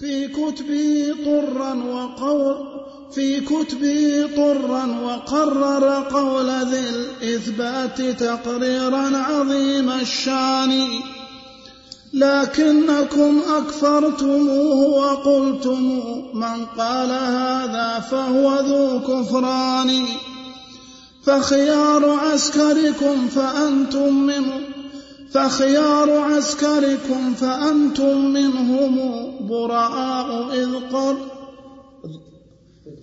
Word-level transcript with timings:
في 0.00 0.28
كتبه 0.28 1.14
طرا 1.24 1.74
وقول 1.74 2.56
في 3.14 3.40
كتبه 3.40 4.28
طرا 4.36 4.86
وقرر 5.04 6.04
قول 6.10 6.50
ذي 6.50 6.80
الإثبات 6.88 8.02
تقريرا 8.02 9.16
عظيم 9.16 9.90
الشان. 9.90 10.88
لكنكم 12.12 13.42
أكفرتموه 13.56 14.76
وقلتم 14.76 16.02
من 16.34 16.66
قال 16.78 17.10
هذا 17.10 18.00
فهو 18.10 18.60
ذو 18.60 19.00
كفران. 19.00 20.04
فخيار 21.24 22.10
عسكركم 22.10 23.28
فأنتم 23.28 24.14
منه 24.14 24.67
فخيار 25.32 26.18
عسكركم 26.18 27.34
فأنتم 27.34 28.18
منهم 28.18 28.98
براء 29.48 30.54
إذ 30.54 30.74
قر 30.92 31.16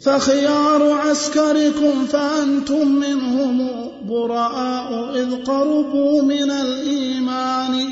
فخيار 0.05 0.91
عسكركم 0.91 2.05
فأنتم 2.05 2.87
منهم 2.87 3.69
براء 4.09 5.15
إذ 5.15 5.43
قربوا 5.43 6.21
من 6.21 6.51
الإيمان. 6.51 7.91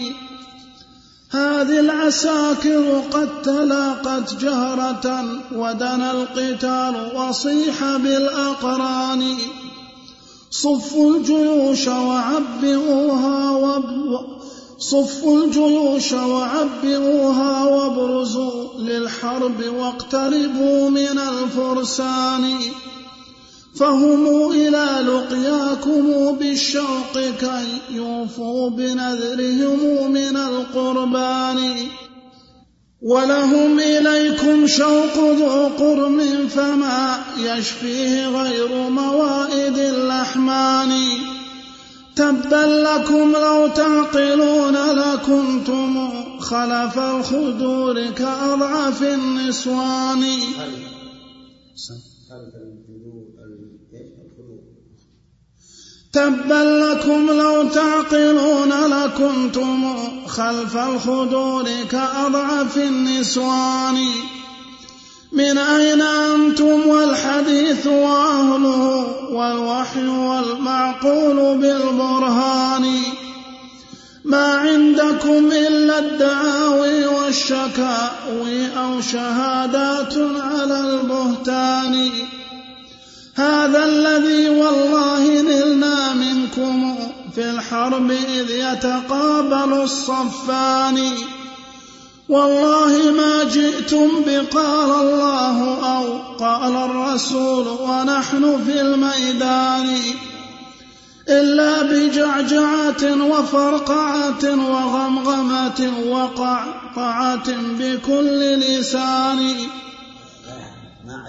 هذه 1.32 1.80
العساكر 1.80 3.02
قد 3.12 3.42
تلاقت 3.42 4.42
جهرة 4.42 5.26
ودنا 5.56 6.12
القتال 6.12 7.16
وصيح 7.16 7.98
بالأقران. 7.98 9.24
صفوا 10.54 11.16
الجيوش 11.16 11.88
وعبئوها 11.88 13.52
صفوا 14.78 15.44
الجيوش 15.44 16.12
وعبئوها 16.14 17.64
وابرزوا 17.64 18.74
للحرب 18.80 19.64
واقتربوا 19.80 20.90
من 20.90 21.20
الفرسان. 21.20 22.58
فهم 23.76 24.52
إلى 24.52 24.88
لقياكم 25.08 26.36
بالشوق 26.40 27.14
كي 27.40 27.82
يوفوا 27.92 28.70
بنذرهم 28.70 30.12
من 30.12 30.38
القربان. 30.38 31.74
ولهم 33.04 33.80
إليكم 33.80 34.68
شوق 34.68 35.16
ذو 35.18 35.68
قرم 35.68 36.48
فما 36.48 37.20
يشفيه 37.38 38.28
غير 38.28 38.90
موائد 38.90 39.78
الأحمان 39.78 40.92
تبا 42.16 42.86
لكم 42.88 43.32
لو 43.32 43.68
تعقلون 43.68 44.76
لكنتم 44.76 46.10
خلف 46.40 47.00
الخدور 47.00 48.10
كأضعف 48.10 49.04
النسوان. 49.04 50.24
تبا 56.14 56.64
لكم 56.64 57.32
لو 57.32 57.70
تعقلون 57.70 58.70
لكنتم 58.70 59.96
خلف 60.28 60.78
الخدور 60.78 61.70
كأضعف 61.92 62.78
النسوان. 62.78 64.06
من 65.32 65.58
أين 65.58 66.02
أنتم 66.02 66.88
والحديث 66.88 67.88
وأهله 67.88 69.06
والوحي 69.32 70.08
والمعقول 70.08 71.58
بالبرهان؟ 71.58 73.02
ما 74.26 74.54
عندكم 74.54 75.52
إلا 75.52 76.00
الدعاوي 76.00 77.06
والشكاوي 77.06 78.78
أو 78.78 79.02
شهادات 79.02 80.14
على 80.42 80.80
البهتان. 80.80 82.10
هذا 83.36 83.86
الذي 83.86 84.50
والله 84.50 85.42
نلنا 85.42 86.14
منكم 86.14 86.96
في 87.36 87.50
الحرب 87.50 88.12
إذ 88.12 88.50
يتقابل 88.50 89.82
الصفان. 89.82 91.12
والله 92.30 93.12
ما 93.12 93.44
جئتم 93.44 94.10
بقال 94.28 94.92
الله 95.02 95.58
أو 95.98 96.36
قال 96.38 96.76
الرسول 96.76 97.68
ونحن 97.68 98.64
في 98.66 98.82
الميدان. 98.82 99.98
إلا 101.30 101.82
بجعجعة 101.82 103.26
وفرقعة 103.26 104.44
وغمغمة 104.44 105.94
وقعقعة 106.08 107.52
بكل 107.80 108.40
لسان. 108.60 109.56
ما 111.06 111.26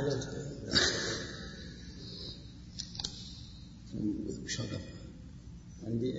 عدلت 4.60 4.80
عندي 5.86 6.12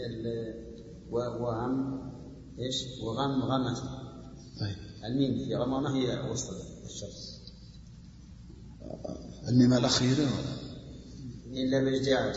وغم 1.10 2.00
إيش؟ 2.60 2.76
وغمغمة 3.02 3.76
طيب. 4.60 4.76
الميم 5.06 5.46
في 5.46 5.56
غمامة 5.56 5.96
هي 5.96 6.30
وسط 6.32 6.54
الشخص 6.86 7.36
الميم 9.48 9.74
الأخيرة. 9.74 10.28
إلا 11.54 11.80
بجعة 11.80 12.34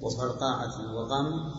وفرقاعة 0.00 0.94
وغم 0.94 1.52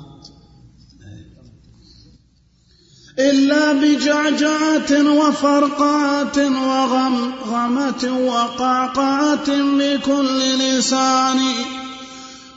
إلا 3.19 3.73
بجعجعة 3.73 4.91
وفرقعة 5.19 6.37
وغمغمة 6.37 8.27
وقعقعة 8.27 9.47
بكل 9.47 10.39
لسان 10.59 11.39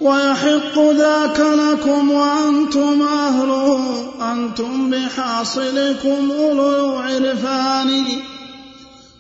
ويحق 0.00 0.78
ذاك 0.78 1.41
لكم 1.41 2.10
وأنتم 2.10 3.03
أهله 3.03 4.10
أنتم 4.32 4.91
بحاصلكم 4.91 6.31
أولو 6.41 7.00
العرفان 7.00 8.04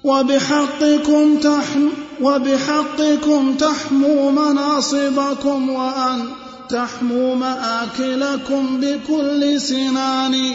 وبحقكم 0.04 1.36
تحم 1.36 1.88
وبحقكم 2.22 3.54
تحموا 3.54 4.30
مناصبكم 4.30 5.70
وأن 5.70 6.24
تحموا 6.68 7.34
مآكلكم 7.34 8.80
بكل 8.80 9.60
سنان. 9.60 10.54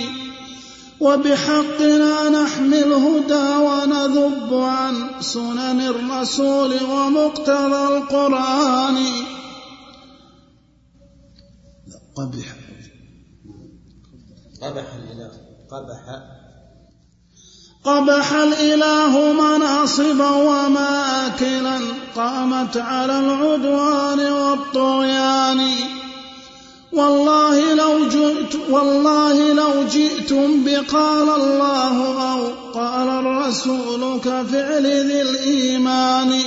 وبحقنا 1.00 2.29
نحمي 2.29 2.79
الهدى 2.79 3.57
ونذب 3.57 4.53
عن 4.53 4.95
سنن 5.22 5.81
الرسول 5.81 6.73
ومقتضى 6.91 7.97
القرآن. 7.97 8.97
قبح. 12.16 12.56
قبح 14.62 14.94
الإله. 14.94 15.31
قبح. 15.72 16.19
قبح 17.85 18.34
الإله 18.34 19.34
مناصبا 19.34 20.29
ومآكلا 20.29 21.79
قامت 22.16 22.78
على 22.78 23.19
العدوان 23.19 24.31
والطغيان. 24.31 25.75
والله 26.94 27.73
لو 27.73 28.09
جئت 28.09 28.56
والله 28.69 29.53
لو 29.53 29.84
جئتم 29.84 30.63
بقال 30.63 31.29
الله 31.29 32.31
أو 32.34 32.47
قال 32.73 33.09
الرسول 33.09 34.19
كفعل 34.19 34.85
ذي 34.85 35.22
الإيمان. 35.22 36.41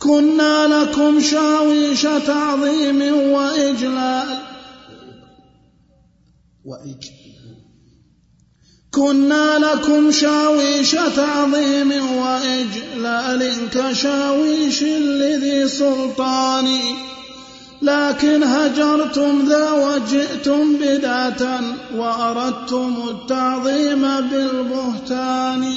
كنا 0.00 0.66
لكم 0.66 1.20
شاويش 1.20 2.02
تعظيم 2.02 3.02
وإجلال. 3.32 4.38
وإج 6.64 7.04
كنا 8.90 9.58
لكم 9.58 10.10
شاويش 10.10 10.90
تعظيم 10.90 11.92
وإجلال. 12.16 13.68
كشاويش 13.70 14.82
لذي 14.82 15.68
سلطان. 15.68 16.68
لكن 17.82 18.42
هجرتم 18.42 19.48
ذا 19.48 19.70
وجئتم 19.70 20.76
بدعة 20.76 21.60
وأردتم 21.94 23.08
التعظيم 23.08 24.00
بالبهتان. 24.30 25.74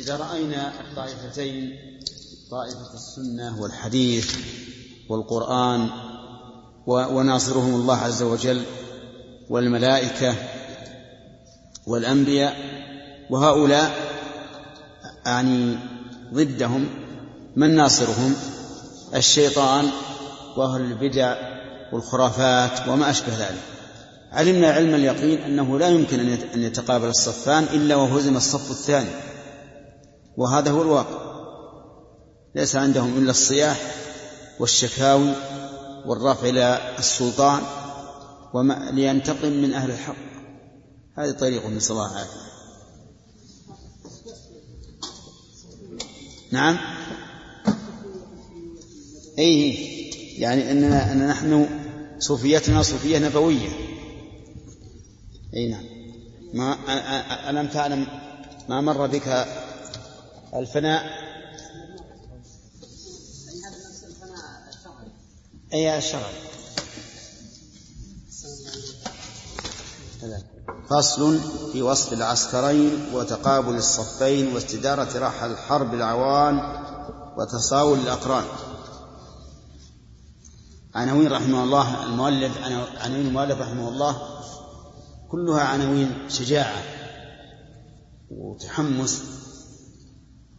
إذا 0.00 0.16
رأينا 0.16 0.72
الطائفتين 0.80 1.93
طائفة 2.54 2.94
السنة 2.94 3.62
والحديث 3.62 4.36
والقرآن 5.08 5.88
وناصرهم 6.86 7.74
الله 7.74 7.96
عز 7.96 8.22
وجل 8.22 8.62
والملائكة 9.50 10.34
والأنبياء 11.86 12.56
وهؤلاء 13.30 13.90
يعني 15.26 15.78
ضدهم 16.34 16.88
من 17.56 17.76
ناصرهم؟ 17.76 18.34
الشيطان 19.14 19.90
وأهل 20.56 20.80
البدع 20.80 21.36
والخرافات 21.92 22.88
وما 22.88 23.10
أشبه 23.10 23.38
ذلك. 23.38 23.62
علمنا 24.32 24.72
علم 24.72 24.94
اليقين 24.94 25.38
أنه 25.38 25.78
لا 25.78 25.88
يمكن 25.88 26.20
أن 26.54 26.62
يتقابل 26.62 27.08
الصفان 27.08 27.62
إلا 27.64 27.96
وهزم 27.96 28.36
الصف 28.36 28.70
الثاني 28.70 29.10
وهذا 30.36 30.70
هو 30.70 30.82
الواقع. 30.82 31.33
ليس 32.54 32.76
عندهم 32.76 33.18
إلا 33.18 33.30
الصياح 33.30 33.94
والشكاوي 34.58 35.34
والرفع 36.06 36.48
إلى 36.48 36.94
السلطان 36.98 37.62
وما 38.54 38.90
لينتقم 38.92 39.52
من 39.52 39.74
أهل 39.74 39.90
الحق. 39.90 40.16
هذه 41.18 41.30
طريقه 41.30 41.68
من 41.68 41.80
صلاح 41.80 42.10
العافية 42.10 42.44
نعم؟ 46.50 46.78
أي 49.38 49.74
يعني 50.38 50.70
أننا 50.70 51.12
أن 51.12 51.28
نحن 51.28 51.66
صوفيتنا 52.18 52.82
صوفية 52.82 53.18
نبوية. 53.18 53.68
أي 55.54 55.68
نعم. 55.68 55.84
ما 56.52 56.76
ألم 57.50 57.66
تعلم 57.66 58.06
ما 58.68 58.80
مر 58.80 59.06
بك 59.06 59.46
الفناء؟ 60.54 61.23
أي 65.74 65.98
الشرعي 65.98 66.44
فصل 70.90 71.40
في 71.72 71.82
وصف 71.82 72.12
العسكرين 72.12 73.14
وتقابل 73.14 73.74
الصفين 73.74 74.54
واستدارة 74.54 75.18
راح 75.18 75.42
الحرب 75.42 75.94
العوان 75.94 76.60
وتصاول 77.36 77.98
الأقران. 77.98 78.44
عناوين 80.94 81.32
رحمه 81.32 81.64
الله 81.64 82.04
المؤلف 82.06 82.58
عناوين 83.00 83.26
المؤلف 83.26 83.60
رحمه 83.60 83.88
الله 83.88 84.16
كلها 85.30 85.60
عناوين 85.60 86.28
شجاعة 86.28 86.82
وتحمس 88.30 89.22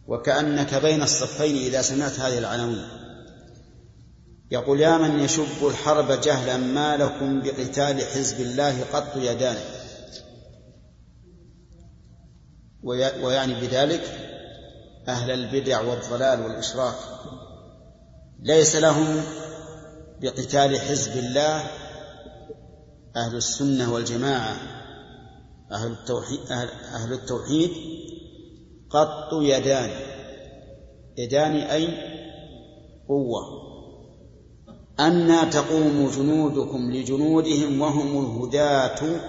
وكأنك 0.06 0.74
بين 0.74 1.02
الصفين 1.02 1.56
إذا 1.56 1.82
سمعت 1.82 2.20
هذه 2.20 2.38
العناوين. 2.38 3.05
يقول 4.50 4.80
يا 4.80 4.98
من 4.98 5.20
يشب 5.20 5.66
الحرب 5.66 6.20
جهلا 6.20 6.56
ما 6.56 6.96
لكم 6.96 7.42
بقتال 7.42 8.00
حزب 8.00 8.40
الله 8.40 8.84
قط 8.92 9.16
يدان. 9.16 9.56
ويعني 13.22 13.54
بذلك 13.54 14.02
أهل 15.08 15.30
البدع 15.30 15.80
والضلال 15.80 16.40
والإشراك 16.42 16.94
ليس 18.40 18.76
لهم 18.76 19.22
بقتال 20.20 20.80
حزب 20.80 21.16
الله 21.16 21.62
أهل 23.16 23.36
السنة 23.36 23.92
والجماعة. 23.92 24.56
أهل 25.72 25.92
التوحيد 25.92 26.40
أهل, 26.50 26.68
أهل 26.68 27.12
التوحيد 27.12 27.70
قط 28.90 29.32
يدان. 29.42 29.90
يدان 31.18 31.56
أي 31.56 31.88
قوة. 33.08 33.65
أنى 35.00 35.50
تقوم 35.50 36.10
جنودكم 36.16 36.90
لجنودهم 36.90 37.80
وهم 37.80 38.24
الهداة 38.24 39.20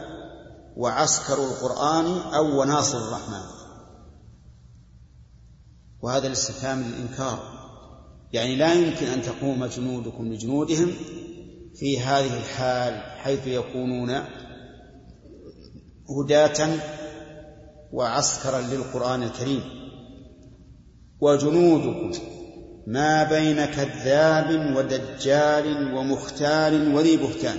وعسكر 0.77 1.43
القرآن 1.43 2.05
أو 2.33 2.61
وناصر 2.61 2.97
الرحمن. 2.97 3.41
وهذا 6.01 6.27
الاستفهام 6.27 6.83
للإنكار 6.83 7.39
يعني 8.33 8.55
لا 8.55 8.73
يمكن 8.73 9.05
أن 9.05 9.21
تقوم 9.21 9.65
جنودكم 9.65 10.33
لجنودهم 10.33 10.91
في 11.75 11.99
هذه 11.99 12.37
الحال 12.37 13.01
حيث 13.17 13.47
يكونون 13.47 14.23
هداة 16.09 16.79
وعسكرا 17.93 18.61
للقرآن 18.61 19.23
الكريم. 19.23 19.63
وجنودكم 21.21 22.11
ما 22.87 23.23
بين 23.23 23.65
كذاب 23.65 24.75
ودجال 24.75 25.93
ومختال 25.93 26.95
وذي 26.95 27.17
بهتان 27.17 27.57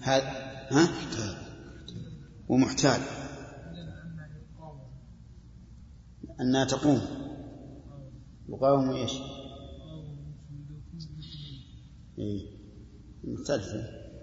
هذا 0.00 0.22
ها؟ 0.70 0.88
ومحتال 2.48 3.00
أنها 6.40 6.64
تقوم 6.64 7.00
يقاوم 8.48 8.90
إيش؟ 8.90 9.12
إيه؟ 12.18 12.40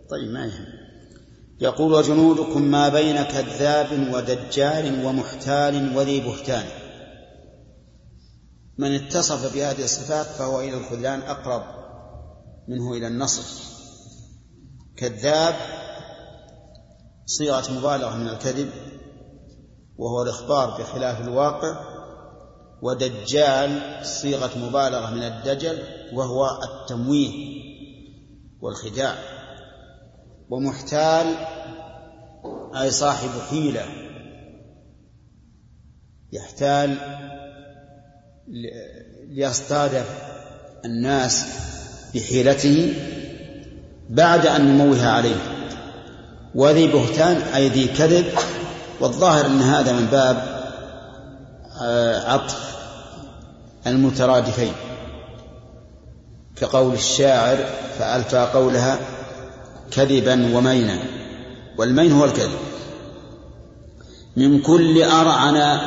طيب 0.10 0.32
ما 0.32 0.46
يهم 0.46 0.66
يقول 1.62 1.94
وجنودكم 1.94 2.62
ما 2.62 2.90
بين 2.90 3.24
كذاب 3.24 4.14
ودجال 4.14 5.06
ومحتال 5.06 5.98
وذي 5.98 6.20
بهتان 6.20 6.79
من 8.80 8.96
اتصف 8.96 9.54
بهذه 9.54 9.84
الصفات 9.84 10.26
فهو 10.26 10.62
إلى 10.62 10.78
الخذلان 10.78 11.22
أقرب 11.22 11.64
منه 12.68 12.94
إلى 12.94 13.08
النصر. 13.08 13.44
كذاب 14.98 15.56
صيغة 17.26 17.72
مبالغة 17.72 18.16
من 18.16 18.28
الكذب 18.28 18.70
وهو 19.98 20.24
الإخبار 20.24 20.82
بخلاف 20.82 21.22
الواقع 21.22 21.86
ودجال 22.82 24.00
صيغة 24.06 24.58
مبالغة 24.58 25.10
من 25.10 25.24
الدجل 25.24 25.84
وهو 26.14 26.48
التمويه 26.64 27.34
والخداع. 28.62 29.16
ومحتال 30.50 31.36
أي 32.76 32.92
صاحب 32.92 33.30
حيلة 33.50 33.86
يحتال 36.32 36.98
ليصطاد 39.30 40.04
الناس 40.86 41.46
بحيلته 42.16 42.94
بعد 44.10 44.46
أن 44.46 44.68
يموه 44.70 45.08
عليه. 45.08 45.36
وذي 46.56 46.88
بهتان 46.88 47.38
أي 47.56 47.70
ذي 47.70 47.88
كذب 47.88 48.26
والظاهر 49.00 49.46
أن 49.46 49.62
هذا 49.62 49.92
من 49.92 50.06
باب 50.06 50.60
آه، 51.82 52.32
عطف 52.32 52.76
المترادفين. 53.88 54.74
كقول 56.56 56.94
الشاعر 56.94 57.58
فألفى 58.00 58.48
قولها 58.54 59.00
كذبا 59.92 60.56
ومينا 60.58 61.00
والمين 61.78 62.12
هو 62.12 62.26
الكذب. 62.26 62.60
من 64.36 64.62
كل 64.62 65.04
أرعن 65.04 65.80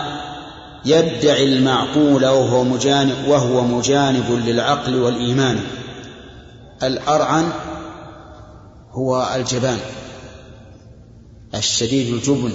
يدعي 0.84 1.44
المعقول 1.44 2.24
وهو 2.24 2.64
مجانب 2.64 3.28
وهو 3.28 3.64
مجانب 3.64 4.30
للعقل 4.30 4.96
والإيمان. 4.96 5.60
الأرعن 6.82 7.52
هو 8.90 9.28
الجبان 9.36 9.78
الشديد 11.54 12.14
الجبن. 12.14 12.52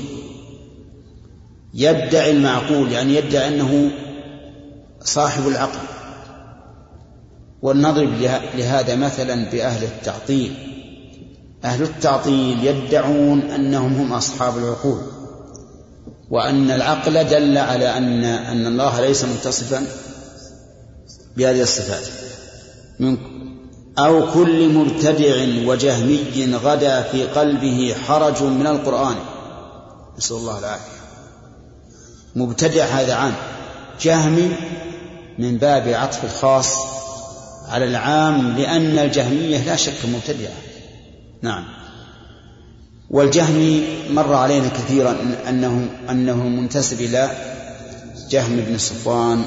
يدعي 1.73 2.31
المعقول 2.31 2.91
يعني 2.91 3.15
يدعي 3.15 3.47
أنه 3.47 3.91
صاحب 5.01 5.47
العقل. 5.47 5.79
ولنضرب 7.61 8.09
لهذا 8.55 8.95
مثلا 8.95 9.49
بأهل 9.51 9.83
التعطيل. 9.83 10.53
أهل 11.63 11.83
التعطيل 11.83 12.65
يدعون 12.65 13.41
أنهم 13.41 13.93
هم 13.93 14.13
أصحاب 14.13 14.57
العقول. 14.57 15.01
وأن 16.29 16.71
العقل 16.71 17.23
دل 17.23 17.57
على 17.57 17.97
أن 17.97 18.23
أن 18.23 18.67
الله 18.67 19.01
ليس 19.01 19.23
متصفا 19.23 19.87
بهذه 21.37 21.61
الصفات. 21.61 22.03
من 22.99 23.17
أو 23.99 24.33
كل 24.33 24.69
مبتدع 24.69 25.67
وجهمي 25.67 26.55
غدا 26.63 27.01
في 27.01 27.23
قلبه 27.23 27.95
حرج 28.07 28.43
من 28.43 28.67
القرآن. 28.67 29.15
نسأل 30.17 30.35
الله 30.35 30.59
العافية. 30.59 30.97
مبتدع 32.35 32.85
هذا 32.85 33.13
عام. 33.13 33.33
جهمي 34.01 34.51
من 35.39 35.57
باب 35.57 35.87
عطف 35.87 36.23
الخاص 36.23 36.75
على 37.67 37.85
العام 37.85 38.57
لأن 38.57 38.99
الجهمية 38.99 39.63
لا 39.65 39.75
شك 39.75 40.05
مبتدعة. 40.05 40.53
نعم. 41.41 41.76
والجهمي 43.09 43.83
مر 44.09 44.33
علينا 44.33 44.67
كثيرا 44.67 45.17
أنه 45.49 45.89
أنه 46.09 46.47
منتسب 46.47 47.01
إلى 47.01 47.31
جهم 48.29 48.55
بن 48.55 48.77
صفوان. 48.77 49.45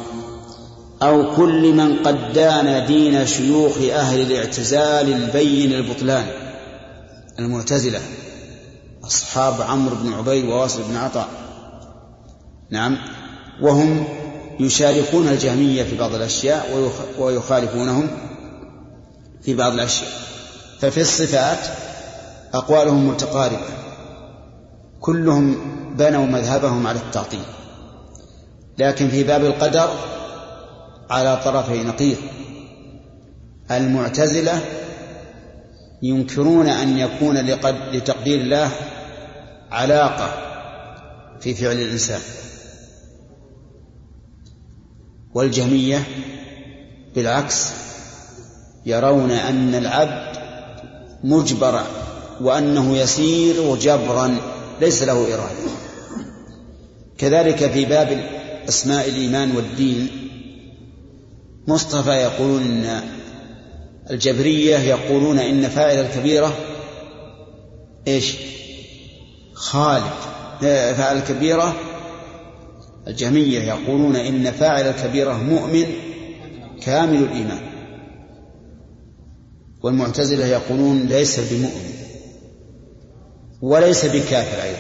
أو 1.02 1.36
كل 1.36 1.72
من 1.72 1.96
قد 1.96 2.32
دان 2.32 2.86
دين 2.86 3.26
شيوخ 3.26 3.76
أهل 3.92 4.20
الاعتزال 4.20 5.12
البين 5.12 5.72
البطلان. 5.72 6.26
المعتزلة 7.38 8.00
أصحاب 9.04 9.62
عمرو 9.62 9.96
بن 9.96 10.12
عبيد 10.12 10.44
وواصل 10.44 10.82
بن 10.82 10.96
عطاء. 10.96 11.28
نعم. 12.70 12.98
وهم 13.62 14.04
يشاركون 14.60 15.28
الجهمية 15.28 15.82
في 15.82 15.96
بعض 15.96 16.14
الأشياء 16.14 16.90
ويخالفونهم 17.18 18.08
في 19.42 19.54
بعض 19.54 19.72
الأشياء. 19.72 20.10
ففي 20.80 21.00
الصفات 21.00 21.58
أقوالهم 22.54 23.08
متقاربة. 23.08 23.66
كلهم 25.00 25.56
بنوا 25.96 26.26
مذهبهم 26.26 26.86
على 26.86 26.98
التعطيل. 26.98 27.42
لكن 28.78 29.08
في 29.08 29.24
باب 29.24 29.44
القدر 29.44 29.90
على 31.10 31.40
طرفي 31.44 31.82
نقيض. 31.84 32.16
المعتزلة 33.70 34.60
ينكرون 36.02 36.68
أن 36.68 36.98
يكون 36.98 37.36
لتقدير 37.92 38.40
الله 38.40 38.70
علاقة 39.70 40.34
في 41.40 41.54
فعل 41.54 41.76
الإنسان. 41.76 42.20
والجهمية 45.34 46.04
بالعكس 47.14 47.70
يرون 48.86 49.30
أن 49.30 49.74
العبد 49.74 50.36
مجبر 51.24 51.80
وأنه 52.40 52.96
يسير 52.96 53.76
جبرا 53.76 54.36
ليس 54.80 55.02
له 55.02 55.34
إرادة. 55.34 55.70
كذلك 57.18 57.70
في 57.70 57.84
باب 57.84 58.24
أسماء 58.68 59.08
الإيمان 59.08 59.56
والدين 59.56 60.08
مصطفى 61.68 62.10
يقولون 62.10 62.62
إن 62.62 63.02
الجبرية 64.10 64.78
يقولون 64.78 65.38
إن 65.38 65.68
فاعل 65.68 65.96
الكبيرة 65.96 66.56
إيش؟ 68.08 68.36
خالد. 69.54 70.30
فاعل 70.60 71.16
الكبيرة 71.16 71.76
الجهمية 73.08 73.58
يقولون 73.60 74.16
إن 74.16 74.50
فاعل 74.50 74.84
الكبيرة 74.86 75.32
مؤمن 75.32 75.86
كامل 76.82 77.22
الإيمان 77.22 77.60
والمعتزلة 79.82 80.46
يقولون 80.46 81.06
ليس 81.06 81.40
بمؤمن. 81.52 81.99
وليس 83.62 84.04
بكافر 84.04 84.62
أيضا. 84.62 84.78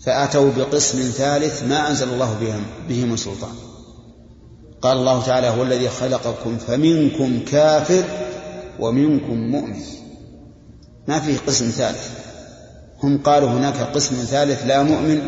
فأتوا 0.00 0.50
بقسم 0.52 0.98
ثالث 0.98 1.62
ما 1.62 1.88
أنزل 1.88 2.08
الله 2.08 2.60
به 2.88 3.04
من 3.04 3.16
سلطان 3.16 3.54
قال 4.82 4.98
الله 4.98 5.26
تعالى 5.26 5.46
هو 5.46 5.62
الذي 5.62 5.88
خلقكم 5.88 6.56
فمنكم 6.56 7.40
كافر 7.44 8.04
ومنكم 8.78 9.34
مؤمن. 9.34 9.82
ما 11.08 11.20
فيه 11.20 11.38
قسم 11.46 11.70
ثالث. 11.70 12.20
هم 13.02 13.18
قالوا 13.18 13.48
هناك 13.48 13.76
قسم 13.76 14.16
ثالث 14.16 14.66
لا 14.66 14.82
مؤمن 14.82 15.22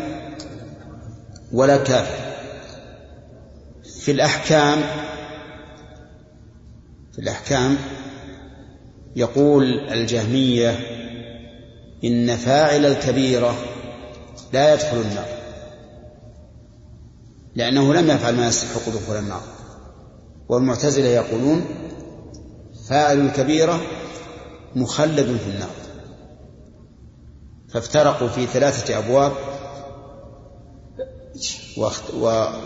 ولا 1.51 1.77
كافر. 1.77 2.23
في 3.99 4.11
الأحكام 4.11 4.81
في 7.13 7.19
الأحكام 7.19 7.77
يقول 9.15 9.89
الجهمية 9.89 10.92
إن 12.05 12.35
فاعل 12.35 12.85
الكبيرة 12.85 13.55
لا 14.53 14.73
يدخل 14.73 14.97
النار 14.97 15.27
لأنه 17.55 17.93
لم 17.93 18.09
يفعل 18.09 18.35
ما 18.35 18.47
يستحق 18.47 18.89
دخول 18.89 19.17
النار. 19.17 19.41
والمعتزلة 20.49 21.07
يقولون 21.07 21.65
فاعل 22.89 23.19
الكبيرة 23.19 23.81
مخلد 24.75 25.37
في 25.37 25.49
النار. 25.49 25.69
فافترقوا 27.69 28.27
في 28.27 28.45
ثلاثة 28.45 28.97
أبواب 28.97 29.31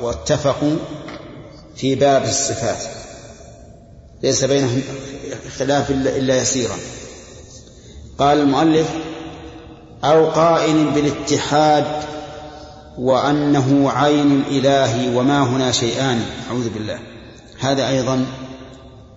واتفقوا 0.01 0.75
في 1.75 1.95
باب 1.95 2.23
الصفات. 2.23 2.83
ليس 4.23 4.43
بينهم 4.43 4.81
خلاف 5.57 5.91
إلا 5.91 6.37
يسيرا. 6.37 6.75
قال 8.17 8.39
المؤلف 8.39 8.89
أو 10.03 10.29
قائل 10.29 10.91
بالاتحاد 10.91 11.85
وأنه 12.97 13.91
عين 13.91 14.31
الإله 14.31 15.17
وما 15.17 15.43
هنا 15.43 15.71
شيئان. 15.71 16.25
أعوذ 16.49 16.69
بالله. 16.69 16.99
هذا 17.59 17.89
أيضا 17.89 18.25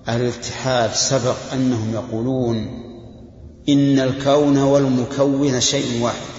أهل 0.09 0.21
الاتحاد 0.21 0.91
سبق 0.95 1.37
أنهم 1.53 1.95
يقولون 1.95 2.57
إن 3.69 3.99
الكون 3.99 4.59
والمكون 4.59 5.61
شيء 5.61 6.03
واحد 6.03 6.31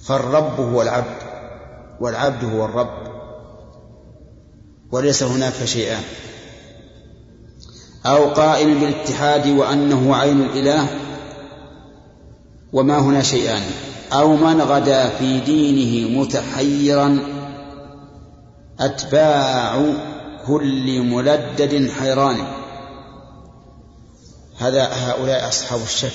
فالرب 0.00 0.60
هو 0.60 0.82
العبد 0.82 1.16
والعبد 2.00 2.44
هو 2.44 2.64
الرب 2.64 3.02
وليس 4.92 5.22
هناك 5.22 5.64
شيئان. 5.64 6.02
أو 8.06 8.28
قائل 8.28 8.78
بالاتحاد 8.78 9.46
وأنه 9.48 10.16
عين 10.16 10.40
الإله 10.42 10.88
وما 12.72 12.98
هنا 12.98 13.22
شيئان. 13.22 13.62
أو 14.12 14.36
من 14.36 14.60
غدا 14.60 15.08
في 15.08 15.40
دينه 15.40 16.20
متحيرا. 16.20 17.18
أتباع 18.80 19.94
كل 20.46 21.00
ملدد 21.00 21.90
حيران. 21.90 22.36
هذا 24.58 24.84
هؤلاء 24.84 25.48
أصحاب 25.48 25.82
الشك 25.82 26.12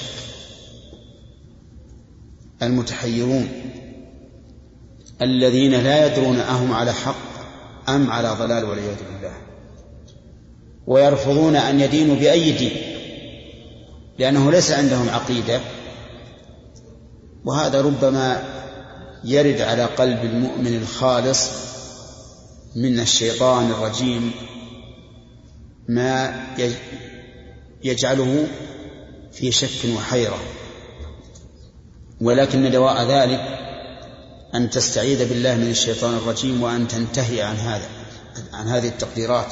المتحيرون. 2.62 3.50
الذين 5.22 5.72
لا 5.72 6.06
يدرون 6.06 6.40
أهم 6.40 6.74
على 6.74 6.94
حق 6.94 7.16
أم 7.90 8.12
على 8.12 8.30
ضلال 8.30 8.66
والعياذ 8.66 8.98
بالله. 9.14 9.34
ويرفضون 10.88 11.56
أن 11.56 11.80
يدينوا 11.80 12.16
بأي 12.16 12.52
دين. 12.52 12.72
لأنه 14.20 14.52
ليس 14.52 14.72
عندهم 14.72 15.10
عقيدة. 15.10 15.62
وهذا 17.46 17.82
ربما 17.82 18.44
يرد 19.24 19.62
على 19.62 19.86
قلب 19.86 20.24
المؤمن 20.24 20.77
الخالص 20.77 21.50
من 22.75 23.00
الشيطان 23.00 23.72
الرجيم 23.72 24.32
ما 25.88 26.44
يجعله 27.84 28.48
في 29.32 29.51
شك 29.51 29.89
وحيرة. 29.98 30.39
ولكن 32.22 32.72
دواء 32.72 33.03
ذلك 33.03 33.41
أن 34.56 34.70
تستعيذ 34.70 35.29
بالله 35.29 35.56
من 35.56 35.70
الشيطان 35.70 36.17
الرجيم 36.17 36.63
وأن 36.63 36.88
تنتهي 36.88 37.41
عن 37.41 37.56
هذا 37.56 37.89
عن 38.53 38.67
هذه 38.67 38.88
التقديرات. 38.88 39.51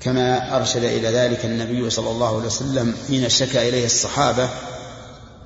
كما 0.00 0.56
أرشد 0.56 0.84
إلى 0.84 1.08
ذلك 1.08 1.44
النبي 1.44 1.90
صلى 1.90 2.10
الله 2.10 2.36
عليه 2.36 2.46
وسلم 2.46 2.94
حين 3.08 3.28
شكى 3.28 3.68
إليه 3.68 3.86
الصحابة 3.86 4.48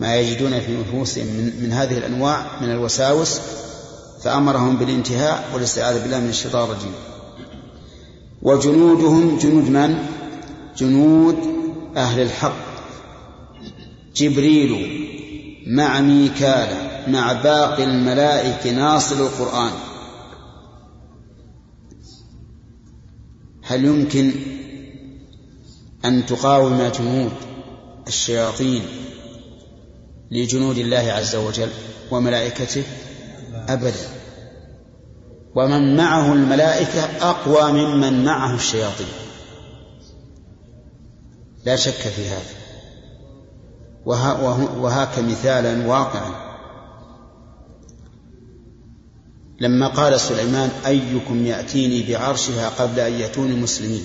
ما 0.00 0.16
يجدون 0.16 0.60
في 0.60 0.76
نفوسهم 0.76 1.26
من, 1.26 1.62
من 1.62 1.72
هذه 1.72 1.98
الأنواع 1.98 2.60
من 2.60 2.70
الوساوس 2.70 3.40
فأمرهم 4.22 4.76
بالانتهاء 4.76 5.50
والاستعاذة 5.54 6.02
بالله 6.02 6.20
من 6.20 6.28
الشيطان 6.28 6.64
الرجيم. 6.64 6.92
وجنودهم 8.42 9.38
جنود 9.38 9.70
من؟ 9.70 9.98
جنود 10.76 11.38
أهل 11.96 12.22
الحق. 12.22 12.66
جبريل 14.16 15.02
مع 15.66 16.00
ميكال 16.00 16.68
مع 17.08 17.32
باقي 17.32 17.84
الملائكة 17.84 18.70
ناصر 18.70 19.16
القرآن. 19.16 19.72
هل 23.62 23.84
يمكن 23.84 24.32
أن 26.04 26.26
تقاوم 26.26 26.90
جنود 26.98 27.32
الشياطين؟ 28.08 28.82
لجنود 30.30 30.78
الله 30.78 31.12
عز 31.12 31.36
وجل 31.36 31.68
وملائكته 32.10 32.82
أبدا. 33.68 34.08
ومن 35.54 35.96
معه 35.96 36.32
الملائكة 36.32 37.00
أقوى 37.30 37.72
ممن 37.72 38.24
معه 38.24 38.54
الشياطين. 38.54 39.06
لا 41.64 41.76
شك 41.76 41.92
في 41.92 42.28
هذا. 42.28 42.56
وهاك 44.80 45.18
مثالا 45.18 45.86
واقعا. 45.86 46.46
لما 49.60 49.88
قال 49.88 50.20
سليمان 50.20 50.70
أيكم 50.86 51.46
يأتيني 51.46 52.12
بعرشها 52.12 52.68
قبل 52.68 53.00
أن 53.00 53.12
يأتوني 53.12 53.54
مسلمين؟ 53.54 54.04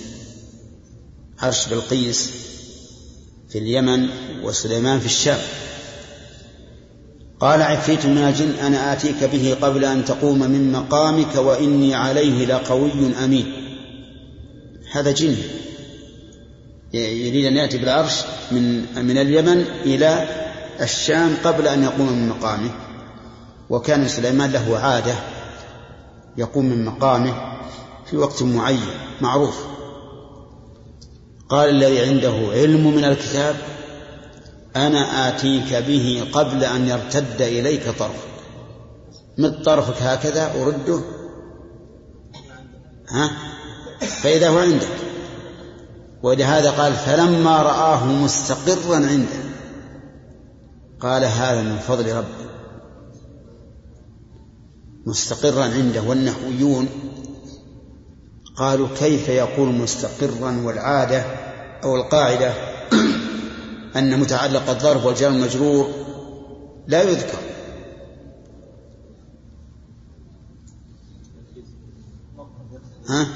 عرش 1.39 1.67
بلقيس 1.67 2.31
في 3.49 3.57
اليمن 3.57 4.09
وسليمان 4.43 4.99
في 4.99 5.05
الشام. 5.05 5.39
قال 7.41 7.61
عفريت 7.61 8.05
من 8.05 8.17
الجن 8.17 8.49
أنا 8.49 8.93
آتيك 8.93 9.23
به 9.23 9.57
قبل 9.61 9.85
أن 9.85 10.05
تقوم 10.05 10.39
من 10.39 10.71
مقامك 10.71 11.35
وإني 11.35 11.95
عليه 11.95 12.45
لقوي 12.45 12.91
أمين. 13.23 13.53
هذا 14.91 15.11
جن. 15.11 15.35
يريد 16.93 17.45
أن 17.45 17.57
يأتي 17.57 17.77
بالعرش 17.77 18.21
من 18.51 18.85
من 19.05 19.17
اليمن 19.17 19.65
إلى 19.85 20.27
الشام 20.81 21.37
قبل 21.43 21.67
أن 21.67 21.83
يقوم 21.83 22.11
من 22.11 22.29
مقامه. 22.29 22.71
وكان 23.69 24.07
سليمان 24.07 24.51
له 24.51 24.77
عادة 24.77 25.15
يقوم 26.37 26.65
من 26.65 26.85
مقامه 26.85 27.33
في 28.05 28.17
وقت 28.17 28.43
معين 28.43 28.89
معروف. 29.21 29.65
قال 31.49 31.69
الذي 31.69 31.99
عنده 31.99 32.33
علم 32.51 32.95
من 32.95 33.03
الكتاب 33.03 33.55
أنا 34.75 35.27
آتيك 35.27 35.73
به 35.73 36.27
قبل 36.33 36.63
أن 36.63 36.87
يرتد 36.87 37.41
إليك 37.41 37.83
طرفك. 37.83 38.31
مد 39.37 39.63
طرفك 39.63 40.01
هكذا 40.01 40.51
أرده؟ 40.61 41.01
ها؟ 43.09 43.31
فإذا 43.99 44.49
هو 44.49 44.57
عندك. 44.57 44.87
ولهذا 46.23 46.71
قال 46.71 46.93
فلما 46.93 47.61
رآه 47.61 48.05
مستقرا 48.05 48.95
عنده. 48.95 49.41
قال 50.99 51.23
هذا 51.23 51.61
من 51.61 51.77
فضل 51.77 52.15
ربي. 52.15 52.41
مستقرا 55.05 55.63
عنده 55.63 56.01
والنحويون 56.01 56.89
قالوا 58.55 58.87
كيف 58.99 59.29
يقول 59.29 59.69
مستقرا 59.69 60.61
والعادة 60.65 61.23
أو 61.83 61.95
القاعدة؟ 61.95 62.53
أن 63.95 64.19
متعلق 64.19 64.69
الظرف 64.69 65.05
والجار 65.05 65.31
المجرور 65.31 65.91
لا 66.87 67.03
يذكر. 67.03 67.37
ها؟ 73.07 73.27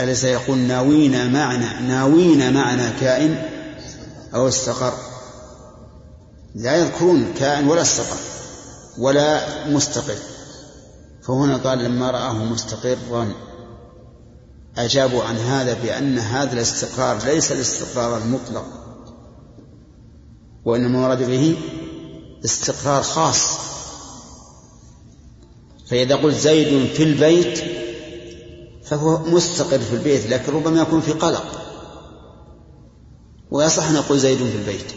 أليس 0.00 0.24
يقول 0.24 0.58
ناوينا 0.58 1.28
معنى 1.28 1.88
ناوينا 1.88 2.50
معنى 2.50 2.90
كائن 3.00 3.42
أو 4.34 4.48
استقر؟ 4.48 4.92
لا 6.54 6.76
يذكرون 6.76 7.32
كائن 7.38 7.68
ولا 7.68 7.82
استقر 7.82 8.20
ولا 8.98 9.68
مستقر. 9.68 10.18
فهنا 11.22 11.56
قال 11.56 11.78
لما 11.78 12.10
رآه 12.10 12.44
مستقرا. 12.44 13.32
أجابوا 14.78 15.22
عن 15.22 15.36
هذا 15.36 15.74
بأن 15.82 16.18
هذا 16.18 16.52
الاستقرار 16.52 17.24
ليس 17.24 17.52
الاستقرار 17.52 18.18
المطلق 18.18 18.66
وإنما 20.64 20.98
مراد 20.98 21.22
به 21.22 21.56
استقرار 22.44 23.02
خاص. 23.02 23.58
فإذا 25.86 26.16
قلت 26.16 26.36
زيد 26.36 26.86
في 26.86 27.02
البيت 27.02 27.64
فهو 28.84 29.18
مستقر 29.18 29.78
في 29.78 29.92
البيت 29.92 30.26
لكن 30.26 30.52
ربما 30.52 30.80
يكون 30.80 31.00
في 31.00 31.12
قلق. 31.12 31.62
ويصح 33.50 33.88
أن 33.88 33.94
نقول 33.94 34.18
زيد 34.18 34.38
في 34.38 34.56
البيت 34.56 34.92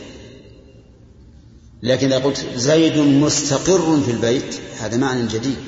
لكن 1.84 2.12
إذا 2.12 2.24
قلت 2.24 2.46
زيد 2.56 2.98
مستقر 2.98 4.02
في 4.02 4.12
البيت 4.12 4.56
هذا 4.80 4.98
معنى 4.98 5.28
جديد 5.28 5.60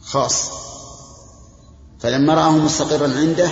خاص. 0.00 0.50
فلما 2.04 2.34
رآه 2.34 2.50
مستقرا 2.50 3.08
عنده 3.08 3.50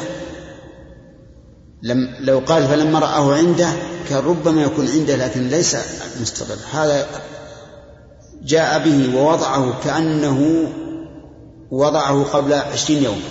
لم 1.83 2.17
لو 2.21 2.39
قال 2.39 2.69
فلما 2.69 2.99
رآه 2.99 3.35
عنده 3.35 3.73
كان 4.09 4.25
ربما 4.25 4.63
يكون 4.63 4.89
عنده 4.89 5.17
لكن 5.17 5.49
ليس 5.49 5.77
مستقر 6.21 6.59
هذا 6.73 7.09
جاء 8.43 8.85
به 8.85 9.17
ووضعه 9.17 9.85
كأنه 9.85 10.69
وضعه 11.71 12.25
قبل 12.25 12.53
عشرين 12.53 13.03
يوما 13.03 13.29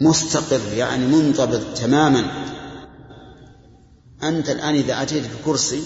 مستقر 0.00 0.60
يعني 0.76 1.06
منضبط 1.06 1.60
تماما. 1.76 2.24
أنت 4.22 4.50
الآن 4.50 4.74
إذا 4.74 5.02
أتيت 5.02 5.24
بكرسي 5.34 5.82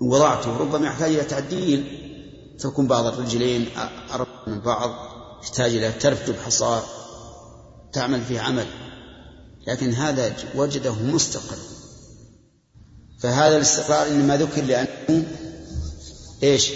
وضعته 0.00 0.56
ربما 0.56 0.86
يحتاج 0.86 1.12
إلى 1.12 1.24
تعديل 1.24 1.84
تكون 2.58 2.86
بعض 2.86 3.06
الرجلين 3.06 3.66
أربع 4.12 4.28
من 4.46 4.60
بعض. 4.60 5.13
يحتاج 5.44 5.74
إلى 5.74 5.92
ترتب 5.92 6.34
حصار 6.46 6.84
تعمل 7.92 8.24
فيه 8.24 8.40
عمل. 8.40 8.66
لكن 9.66 9.92
هذا 9.92 10.36
وجده 10.54 10.92
مستقر 10.92 11.56
فهذا 13.20 13.56
الاستقرار 13.56 14.06
إنما 14.06 14.36
ذكر 14.36 14.62
لأنه 14.62 15.24
إيش؟ 16.42 16.70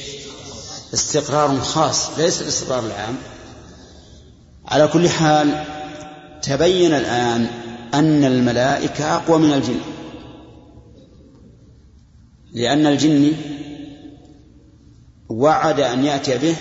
استقرار 0.94 1.60
خاص 1.60 2.18
ليس 2.18 2.42
الاستقرار 2.42 2.86
العام. 2.86 3.16
على 4.66 4.88
كل 4.88 5.08
حال 5.08 5.64
تبين 6.42 6.94
الآن 6.94 7.46
أن 7.94 8.24
الملائكة 8.24 9.16
أقوى 9.16 9.38
من 9.38 9.52
الجن. 9.52 9.80
لأن 12.52 12.86
الجن 12.86 13.32
وعد 15.28 15.80
أن 15.80 16.04
يأتي 16.04 16.38
به 16.38 16.56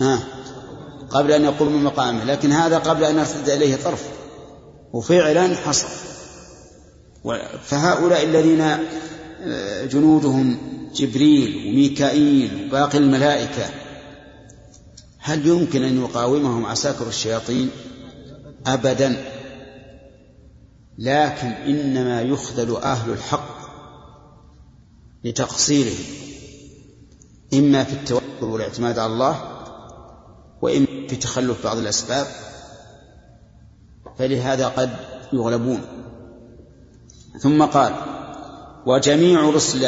ها 0.00 0.35
قبل 1.10 1.32
أن 1.32 1.44
يقوم 1.44 1.72
من 1.72 1.84
مقامه 1.84 2.24
لكن 2.24 2.52
هذا 2.52 2.78
قبل 2.78 3.04
أن 3.04 3.18
يرتد 3.18 3.48
إليه 3.48 3.76
طرف. 3.76 4.08
وفعلا 4.92 5.54
حصل. 5.54 5.88
فهؤلاء 7.62 8.24
الذين 8.24 8.60
آه، 8.60 9.84
جنودهم 9.84 10.58
جبريل 10.94 11.68
وميكائيل 11.68 12.66
وباقي 12.68 12.98
الملائكة 12.98 13.64
هل 15.18 15.46
يمكن 15.46 15.82
أن 15.82 16.00
يقاومهم 16.00 16.66
عساكر 16.66 17.08
الشياطين؟ 17.08 17.70
أبدا. 18.66 19.24
لكن 20.98 21.48
إنما 21.48 22.22
يخذل 22.22 22.76
أهل 22.76 23.12
الحق 23.12 23.56
لتقصيرهم 25.24 26.04
إما 27.54 27.84
في 27.84 27.92
التوكل 27.92 28.24
والاعتماد 28.40 28.98
على 28.98 29.12
الله 29.12 29.55
وإما 30.62 30.86
في 31.08 31.16
تخلف 31.16 31.64
بعض 31.64 31.76
الأسباب 31.76 32.26
فلهذا 34.18 34.68
قد 34.68 34.90
يغلبون. 35.32 35.80
ثم 37.40 37.62
قال 37.62 37.94
وجميع 38.86 39.50
رسل 39.50 39.84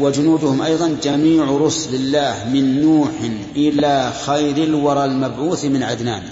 وجنودهم 0.00 0.62
أيضا 0.62 0.96
جميع 1.02 1.44
رسل 1.44 1.94
الله 1.94 2.48
من 2.52 2.82
نوح 2.82 3.10
إلى 3.56 4.12
خير 4.26 4.56
الورى 4.56 5.04
المبعوث 5.04 5.64
من 5.64 5.82
عدنان. 5.82 6.22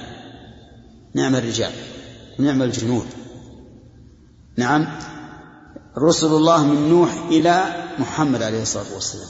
نعم 1.15 1.37
الرجال 1.37 1.73
نعم 2.39 2.63
الجنود. 2.63 3.07
نعم 4.57 4.99
رسل 5.99 6.27
الله 6.27 6.65
من 6.65 6.89
نوح 6.89 7.27
إلى 7.31 7.65
محمد 7.99 8.43
عليه 8.43 8.63
الصلاة 8.63 8.95
والسلام. 8.95 9.29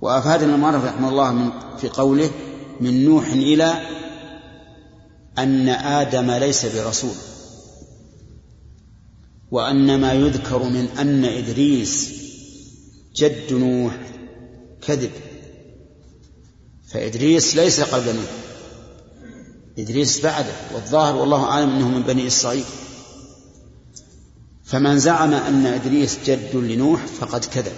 وأفادنا 0.00 0.54
المؤلف 0.54 0.84
رحمه 0.84 1.08
الله 1.08 1.32
من 1.32 1.50
في 1.78 1.88
قوله 1.88 2.30
من 2.80 3.04
نوح 3.04 3.26
إلى 3.26 3.82
أن 5.38 5.68
آدم 5.68 6.30
ليس 6.30 6.66
برسول 6.66 7.14
وأن 9.50 10.00
ما 10.00 10.12
يذكر 10.12 10.62
من 10.62 10.88
أن 10.98 11.24
إدريس 11.24 12.12
جد 13.16 13.52
نوح 13.52 13.96
كذب 14.82 15.10
فإدريس 16.88 17.56
ليس 17.56 17.80
قبل 17.80 18.16
نوح 18.16 18.44
إدريس 19.78 20.20
بعده 20.20 20.54
والظاهر 20.74 21.16
والله 21.16 21.44
أعلم 21.44 21.70
أنه 21.70 21.88
من 21.88 22.02
بني 22.02 22.26
إسرائيل. 22.26 22.64
فمن 24.64 24.98
زعم 24.98 25.32
أن 25.32 25.66
إدريس 25.66 26.18
جد 26.26 26.56
لنوح 26.56 27.06
فقد 27.06 27.44
كذب 27.44 27.76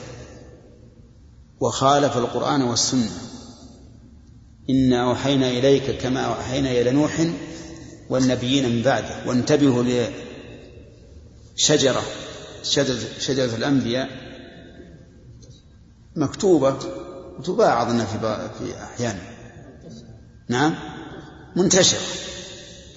وخالف 1.60 2.16
القرآن 2.16 2.62
والسنة. 2.62 3.10
إنا 4.70 5.10
أوحينا 5.10 5.48
إليك 5.48 5.90
كما 5.90 6.20
أوحينا 6.20 6.70
إلى 6.70 6.90
نوح 6.90 7.26
والنبيين 8.10 8.76
من 8.76 8.82
بعده 8.82 9.26
وانتبهوا 9.26 10.08
لشجرة 11.56 12.02
شجرة, 12.62 12.98
شجرة 13.18 13.56
الأنبياء 13.56 14.08
مكتوبة 16.16 16.76
وتباع 17.38 17.82
أظن 17.82 18.04
في 18.04 18.48
في 18.58 18.82
أحيان 18.82 19.18
نعم؟ 20.48 20.74
منتشرة 21.56 22.00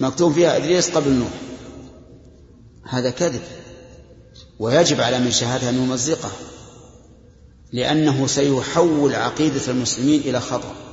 مكتوب 0.00 0.32
فيها 0.32 0.56
إدريس 0.56 0.90
قبل 0.90 1.12
نوح. 1.12 1.30
هذا 2.88 3.10
كذب. 3.10 3.42
ويجب 4.58 5.00
على 5.00 5.18
من 5.18 5.30
شاهدها 5.30 5.70
أن 5.70 5.74
يمزقه 5.74 6.30
لأنه 7.72 8.26
سيحول 8.26 9.14
عقيدة 9.14 9.60
المسلمين 9.68 10.20
إلى 10.20 10.40
خطأ. 10.40 10.89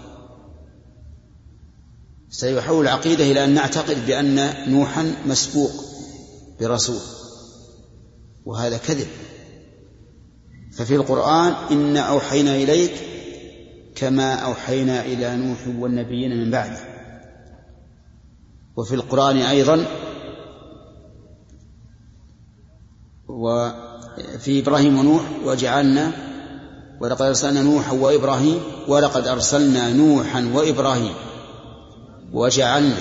سيحول 2.30 2.86
العقيدة 2.86 3.24
إلى 3.24 3.44
أن 3.44 3.54
نعتقد 3.54 4.06
بأن 4.06 4.54
نوحا 4.72 5.16
مسبوق 5.26 5.72
برسول 6.60 7.00
وهذا 8.46 8.78
كذب. 8.78 9.08
ففي 10.78 10.96
القرآن 10.96 11.54
إنا 11.72 12.00
أوحينا 12.00 12.56
إليك 12.56 12.92
كما 13.96 14.34
أوحينا 14.34 15.06
إلى 15.06 15.36
نوح 15.36 15.58
والنبيين 15.80 16.38
من 16.44 16.52
بعده. 16.52 16.80
وفي 18.78 18.96
القرآن 18.96 19.38
أيضا 19.38 19.86
وفي 23.28 24.60
إبراهيم 24.60 25.00
ونوح 25.00 25.24
وجعلنا 25.46 26.12
ولقد 27.02 27.22
أرسلنا 27.22 27.62
نوحا 27.62 27.92
وإبراهيم 27.92 28.60
ولقد 28.88 29.28
أرسلنا 29.28 29.94
نوحا 29.94 30.52
وإبراهيم. 30.54 31.14
وجعلنا 32.34 32.98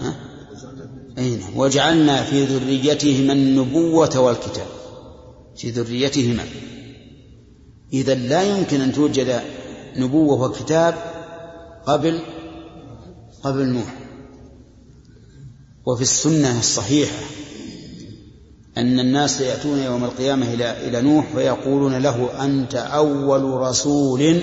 ها؟ 0.00 0.14
أي 1.18 1.36
نعم 1.36 1.56
وجعلنا 1.56 2.22
في 2.22 2.44
ذريتهما 2.44 3.32
النبوة 3.32 4.18
والكتاب. 4.18 4.66
في 5.56 5.70
ذريتهما. 5.70 6.44
إذا 7.92 8.14
لا 8.14 8.42
يمكن 8.42 8.80
أن 8.80 8.92
توجد 8.92 9.40
نبوة 9.96 10.42
وكتاب 10.42 10.94
قبل 11.86 12.20
قبل 13.42 13.66
نوح. 13.66 13.94
وفي 15.86 16.02
السنة 16.02 16.58
الصحيحة 16.58 17.22
أن 18.76 19.00
الناس 19.00 19.40
يأتون 19.40 19.78
يوم 19.78 20.04
القيامة 20.04 20.54
إلى 20.54 20.88
إلى 20.88 21.00
نوح 21.00 21.34
ويقولون 21.34 21.98
له 21.98 22.44
أنت 22.44 22.74
أول 22.74 23.42
رسول 23.44 24.42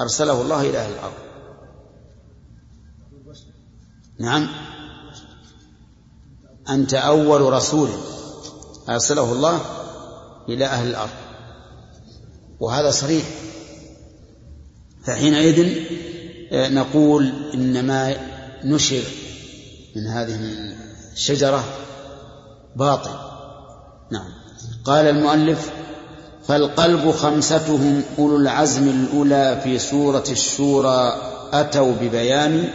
أرسله 0.00 0.42
الله 0.42 0.70
إلى 0.70 0.78
أهل 0.78 0.92
الأرض. 0.92 1.23
نعم. 4.20 4.48
أنت 6.68 6.94
أول 6.94 7.52
رسول 7.52 7.88
أرسله 8.88 9.32
الله 9.32 9.60
إلى 10.48 10.64
أهل 10.64 10.86
الأرض. 10.86 11.10
وهذا 12.60 12.90
صريح. 12.90 13.24
فحينئذ 15.04 15.84
آه، 16.52 16.68
نقول 16.68 17.32
إنما 17.54 18.16
نشر 18.64 19.02
من 19.96 20.06
هذه 20.06 20.38
الشجرة 21.12 21.64
باطل. 22.76 23.10
نعم. 24.10 24.28
قال 24.84 25.06
المؤلف 25.06 25.70
فالقلب 26.46 27.10
خمستهم 27.10 28.02
أولو 28.18 28.36
العزم 28.36 28.88
الأولى 28.88 29.60
في 29.64 29.78
سورة 29.78 30.24
الشورى 30.30 31.14
أتوا 31.52 31.92
ببيان 32.00 32.68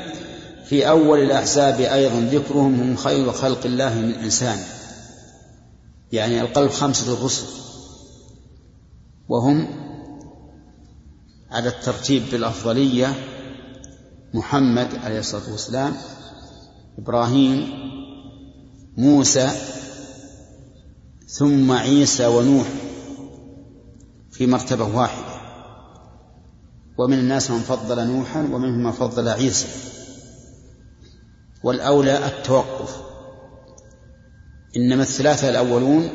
في 0.70 0.90
أول 0.90 1.20
الأحزاب 1.20 1.80
أيضا 1.80 2.20
ذكرهم 2.20 2.82
هم 2.82 2.96
خير 2.96 3.32
خلق 3.32 3.66
الله 3.66 3.96
من 3.96 4.14
إنسان. 4.14 4.60
يعني 6.12 6.42
القلب 6.42 6.70
خمسة 6.70 7.14
الرسل. 7.14 7.46
وهم 9.30 9.68
على 11.52 11.70
الترتيب 11.70 12.24
بالأفضلية 12.32 13.14
محمد 14.34 14.96
عليه 15.04 15.20
الصلاة 15.20 15.52
والسلام 15.52 15.96
إبراهيم 17.00 17.70
موسى 18.98 19.50
ثم 21.28 21.72
عيسى 21.72 22.28
ونوح 22.28 22.68
في 24.32 24.48
مرتبة 24.48 24.96
واحدة. 24.98 25.40
ومن 26.98 27.20
الناس 27.20 27.52
من 27.52 27.60
فضل 27.60 28.08
نوحا 28.08 28.40
ومنهم 28.40 28.84
من 28.84 28.92
فضل 28.92 29.30
عيسى. 29.30 29.68
والأولى 31.64 32.26
التوقف. 32.26 32.96
إنما 34.78 35.04
الثلاثة 35.04 35.50
الأولون 35.50 36.10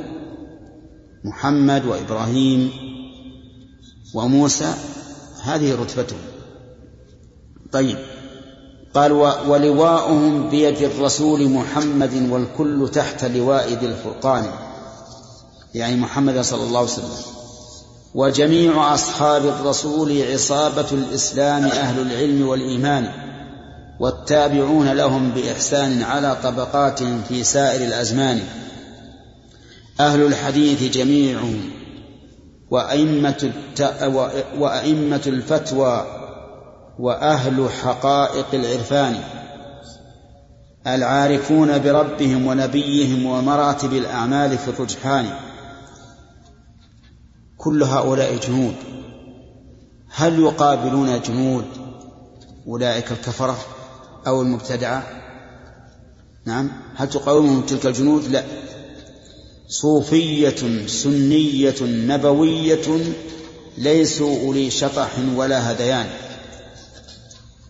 محمد 1.24 1.84
وإبراهيم 1.84 2.70
وموسى 4.14 4.74
هذه 5.42 5.74
رتبتهم. 5.74 6.18
طيب 7.72 7.98
قال 8.94 9.12
ولواؤهم 9.48 10.50
بيد 10.50 10.82
الرسول 10.82 11.48
محمد 11.48 12.30
والكل 12.30 12.90
تحت 12.92 13.24
لواء 13.24 13.68
ذي 13.68 13.86
الفرقان. 13.86 14.44
يعني 15.74 15.96
محمد 15.96 16.40
صلى 16.40 16.62
الله 16.62 16.78
عليه 16.78 16.88
وسلم. 16.88 17.34
وجميع 18.14 18.94
أصحاب 18.94 19.46
الرسول 19.46 20.22
عصابة 20.32 20.86
الإسلام 20.92 21.64
أهل 21.64 22.00
العلم 22.02 22.48
والإيمان. 22.48 23.12
والتابعون 24.00 24.92
لهم 24.92 25.30
بإحسان 25.30 26.02
على 26.02 26.36
طبقات 26.42 27.02
في 27.02 27.44
سائر 27.44 27.80
الأزمان. 27.80 28.40
أهل 30.00 30.26
الحديث 30.26 30.82
جميعهم 30.82 31.70
وأئمة, 32.70 33.52
وأئمة 34.58 35.22
الفتوى 35.26 36.06
وأهل 36.98 37.68
حقائق 37.82 38.46
العرفان 38.54 39.16
العارفون 40.86 41.78
بربهم 41.78 42.46
ونبيهم 42.46 43.26
ومراتب 43.26 43.92
الأعمال 43.92 44.58
في 44.58 44.68
الرجحان. 44.68 45.26
كل 47.56 47.82
هؤلاء 47.82 48.36
جنود 48.36 48.74
هل 50.14 50.40
يقابلون 50.40 51.20
جنود؟ 51.20 51.64
أولئك 52.66 53.12
الكفرة. 53.12 53.56
أو 54.26 54.42
المبتدعة 54.42 55.24
نعم. 56.44 56.70
هل 56.94 57.10
تقاومهم 57.10 57.66
تلك 57.66 57.86
الجنود؟ 57.86 58.28
لا. 58.28 58.44
صوفية 59.68 60.86
سنية 60.86 61.74
نبوية 61.82 63.14
ليسوا 63.78 64.40
أولي 64.40 64.70
شطح 64.70 65.18
ولا 65.34 65.58
هذيان. 65.58 66.10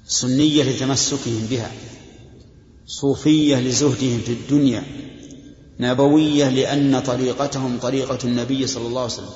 سنية 0.07 0.63
لتمسكهم 0.63 1.47
بها. 1.51 1.73
صوفية 2.87 3.57
لزهدهم 3.57 4.21
في 4.27 4.33
الدنيا. 4.33 4.85
نبوية 5.81 6.49
لأن 6.49 7.01
طريقتهم 7.01 7.79
طريقة 7.79 8.19
النبي 8.25 8.67
صلى 8.67 8.87
الله 8.87 9.03
عليه 9.03 9.13
وسلم. 9.13 9.31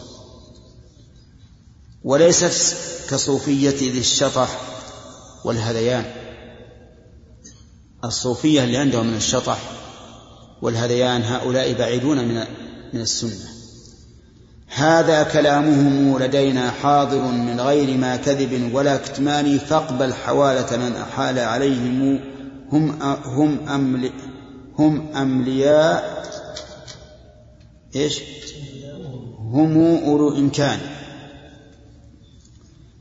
وليست 2.05 2.77
كصوفية 3.11 3.71
ذي 3.71 3.99
الشطح 3.99 4.61
والهذيان. 5.45 6.28
الصوفية 8.05 8.65
اللي 8.65 8.77
عندهم 8.77 9.07
من 9.07 9.17
الشطح 9.17 9.59
والهذيان 10.63 11.23
هؤلاء 11.23 11.73
بعيدون 11.73 12.29
من 12.29 12.45
من 12.93 13.01
السنة. 13.01 13.59
هذا 14.69 15.23
كلامهم 15.23 16.19
لدينا 16.19 16.71
حاضر 16.71 17.23
من 17.23 17.61
غير 17.61 17.99
ما 17.99 18.17
كذب 18.17 18.75
ولا 18.75 18.97
كتمان 18.97 19.59
فاقبل 19.59 20.15
حوالة 20.15 20.77
من 20.77 20.97
أحال 20.97 21.39
عليهم 21.39 22.21
هم 22.73 23.03
هم 23.25 23.69
أمل 23.69 24.11
هم 24.79 25.17
أملياء 25.17 26.25
إيش؟ 27.97 28.21
هم 29.39 30.03
أولو 30.05 30.37
إمكان. 30.37 30.79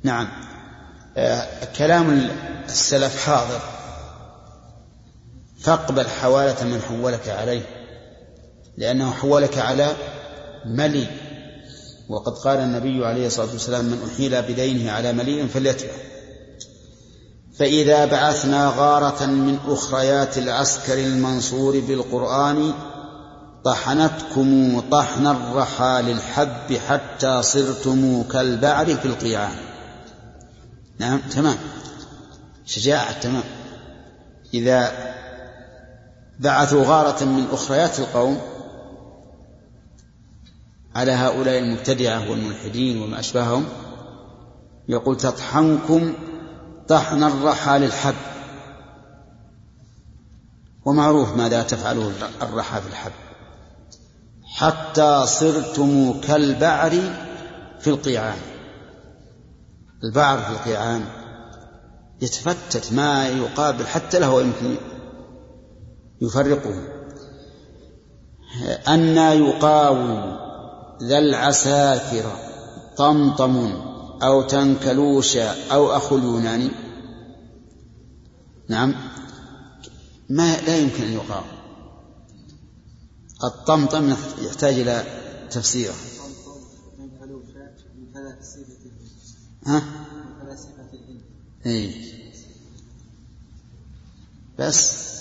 نعم. 0.04 0.28
آه، 1.18 1.48
كلام 1.78 2.30
السلف 2.70 3.26
حاضر. 3.26 3.77
فاقبل 5.60 6.08
حوالة 6.08 6.64
من 6.64 6.82
حولك 6.82 7.30
عليه 7.30 7.62
لأنه 8.78 9.12
حولك 9.12 9.58
على 9.58 9.96
ملي. 10.66 11.08
وقد 12.10 12.34
قال 12.34 12.60
النبي 12.60 13.06
عليه 13.06 13.28
الصلاة 13.28 13.52
والسلام 13.52 13.86
من 13.86 14.10
أحيل 14.14 14.42
بدينه 14.42 14.92
على 14.92 15.14
مليء 15.14 15.48
فليتبع. 15.48 15.92
فإذا 17.60 18.06
بعثنا 18.06 18.74
غارة 18.78 19.26
من 19.26 19.58
أخريات 19.68 20.38
العسكر 20.38 20.94
المنصور 20.94 21.80
بالقرآن 21.80 22.74
طحنتكم 23.66 24.80
طحن 24.92 25.28
الرحى 25.28 26.02
للحب 26.06 26.78
حتى 26.88 27.42
صرتم 27.42 28.24
كالبعر 28.24 28.96
في 28.96 29.06
القيعان. 29.06 29.56
نعم 31.00 31.20
تمام. 31.20 31.58
شجاعة 32.66 33.20
تمام. 33.20 33.44
إذا 34.54 35.07
بعثوا 36.40 36.84
غارة 36.86 37.24
من 37.24 37.48
أخريات 37.52 38.00
القوم 38.00 38.42
على 40.96 41.12
هؤلاء 41.12 41.60
المبتدعة 41.60 42.30
والملحدين 42.30 43.02
وما 43.02 43.20
أشبههم. 43.20 43.66
يقول 44.88 45.18
تطحنكم 45.18 46.14
طحن 46.88 47.24
الرحى 47.24 47.80
للحب. 47.80 48.16
ومعروف 50.86 51.36
ماذا 51.36 51.64
تفعله 51.64 52.12
الرحى 52.42 52.82
في 52.82 52.88
الحب. 52.88 53.12
حتى 54.44 55.26
صرتم 55.26 56.22
كالبعر 56.22 56.92
في 57.80 57.88
القيعان. 57.88 58.38
البعر 60.04 60.38
في 60.38 60.50
القيعان 60.50 61.06
يتفتت 62.22 62.94
ما 62.94 63.28
يقابل 63.28 63.88
حتى 63.88 64.20
له 64.20 64.42
يمكن 64.42 64.76
يفرقه 66.22 66.98
أن 68.88 69.18
يقاوم 69.18 70.38
ذا 71.04 71.18
العساكر 71.18 72.32
طمطم 72.98 73.58
أو 74.24 74.42
تنكلوش 74.42 75.38
أو 75.38 75.92
أخو 75.92 76.18
اليوناني. 76.18 76.72
نعم. 78.70 78.96
ما 80.30 80.62
لا 80.62 80.78
يمكن 80.78 81.04
أن 81.04 81.14
يقاوم. 81.14 81.46
الطمطم 83.44 84.16
يحتاج 84.42 84.80
إلى 84.80 85.04
تفسير 85.52 85.92
ها؟ 89.66 89.84
إيه؟ 91.66 91.92
بس. 94.60 95.17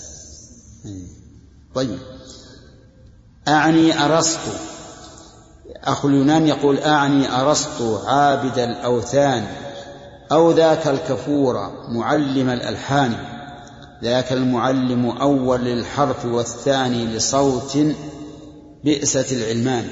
طيب. 1.74 1.98
أعني 3.48 4.04
أرسطو 4.04 4.50
أخو 5.84 6.08
اليونان 6.08 6.46
يقول 6.46 6.78
أعني 6.78 7.40
أرسطو 7.40 7.96
عابد 7.96 8.58
الأوثان 8.58 9.46
أو 10.32 10.50
ذاك 10.50 10.86
الكفور 10.86 11.70
معلم 11.88 12.48
الألحان. 12.48 13.16
ذاك 14.02 14.32
المعلم 14.32 15.10
أول 15.10 15.64
للحرف 15.64 16.24
والثاني 16.24 17.06
لصوت 17.06 17.78
بئسة 18.84 19.36
العلمان. 19.36 19.88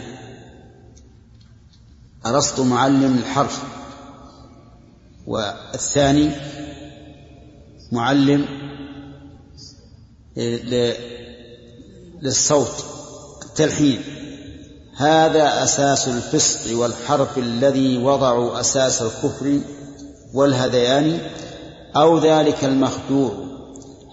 أرسطو 2.27 2.65
معلم 2.65 3.19
الحرف. 3.19 3.63
والثاني 5.27 6.31
معلم 7.93 8.47
للصوت 12.23 12.85
التلحين. 13.43 14.03
هذا 14.97 15.65
أساس 15.65 16.09
الفسق 16.09 16.77
والحرف 16.77 17.39
الذي 17.39 17.99
وضعوا 17.99 18.61
أساس 18.61 19.03
الكفر 19.03 19.61
والهذيان 20.35 21.19
أو 21.97 22.19
ذلك 22.19 22.65
المخدوع 22.65 23.33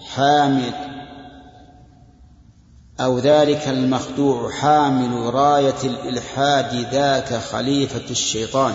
حامل 0.08 0.72
أو 3.00 3.18
ذلك 3.18 3.68
المخدوع 3.68 4.50
حامل 4.50 5.34
راية 5.34 5.82
الإلحاد 5.84 6.74
ذاك 6.92 7.34
خليفة 7.34 8.10
الشيطان. 8.10 8.74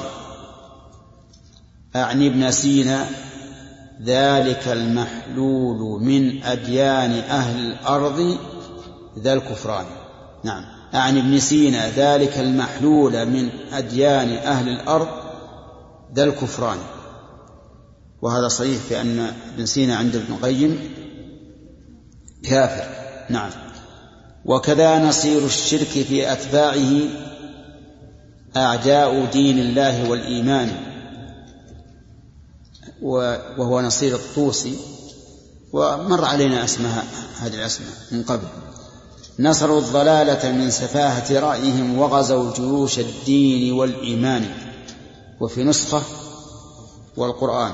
أعني 1.95 2.27
ابن 2.27 2.51
سينا 2.51 3.07
ذلك 4.03 4.67
المحلول 4.67 6.03
من 6.03 6.43
أديان 6.43 7.12
أهل 7.12 7.60
الأرض 7.60 8.38
ذا 9.19 9.33
الكفران. 9.33 9.86
نعم. 10.43 10.63
أعني 10.93 11.19
ابن 11.19 11.39
سينا 11.39 11.89
ذلك 11.89 12.38
المحلول 12.38 13.25
من 13.25 13.49
أديان 13.73 14.29
أهل 14.29 14.69
الأرض 14.69 15.07
ذا 16.15 16.23
الكفران. 16.23 16.77
وهذا 18.21 18.47
صحيح 18.47 18.79
بأن 18.89 19.31
ابن 19.53 19.65
سينا 19.65 19.95
عند 19.95 20.15
ابن 20.15 20.33
القيم 20.33 20.79
كافر. 22.43 22.89
نعم. 23.29 23.49
وكذا 24.45 24.99
نصير 24.99 25.45
الشرك 25.45 25.88
في 25.88 26.31
أتباعه 26.31 27.01
أعداء 28.57 29.25
دين 29.25 29.60
الله 29.60 30.10
والإيمان. 30.10 30.96
وهو 33.01 33.81
نصير 33.81 34.15
الطوسي 34.15 34.77
ومر 35.73 36.25
علينا 36.25 36.63
أسماء 36.63 37.05
هذه 37.39 37.53
الأسماء 37.53 37.91
من 38.12 38.23
قبل. 38.23 38.47
نصروا 39.39 39.79
الضلالة 39.79 40.51
من 40.51 40.71
سفاهة 40.71 41.39
رأيهم 41.39 41.97
وغزوا 41.99 42.53
جيوش 42.53 42.99
الدين 42.99 43.73
والإيمان. 43.73 44.49
وفي 45.39 45.63
نسخة 45.63 46.01
والقرآن 47.17 47.71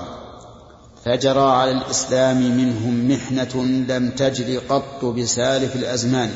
فجرى 1.05 1.51
على 1.51 1.71
الإسلام 1.71 2.57
منهم 2.57 3.11
محنة 3.11 3.63
لم 3.65 4.11
تجر 4.11 4.59
قط 4.69 5.05
بسالف 5.05 5.75
الأزمان. 5.75 6.31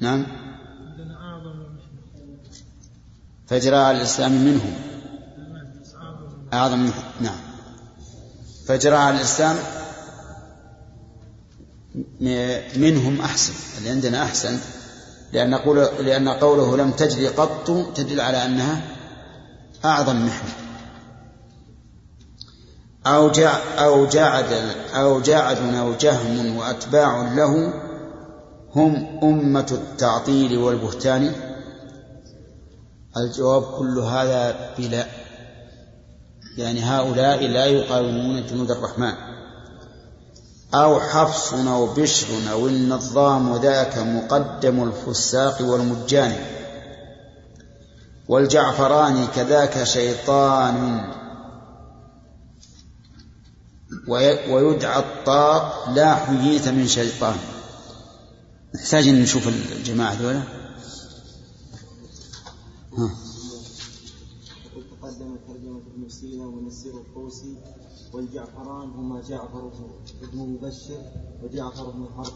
نعم. 0.00 0.26
فجرى 3.46 3.76
على 3.76 3.98
الإسلام 3.98 4.32
منهم 4.32 4.89
أعظم 6.52 6.90
نعم. 7.20 7.38
فجرى 8.66 8.96
على 8.96 9.16
الإسلام 9.16 9.56
منهم 12.76 13.20
أحسن 13.20 13.52
اللي 13.78 13.90
عندنا 13.90 14.22
أحسن 14.22 14.58
لأن 15.32 15.54
قول 15.54 15.78
لأن 15.78 16.28
قوله 16.28 16.76
لم 16.76 16.90
تجري 16.90 17.28
قط 17.28 17.90
تدل 17.94 18.20
على 18.20 18.44
أنها 18.44 18.82
أعظم 19.84 20.26
محنة 20.26 20.50
أو 23.06 23.30
جع 23.30 23.58
أو 23.78 24.06
جعد 24.06 24.52
أو 24.94 25.20
جعد 25.20 25.74
أو 25.74 25.94
جهم 25.94 26.56
وأتباع 26.56 27.34
له 27.34 27.72
هم 28.76 29.18
أمة 29.22 29.66
التعطيل 29.72 30.58
والبهتان. 30.58 31.32
الجواب 33.16 33.62
كل 33.62 33.98
هذا 33.98 34.74
بلا 34.78 35.06
يعني 36.56 36.80
هؤلاء 36.80 37.46
لا 37.46 37.66
يقاومون 37.66 38.46
جنود 38.46 38.70
الرحمن. 38.70 39.14
أو 40.74 41.00
حفص 41.00 41.52
أو 41.52 41.86
بشر 41.86 42.26
أو 42.50 42.66
النظام 42.66 43.56
ذاك 43.56 43.98
مقدم 43.98 44.82
الفساق 44.82 45.62
والمجان. 45.62 46.36
والجعفران 48.28 49.26
كذاك 49.26 49.84
شيطان. 49.84 51.04
ويدعى 54.50 54.98
الطاق 54.98 55.90
لا 55.90 56.14
حييت 56.14 56.68
من 56.68 56.86
شيطان. 56.86 57.36
نحتاج 58.74 59.08
أن 59.08 59.22
نشوف 59.22 59.48
الجماعة 59.48 60.14
ذولا 60.14 60.42
ها 62.98 63.10
سينا 66.20 66.46
ونسير 66.46 66.94
الطوسي 66.94 67.56
والجعفران 68.30 68.90
هما 68.90 69.22
جعفر 69.28 69.72
بن 70.32 70.38
مبشر 70.38 71.02
وجعفر 71.42 71.90
بن 71.90 72.06
حرب 72.16 72.32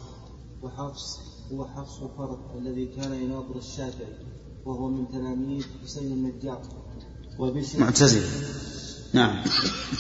وحفص 0.62 1.18
هو 1.52 1.64
حفص 1.64 1.98
فرد 2.18 2.38
الذي 2.59 2.87
كان 2.87 3.14
يناظر 3.14 3.57
الشافعي 3.57 4.16
وهو 4.64 4.88
من 4.88 5.09
تلاميذ 5.09 5.64
حسين 5.85 6.12
النجار 6.12 6.62
وبشر 7.38 7.80
معتزل 7.80 8.22
نعم. 9.12 9.44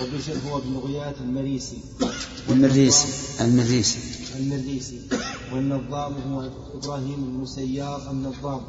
وبشر 0.02 0.34
هو 0.48 0.58
ابن 0.58 0.76
غياث 0.76 1.20
المريسي. 1.20 1.78
المريسي 2.50 3.44
المريسي. 3.44 3.98
المريسي. 4.38 5.00
والنظام 5.52 6.14
هو 6.32 6.50
إبراهيم 6.74 7.38
بن 7.38 7.46
سيار 7.46 8.10
النظام 8.10 8.60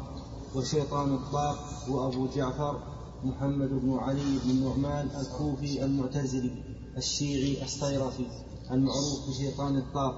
وشيطان 0.54 1.14
الطاق 1.14 1.84
هو 1.88 2.08
أبو 2.08 2.26
جعفر 2.36 2.82
محمد 3.24 3.68
بن 3.68 3.98
علي 3.98 4.38
بن 4.44 4.50
النعمان 4.50 5.08
الكوفي 5.20 5.84
المعتزلي. 5.84 6.65
الشيعي 6.96 7.62
الصيرفي 7.64 8.26
المعروف 8.70 9.28
بشيطان 9.28 9.76
الطاق 9.76 10.14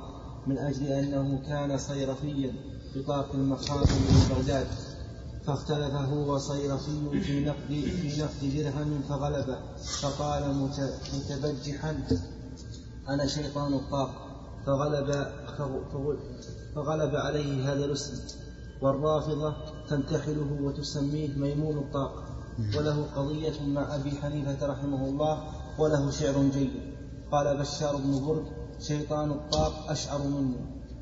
من 0.46 0.58
أجل 0.58 0.86
أنه 0.86 1.38
كان 1.46 1.78
صيرفيا 1.78 2.52
بطاق 2.96 3.34
المخاطر 3.34 3.94
من 3.94 4.28
بغداد 4.30 4.66
فاختلف 5.46 5.94
هو 5.94 6.34
وصيرفي 6.34 7.20
في 7.20 7.44
نقد 7.44 7.68
في 7.68 8.22
نقد 8.22 8.56
درهم 8.56 9.02
فغلبه 9.08 9.58
فقال 10.02 10.70
متبجحا 11.14 12.06
أنا 13.08 13.26
شيطان 13.26 13.74
الطاق. 13.74 14.28
فغلب 14.66 15.26
فغلب 16.74 17.14
عليه 17.16 17.72
هذا 17.72 17.84
الاسم 17.84 18.14
والرافضة 18.82 19.54
تنتحله 19.88 20.58
وتسميه 20.62 21.28
ميمون 21.36 21.78
الطاق 21.78 22.24
وله 22.76 23.06
قضية 23.16 23.62
مع 23.66 23.94
أبي 23.94 24.10
حنيفة 24.10 24.66
رحمه 24.66 25.08
الله 25.08 25.42
وله 25.78 26.10
شعر 26.10 26.42
جيد. 26.54 26.70
قال 27.32 27.58
بشار 27.58 27.96
بن 27.96 28.26
برد 28.26 28.46
شيطان 28.80 29.30
الطاق 29.30 29.90
أشعر 29.90 30.18
مني 30.18 30.56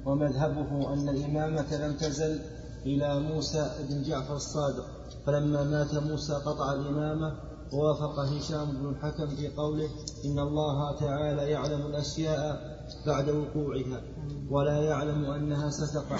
ومذهبه 0.04 0.92
أن 0.92 1.08
الإمامة 1.08 1.76
لم 1.76 1.96
تزل 1.96 2.40
إلى 2.86 3.20
موسى 3.20 3.70
بن 3.88 4.02
جعفر 4.02 4.36
الصادق. 4.36 4.86
فلما 5.26 5.64
مات 5.64 5.94
موسى 5.94 6.32
قطع 6.32 6.72
الإمامة 6.72 7.45
ووافق 7.72 8.18
هشام 8.18 8.70
بن 8.72 8.88
الحكم 8.88 9.36
في 9.36 9.48
قوله 9.48 9.88
إن 10.24 10.38
الله 10.38 10.98
تعالى 11.00 11.50
يعلم 11.50 11.86
الأشياء 11.86 12.76
بعد 13.06 13.28
وقوعها 13.28 14.02
ولا 14.50 14.82
يعلم 14.82 15.24
أنها 15.24 15.70
ستقع. 15.70 16.16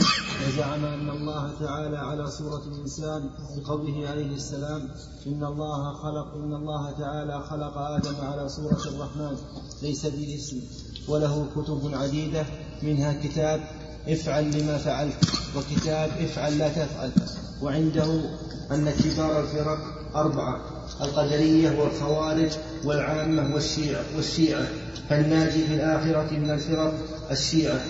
وزعم 0.48 0.84
أن 0.84 1.10
الله 1.10 1.52
تعالى 1.60 1.98
على 1.98 2.30
صورة 2.30 2.62
الإنسان 2.66 3.30
بقوله 3.56 4.08
عليه 4.08 4.34
السلام 4.34 4.88
إن 5.26 5.44
الله 5.44 5.92
خلق 5.92 6.34
إن 6.34 6.54
الله 6.54 6.90
تعالى 6.90 7.42
خلق 7.42 7.78
آدم 7.78 8.14
على 8.20 8.48
صورة 8.48 8.80
الرحمن 8.86 9.36
ليس 9.82 10.06
باسم. 10.06 10.60
وله 11.08 11.46
كتب 11.56 11.90
عديدة 11.94 12.46
منها 12.82 13.22
كتاب 13.22 13.60
افعل 14.08 14.60
لما 14.60 14.78
فعلت 14.78 15.24
وكتاب 15.56 16.10
افعل 16.10 16.58
لا 16.58 16.68
تفعل. 16.68 17.10
وعنده 17.62 18.20
أن 18.70 18.90
كبار 18.90 19.40
الفرق 19.40 19.78
أربعة. 20.16 20.75
القدرية 21.02 21.80
والخوارج 21.80 22.50
والعامة 22.84 23.54
والشيعة, 23.54 24.02
والشيعة 24.16 24.66
فالناجي 25.08 25.64
في 25.64 25.74
الآخرة 25.74 26.38
من 26.38 26.50
الفرق 26.50 26.94
الشيعة. 27.30 27.80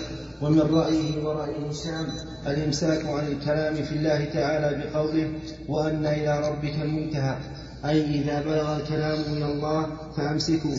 ومن 0.41 0.61
رأيه 0.61 1.23
ورأي 1.23 1.69
هشام 1.69 2.07
الإمساك 2.47 3.05
عن 3.05 3.27
الكلام 3.27 3.75
في 3.75 3.91
الله 3.95 4.25
تعالى 4.25 4.83
بقوله 4.83 5.31
وأن 5.67 6.05
إلى 6.05 6.49
ربك 6.49 6.75
المنتهى. 6.81 7.37
أي 7.85 8.21
إذا 8.21 8.41
بلغ 8.41 8.75
الكلام 8.77 9.19
إلى 9.33 9.45
الله 9.45 9.87
فأمسكوا. 10.17 10.75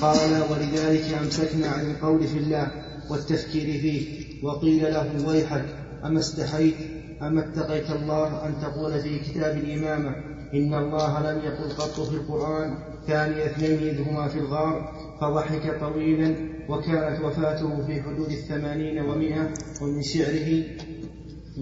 قال 0.00 0.42
ولذلك 0.50 1.04
أمسكنا 1.22 1.68
عن 1.68 1.90
القول 1.90 2.26
في 2.26 2.38
الله 2.38 2.68
والتفكير 3.10 3.80
فيه. 3.80 4.20
وقيل 4.44 4.82
له 4.82 5.26
ويحك 5.26 5.64
أما 6.04 6.20
استحيت 6.20 6.74
أما 7.22 7.48
اتقيت 7.48 7.90
الله 7.90 8.46
أن 8.46 8.54
تقول 8.62 9.02
في 9.02 9.18
كتاب 9.18 9.56
الإمامة 9.56 10.14
إن 10.54 10.74
الله 10.74 11.32
لم 11.32 11.38
يقل 11.38 11.70
قط 11.70 12.00
في 12.00 12.14
القرآن 12.14 12.78
ثاني 13.06 13.46
اثنين 13.46 13.78
إذ 13.78 14.08
هما 14.08 14.28
في 14.28 14.38
الغار 14.38 14.92
فضحك 15.20 15.80
طويلا 15.80 16.34
وكانت 16.68 17.20
وفاته 17.24 17.86
في 17.86 18.02
حدود 18.02 18.30
الثمانين 18.30 18.98
ومائة 18.98 19.54
ومن 19.82 20.02
شعره 20.02 20.64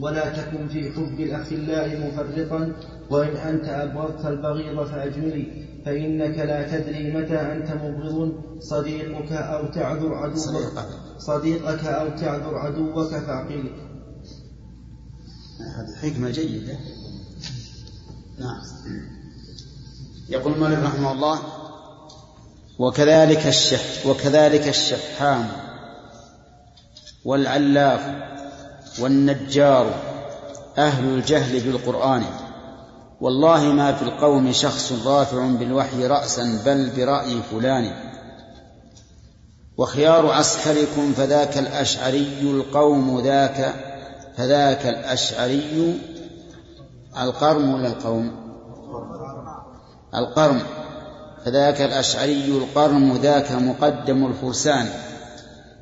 ولا 0.03 0.29
تكن 0.29 0.69
في 0.69 0.91
حب 0.91 1.21
الأخلاء 1.21 2.07
مفرطا 2.07 2.73
وإن 3.11 3.37
أنت 3.37 3.65
أبغضت 3.65 4.27
البغيض 4.27 4.85
فأجملي 4.85 5.69
فإنك 5.85 6.39
لا 6.39 6.79
تدري 6.79 7.13
متى 7.13 7.37
أنت 7.37 7.71
مبغض 7.71 8.33
صديقك 8.61 9.33
أو 9.33 9.67
تعذر 9.67 10.15
عدوك 10.15 10.37
صديقك. 11.19 11.85
أو 11.85 12.09
تعذر 12.09 12.55
عدوك 12.55 13.09
فاعقله 13.09 13.71
هذه 15.77 16.13
حكمة 16.13 16.31
جيدة. 16.31 16.79
نعم. 18.39 18.61
يقول 20.29 20.53
المؤلف 20.53 20.85
رحمه 20.85 21.13
الله 21.13 21.39
وكذلك 22.79 23.47
الشح 23.47 24.07
وكذلك 24.07 24.69
الشحام 24.69 25.49
والعلاف 27.25 28.15
والنجار 29.01 29.95
أهل 30.79 31.05
الجهل 31.15 31.61
بالقرآن 31.61 32.25
والله 33.21 33.65
ما 33.65 33.93
في 33.93 34.03
القوم 34.03 34.53
شخص 34.53 34.93
رافع 35.07 35.49
بالوحي 35.49 36.07
رأسا 36.07 36.63
بل 36.65 36.91
برأي 36.97 37.43
فلان. 37.51 37.93
وخيار 39.79 40.31
عسكركم 40.31 41.13
فذاك 41.13 41.59
الأشعري 41.59 42.41
القوم 42.43 43.21
ذاك 43.21 43.75
فذاك 44.37 44.87
الأشعري 44.87 45.99
القرم 47.23 47.75
ولا 47.75 47.89
القوم؟ 47.89 48.31
القرم. 50.15 50.63
فذاك 51.45 51.81
الأشعري 51.81 52.59
القرم 52.59 53.17
ذاك 53.17 53.53
مقدم 53.53 54.27
الفرسان. 54.27 54.89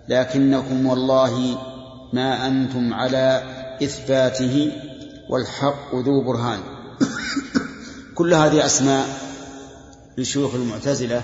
لكنكم 0.09 0.87
والله 0.87 1.59
ما 2.13 2.47
أنتم 2.47 2.95
على 2.95 3.43
إثباته 3.83 4.73
والحق 5.31 5.95
ذو 5.95 6.25
برهان. 6.25 6.61
كل 8.15 8.35
هذه 8.35 8.67
أسماء 8.67 9.07
لشيوخ 10.19 10.55
المعتزلة. 10.55 11.23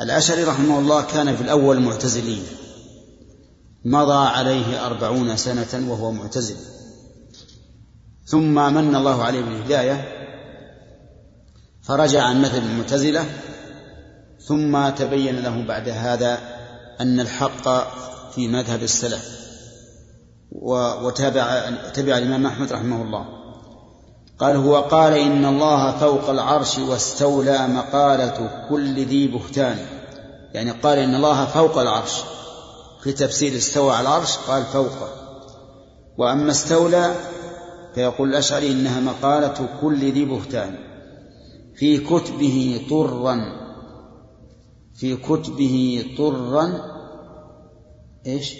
الأشعري 0.00 0.44
رحمه 0.44 0.78
الله 0.78 1.02
كان 1.02 1.36
في 1.36 1.42
الأول 1.42 1.80
معتزلين. 1.80 2.42
مضى 3.84 4.28
عليه 4.28 4.86
أربعون 4.86 5.36
سنة 5.36 5.90
وهو 5.90 6.12
معتزل. 6.12 6.56
ثم 8.26 8.74
من 8.74 8.96
الله 8.96 9.24
عليه 9.24 9.40
بالهداية 9.40 10.04
فرجع 11.82 12.22
عن 12.22 12.42
مثل 12.42 12.58
المعتزلة 12.58 13.24
ثم 14.40 14.88
تبين 14.88 15.42
له 15.42 15.64
بعد 15.68 15.88
هذا 15.88 16.38
أن 17.00 17.20
الحق 17.20 17.68
في 18.34 18.48
مذهب 18.48 18.82
السلف 18.82 19.44
وتابع 21.02 21.70
تبع 21.94 22.18
الإمام 22.18 22.46
أحمد 22.46 22.72
رحمه 22.72 23.02
الله. 23.02 23.26
قال 24.38 24.56
هو 24.56 24.80
قال 24.80 25.12
إن 25.12 25.44
الله 25.44 25.98
فوق 25.98 26.30
العرش 26.30 26.78
واستولى 26.78 27.68
مقالة 27.68 28.66
كل 28.68 29.04
ذي 29.04 29.26
بهتان. 29.26 29.78
يعني 30.54 30.70
قال 30.70 30.98
إن 30.98 31.14
الله 31.14 31.44
فوق 31.44 31.78
العرش. 31.78 32.22
في 33.02 33.12
تفسير 33.12 33.56
استوى 33.56 33.92
على 33.92 34.08
العرش 34.08 34.36
قال 34.36 34.64
فوقه 34.64 35.08
وأما 36.18 36.50
استولى 36.50 37.14
فيقول 37.94 38.28
الأشعري 38.28 38.72
إنها 38.72 39.00
مقالة 39.00 39.68
كل 39.80 40.12
ذي 40.12 40.24
بهتان. 40.24 40.78
في 41.74 41.98
كتبه 41.98 42.86
طرا. 42.90 43.40
في 44.94 45.16
كتبه 45.16 46.04
طرا. 46.18 46.72
إيش؟ 48.26 48.54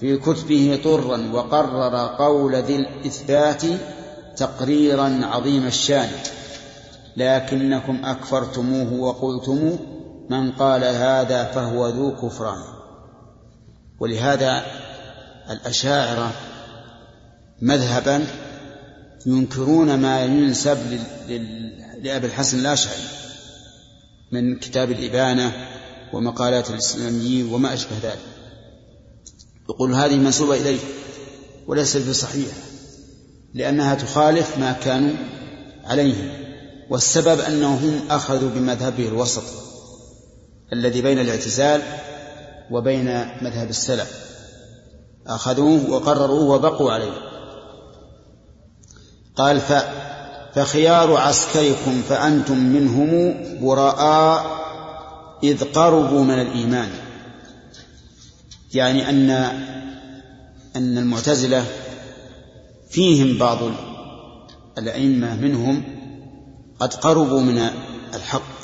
في 0.00 0.16
كتبه 0.16 0.80
طرا. 0.84 1.32
وقرر 1.32 1.96
قول 1.96 2.54
ذي 2.54 2.76
الإثبات 2.76 3.62
تقريرا 4.36 5.20
عظيم 5.22 5.66
الشأن. 5.66 6.10
لكنكم 7.16 8.04
أكفرتموه 8.04 8.92
وقلتم 8.92 9.78
من 10.30 10.52
قال 10.52 10.84
هذا 10.84 11.44
فهو 11.44 11.88
ذو 11.88 12.10
كفران. 12.10 12.62
ولهذا 14.00 14.62
الأشاعرة 15.50 16.32
مذهبا 17.62 18.26
ينكرون 19.26 19.94
ما 19.94 20.24
ينسب 20.24 20.78
لأبي 22.02 22.26
الحسن 22.26 22.58
الأشعري 22.58 23.02
من 24.32 24.58
كتاب 24.58 24.90
الإبانة 24.90 25.52
ومقالات 26.12 26.70
الإسلاميين 26.70 27.52
وما 27.52 27.74
أشبه 27.74 27.96
ذلك. 28.02 28.18
يقول 29.70 29.94
هذه 29.94 30.16
منسوبة 30.16 30.54
إليه 30.54 30.78
وليست 31.66 32.08
بصحيحة 32.08 32.58
لأنها 33.54 33.94
تخالف 33.94 34.58
ما 34.58 34.72
كانوا 34.72 35.16
عليه 35.84 36.14
والسبب 36.90 37.40
أنهم 37.40 38.00
أخذوا 38.10 38.50
بمذهبه 38.50 39.08
الوسط 39.08 39.42
الذي 40.72 41.02
بين 41.02 41.18
الاعتزال 41.18 41.82
وبين 42.70 43.04
مذهب 43.42 43.70
السلف. 43.70 44.28
أخذوه 45.26 45.90
وقرروه 45.90 46.42
وبقوا 46.42 46.92
عليه. 46.92 47.37
قال 49.38 49.60
ف 49.60 49.72
فخيار 50.54 51.16
عسكركم 51.16 52.02
فأنتم 52.08 52.58
منهم 52.58 53.34
براء 53.60 54.58
إذ 55.42 55.64
قربوا 55.64 56.24
من 56.24 56.40
الإيمان. 56.40 56.88
يعني 58.74 59.10
أن 59.10 59.30
أن 60.76 60.98
المعتزلة 60.98 61.64
فيهم 62.90 63.38
بعض 63.38 63.58
الأئمة 64.78 65.36
منهم 65.36 65.82
قد 66.80 66.94
قربوا 66.94 67.40
من 67.40 67.58
الحق 68.14 68.58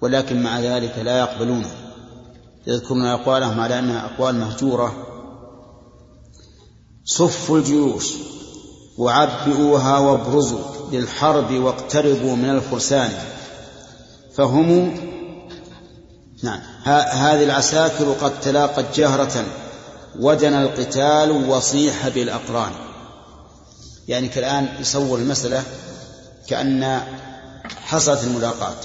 ولكن 0.00 0.42
مع 0.42 0.60
ذلك 0.60 0.98
لا 0.98 1.18
يقبلونه 1.18 1.70
يذكرون 2.66 3.04
أقوالهم 3.04 3.60
على 3.60 3.78
أنها 3.78 4.04
أقوال 4.04 4.34
مهجورة. 4.34 5.06
صفوا 7.04 7.58
الجيوش. 7.58 8.12
وعبئوها 9.02 9.98
وابرزوا 9.98 10.60
للحرب 10.92 11.52
واقتربوا 11.52 12.36
من 12.36 12.50
الفرسان 12.50 13.10
فهم 14.34 14.96
نعم 16.42 16.60
هذه 16.84 17.44
العساكر 17.44 18.12
قد 18.12 18.40
تلاقت 18.40 18.84
جهرة 18.96 19.44
ودنا 20.18 20.62
القتال 20.62 21.50
وصيح 21.50 22.08
بالأقران. 22.08 22.72
يعني 24.08 24.28
كالآن 24.28 24.68
يصور 24.80 25.18
المسألة 25.18 25.62
كأن 26.48 27.00
حصلت 27.86 28.24
الملاقاة 28.24 28.76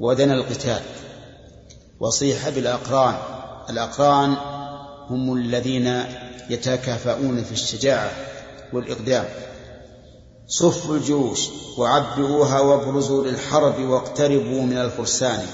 ودنا 0.00 0.34
القتال 0.34 0.80
وصيح 2.00 2.48
بالأقران. 2.48 3.14
الأقران 3.70 4.36
هم 5.10 5.32
الذين 5.32 6.04
يتكافؤون 6.50 7.44
في 7.44 7.52
الشجاعة. 7.52 8.10
والإقدام. 8.72 9.24
صفوا 10.46 10.96
الجيوش 10.96 11.48
وعبئوها 11.78 12.60
وابرزوا 12.60 13.24
للحرب 13.24 13.80
واقتربوا 13.80 14.62
من 14.62 14.76
الفرسان. 14.76 15.46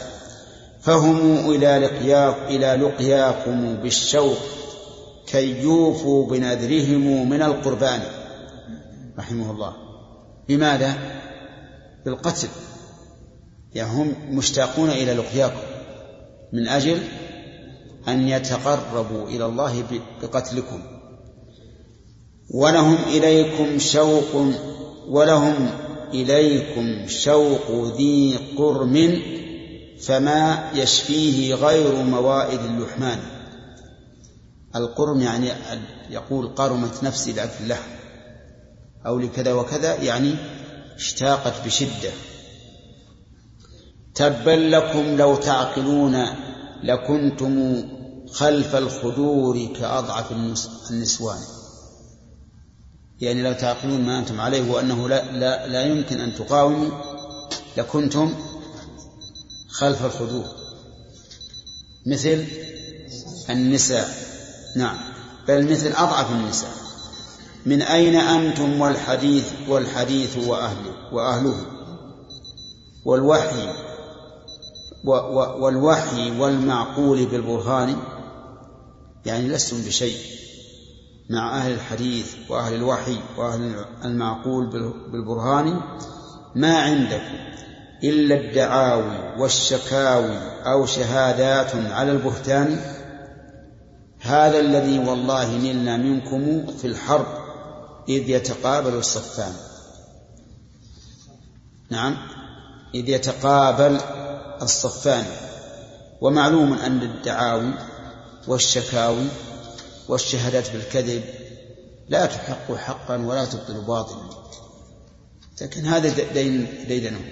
فهموا 0.81 1.55
إلى 1.55 1.79
لقياك 1.79 2.37
إلى 2.49 2.87
لقياكم 2.87 3.75
بالشوق 3.75 4.39
كي 5.27 5.63
يوفوا 5.63 6.27
بنذرهم 6.27 7.31
من 7.31 7.43
القربان. 7.43 8.03
رحمه 9.19 9.51
الله. 9.51 9.73
بماذا؟ 10.49 10.95
بالقتل. 12.05 12.49
يعني 13.75 13.91
هم 13.91 14.15
مشتاقون 14.31 14.91
إلى 14.91 15.13
لقياكم 15.13 15.61
من 16.53 16.69
أجل 16.69 16.99
أن 18.09 18.29
يتقربوا 18.29 19.29
إلى 19.29 19.47
الله 19.47 19.85
بقتلكم. 20.23 21.00
ولهم 22.51 22.97
إليكم 23.07 23.79
شوق 23.79 24.47
ولهم 25.09 25.71
إليكم 26.15 27.09
شوق 27.09 27.97
ذي 27.97 28.39
قرم 28.59 29.23
فما 30.01 30.71
يشفيه 30.75 31.55
غير 31.55 32.03
موائد 32.03 32.61
اللحمان. 32.61 33.19
القرم 34.77 35.21
يعني 35.21 35.49
يقول 36.11 36.49
قرمت 36.49 37.03
نفسي 37.03 37.33
لأكل 37.33 37.53
اللحم 37.61 37.91
أو 39.07 39.19
لكذا 39.19 39.53
وكذا 39.53 40.03
يعني 40.03 40.35
اشتاقت 40.97 41.67
بشدة. 41.67 42.11
تبا 44.15 44.51
لكم 44.51 45.17
لو 45.17 45.37
تعقلون 45.37 46.27
لكنتم 46.83 47.83
خلف 48.33 48.77
الخدور 48.77 49.67
كأضعف 49.81 50.33
النسوان. 50.91 51.39
يعني 53.21 53.43
لو 53.43 53.53
تعقلون 53.53 54.01
ما 54.01 54.19
أنتم 54.19 54.41
عليه 54.41 54.71
وأنه 54.71 55.09
لا, 55.09 55.33
لا, 55.33 55.67
لا 55.67 55.83
يمكن 55.83 56.21
أن 56.21 56.35
تقاوموا 56.35 56.91
لكنتم 57.77 58.35
خلف 59.69 60.05
الخدور 60.05 60.45
مثل 62.07 62.45
النساء. 63.51 64.09
نعم. 64.77 64.97
بل 65.49 65.71
مثل 65.73 65.93
أضعف 65.93 66.33
النساء. 66.33 66.71
من 67.67 67.83
أين 67.83 68.17
أنتم 68.17 68.81
والحديث 68.81 69.53
والحديث 69.69 70.37
وأهله 70.37 71.15
وأهله؟ 71.15 71.67
والوحي 73.05 73.75
والوحي 75.61 76.41
والمعقول 76.41 77.27
بالبرهان؟ 77.27 77.97
يعني 79.27 79.49
لستم 79.49 79.83
بشيء. 79.83 80.40
مع 81.31 81.59
أهل 81.59 81.73
الحديث 81.73 82.35
وأهل 82.49 82.75
الوحي 82.75 83.19
وأهل 83.37 83.85
المعقول 84.05 84.67
بالبرهان 85.13 85.81
ما 86.55 86.79
عندكم 86.79 87.39
إلا 88.05 88.35
الدعاوي 88.35 89.41
والشكاوي 89.41 90.39
أو 90.67 90.87
شهادات 90.87 91.75
على 91.75 92.13
البهتان. 92.13 92.81
هذا 94.21 94.61
الذي 94.61 94.99
والله 94.99 95.57
نلنا 95.57 95.97
منكم 95.97 96.67
في 96.67 96.87
الحرب 96.87 97.27
إذ 98.09 98.31
يتقابل 98.31 98.95
الصفان. 98.95 99.53
نعم 101.91 102.17
إذ 102.95 103.09
يتقابل 103.09 104.01
الصفان. 104.63 105.25
ومعلوم 106.21 106.73
أن 106.73 107.03
الدعاوي 107.03 107.73
والشكاوي 108.49 109.27
والشهادات 110.11 110.71
بالكذب 110.71 111.25
لا 112.09 112.27
تحق 112.27 112.75
حقا 112.75 113.17
ولا 113.17 113.45
تبطل 113.45 113.81
باطلا. 113.81 114.23
لكن 115.63 115.87
هذا 115.87 116.33
دين 116.33 116.67
ديدنهم 116.89 117.25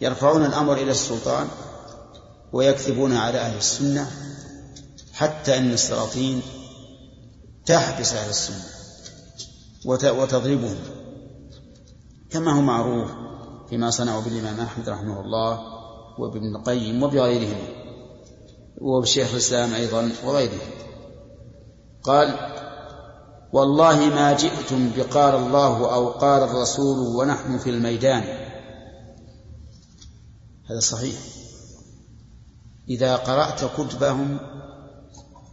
يرفعون 0.00 0.44
الأمر 0.44 0.72
إلى 0.72 0.90
السلطان 0.90 1.48
ويكذبون 2.52 3.16
على 3.16 3.38
أهل 3.38 3.56
السنة 3.56 4.10
حتى 5.12 5.58
أن 5.58 5.72
السلاطين 5.72 6.42
تحبس 7.66 8.12
أهل 8.12 8.30
السنة 8.30 8.64
وتضربهم. 9.84 10.76
كما 12.30 12.52
هو 12.52 12.60
معروف 12.60 13.10
فيما 13.70 13.90
صنعوا 13.90 14.22
بالإمام 14.22 14.60
أحمد 14.60 14.88
رحمه 14.88 15.20
الله 15.20 15.60
وابن 16.18 16.56
القيم 16.56 17.02
وبغيرهم 17.02 17.58
وبشيخ 18.78 19.30
الإسلام 19.32 19.74
أيضا 19.74 20.12
وغيرهم. 20.24 20.89
قال 22.02 22.50
والله 23.52 23.96
ما 24.06 24.32
جئتم 24.32 24.90
بقال 24.96 25.34
الله 25.34 25.94
أو 25.94 26.08
قال 26.08 26.42
الرسول 26.42 26.98
ونحن 26.98 27.58
في 27.58 27.70
الميدان. 27.70 28.24
هذا 30.70 30.80
صحيح. 30.80 31.16
إذا 32.88 33.16
قرأت 33.16 33.64
كتبهم 33.64 34.38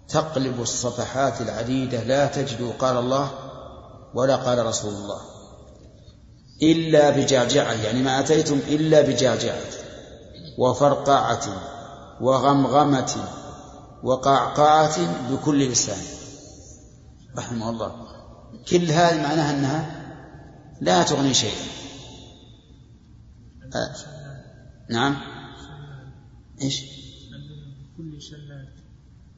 تقلب 0.10 0.62
الصفحات 0.62 1.41
العديدة 1.41 2.04
لا 2.04 2.26
تجد 2.26 2.74
قال 2.80 2.98
الله 2.98 3.32
ولا 4.14 4.36
قال 4.36 4.66
رسول 4.66 4.93
الله. 4.93 5.22
إلا 6.62 7.10
بجعجعة 7.10 7.74
يعني 7.74 8.04
ما 8.04 8.20
أتيتم 8.20 8.60
إلا 8.68 9.02
بجعجعة 9.02 9.62
وفرقعة 10.58 11.43
وغمغمة 12.22 13.16
وقعقعة 14.04 14.98
بكل 15.32 15.70
لسان. 15.70 16.16
رحمه 17.38 17.69
الله. 17.69 18.07
كل 18.69 18.91
هذه 18.91 19.21
معناها 19.23 19.51
أنها 19.57 20.07
لا 20.81 21.03
تغني 21.03 21.33
شيئا. 21.33 21.61
أه. 23.75 23.95
نعم. 24.89 25.17
إيش؟ 26.61 26.81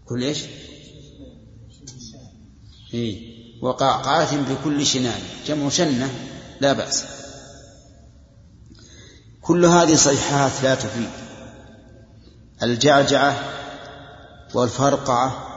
كل 0.05 0.23
إيش؟ 0.23 0.43
إيه 2.93 3.39
وقعقعة 3.61 4.53
بكل 4.53 4.85
شنان. 4.85 5.21
جمع 5.47 5.69
شنة 5.69 6.09
لا 6.61 6.73
بأس. 6.73 7.05
كل 9.41 9.65
هذه 9.65 9.95
صيحات 9.95 10.63
لا 10.63 10.75
تفيد. 10.75 11.09
الجعجعة 12.63 13.35
والفرقعة 14.53 15.48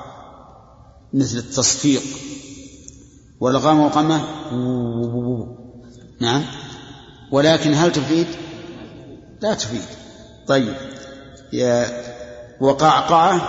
مثل 1.15 1.39
التصفيق 1.39 2.03
والغمغمة 3.41 4.25
نعم. 6.21 6.43
ولكن 7.31 7.75
هل 7.75 7.93
تفيد؟ 7.93 8.27
لا 9.41 9.55
تفيد. 9.55 9.83
طيب. 10.47 10.75
يا 11.53 11.87
وقعقعة 12.61 13.41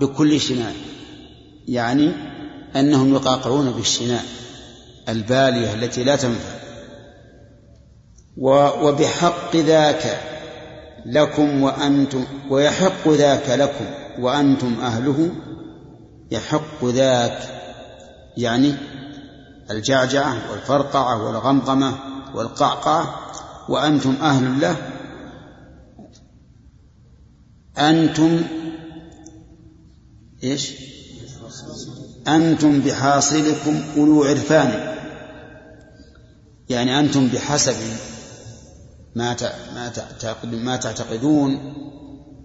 بكل 0.00 0.40
شناء. 0.40 0.74
يعني 1.68 2.12
أنهم 2.76 3.14
يقاقعون 3.14 3.70
بالشناء 3.70 4.24
البالية 5.08 5.74
التي 5.74 6.04
لا 6.04 6.16
تنفع. 6.16 6.54
وبحق 8.36 9.56
ذاك 9.56 10.20
لكم 11.06 11.62
وأنتم 11.62 12.24
ويحق 12.50 13.08
ذاك 13.08 13.50
لكم 13.50 13.84
وأنتم 14.18 14.80
أهله 14.80 15.30
يحق 16.30 16.84
ذاك 16.84 17.38
يعني 18.36 18.74
الجعجعة 19.70 20.50
والفرقعة 20.50 21.26
والغمغمة 21.26 21.98
والقعقعة 22.34 23.20
وأنتم 23.68 24.16
أهل 24.22 24.60
له 24.60 24.76
أنتم 27.78 28.42
إيش؟ 30.44 30.72
أنتم 32.28 32.80
بحاصلكم 32.80 33.82
أولو 33.96 34.24
عرفان 34.24 34.94
يعني 36.68 37.00
أنتم 37.00 37.28
بحسب 37.28 37.76
ما 39.14 39.36
ما 40.44 40.76
تعتقدون 40.76 41.74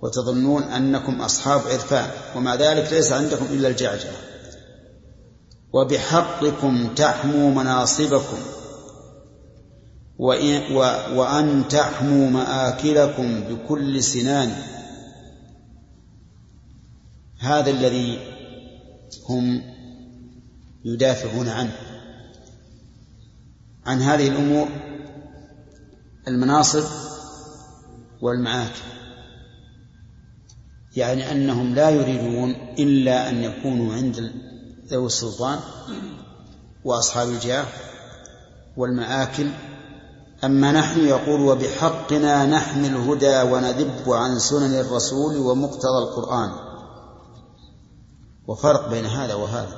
وتظنون 0.01 0.63
أنكم 0.63 1.21
أصحاب 1.21 1.61
عرفان 1.61 2.09
ومع 2.35 2.55
ذلك 2.55 2.93
ليس 2.93 3.11
عندكم 3.11 3.45
إلا 3.45 3.67
الجعجعة. 3.67 4.13
وبحقكم 5.73 6.93
تحموا 6.95 7.51
مناصبكم 7.51 8.37
وأن 11.15 11.67
تحموا 11.69 12.29
مآكلكم 12.29 13.41
بكل 13.41 14.03
سنان. 14.03 14.55
هذا 17.39 17.69
الذي 17.69 18.19
هم 19.29 19.61
يدافعون 20.85 21.49
عنه. 21.49 21.75
عن 23.85 24.01
هذه 24.01 24.27
الأمور 24.27 24.67
المناصب 26.27 26.83
والمعاكل. 28.21 28.98
يعني 30.99 31.31
أنهم 31.31 31.75
لا 31.75 31.89
يريدون 31.89 32.49
إلا 32.79 33.29
أن 33.29 33.43
يكونوا 33.43 33.93
عند 33.93 34.31
ذوي 34.87 35.05
السلطان 35.05 35.59
وأصحاب 36.85 37.27
الجاه 37.27 37.65
والمآكل. 38.77 39.49
أما 40.43 40.71
نحن 40.71 40.99
يقول 40.99 41.41
وبحقنا 41.41 42.45
نحمي 42.45 42.87
الهدى 42.87 43.41
وندب 43.41 44.11
عن 44.11 44.39
سنن 44.39 44.79
الرسول 44.79 45.37
ومقتضى 45.37 45.97
القرآن. 45.97 46.51
وفرق 48.47 48.89
بين 48.89 49.05
هذا 49.05 49.33
وهذا. 49.33 49.75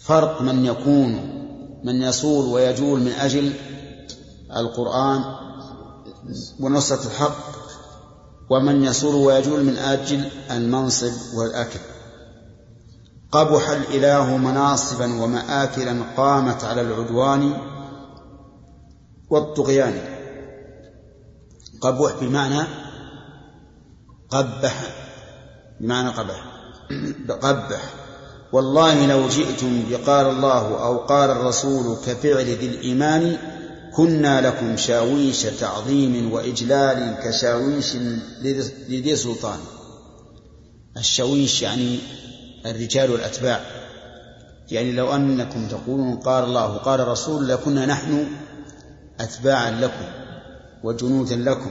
فرق 0.00 0.42
من 0.42 0.64
يكون 0.64 1.40
من 1.84 2.02
يصول 2.02 2.46
ويجول 2.46 3.00
من 3.00 3.12
أجل 3.12 3.52
القرآن 4.56 5.24
ونصرة 6.60 7.06
الحق. 7.06 7.59
ومن 8.50 8.84
يصول 8.84 9.14
ويجول 9.14 9.64
من 9.64 9.76
أجل 9.76 10.28
المنصب 10.50 11.12
والأكل. 11.34 11.78
قبح 13.32 13.68
الإله 13.68 14.36
مناصبا 14.36 15.22
ومآكلا 15.22 16.02
قامت 16.16 16.64
على 16.64 16.80
العدوان 16.80 17.52
والطغيان. 19.30 20.00
قبح 21.80 22.12
بمعنى 22.20 22.66
قبح 24.30 24.82
بمعنى 25.80 26.08
قبح. 26.08 26.44
قبح. 27.42 27.94
والله 28.52 29.06
لو 29.06 29.28
جئتم 29.28 29.82
بقال 29.90 30.26
الله 30.26 30.82
أو 30.84 30.98
قال 30.98 31.30
الرسول 31.30 31.96
كفعل 32.06 32.44
ذي 32.44 32.66
الإيمان 32.66 33.36
كنا 33.94 34.40
لكم 34.46 34.76
شاويش 34.76 35.42
تعظيم 35.42 36.32
وإجلال 36.32 37.16
كشاويش 37.24 37.96
لذي 38.88 39.16
سلطان. 39.16 39.58
الشاويش 40.96 41.62
يعني 41.62 41.98
الرجال 42.66 43.10
والأتباع. 43.10 43.60
يعني 44.70 44.92
لو 44.92 45.14
أنكم 45.14 45.68
تقولون 45.68 46.16
قال 46.16 46.44
الله 46.44 46.76
قال 46.76 47.08
رسول 47.08 47.48
لكنا 47.48 47.86
نحن 47.86 48.26
أتباعا 49.20 49.70
لكم 49.70 50.04
وجنودا 50.84 51.36
لكم. 51.36 51.70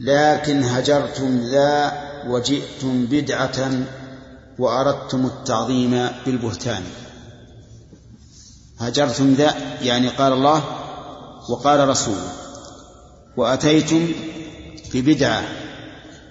لكن 0.00 0.62
هجرتم 0.62 1.38
ذا 1.38 1.92
وجئتم 2.26 3.06
بدعة 3.06 3.70
وأردتم 4.58 5.26
التعظيم 5.26 6.08
بالبهتان. 6.26 6.82
هجرتم 8.78 9.34
ذا 9.34 9.54
يعني 9.82 10.08
قال 10.08 10.32
الله 10.32 10.64
وقال 11.50 11.88
رسوله 11.88 12.32
وأتيتم 13.36 14.08
ببدعة 14.94 15.44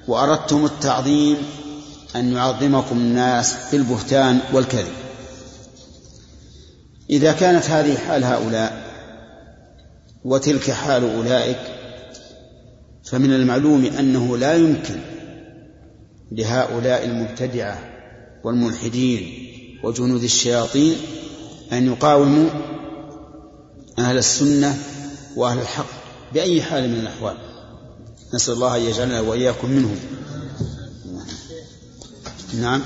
وأردتم 0.08 0.66
التعظيم 0.66 1.38
أن 2.16 2.34
يعظمكم 2.34 2.98
الناس 2.98 3.56
بالبهتان 3.72 4.40
والكذب. 4.54 4.94
إذا 7.10 7.32
كانت 7.32 7.66
هذه 7.66 7.98
حال 7.98 8.24
هؤلاء 8.24 8.84
وتلك 10.26 10.72
حال 10.72 11.16
أولئك 11.16 11.60
فمن 13.04 13.34
المعلوم 13.34 13.86
أنه 13.86 14.38
لا 14.38 14.56
يمكن 14.56 15.00
لهؤلاء 16.32 17.06
المبتدعة 17.06 17.80
والملحدين 18.44 19.50
وجنود 19.84 20.24
الشياطين 20.24 20.96
أن 21.78 21.88
يقاوموا 21.88 22.50
أهل 24.00 24.18
السنة 24.18 24.78
وأهل 25.36 25.60
الحق 25.60 25.86
بأي 26.34 26.62
حال 26.62 26.90
من 26.90 27.00
الأحوال. 27.00 27.38
نسأل 28.34 28.54
الله 28.54 28.76
أن 28.76 28.82
يجعلنا 28.82 29.22
وإياكم 29.22 29.70
منهم. 29.70 30.00
نعم. 32.62 32.82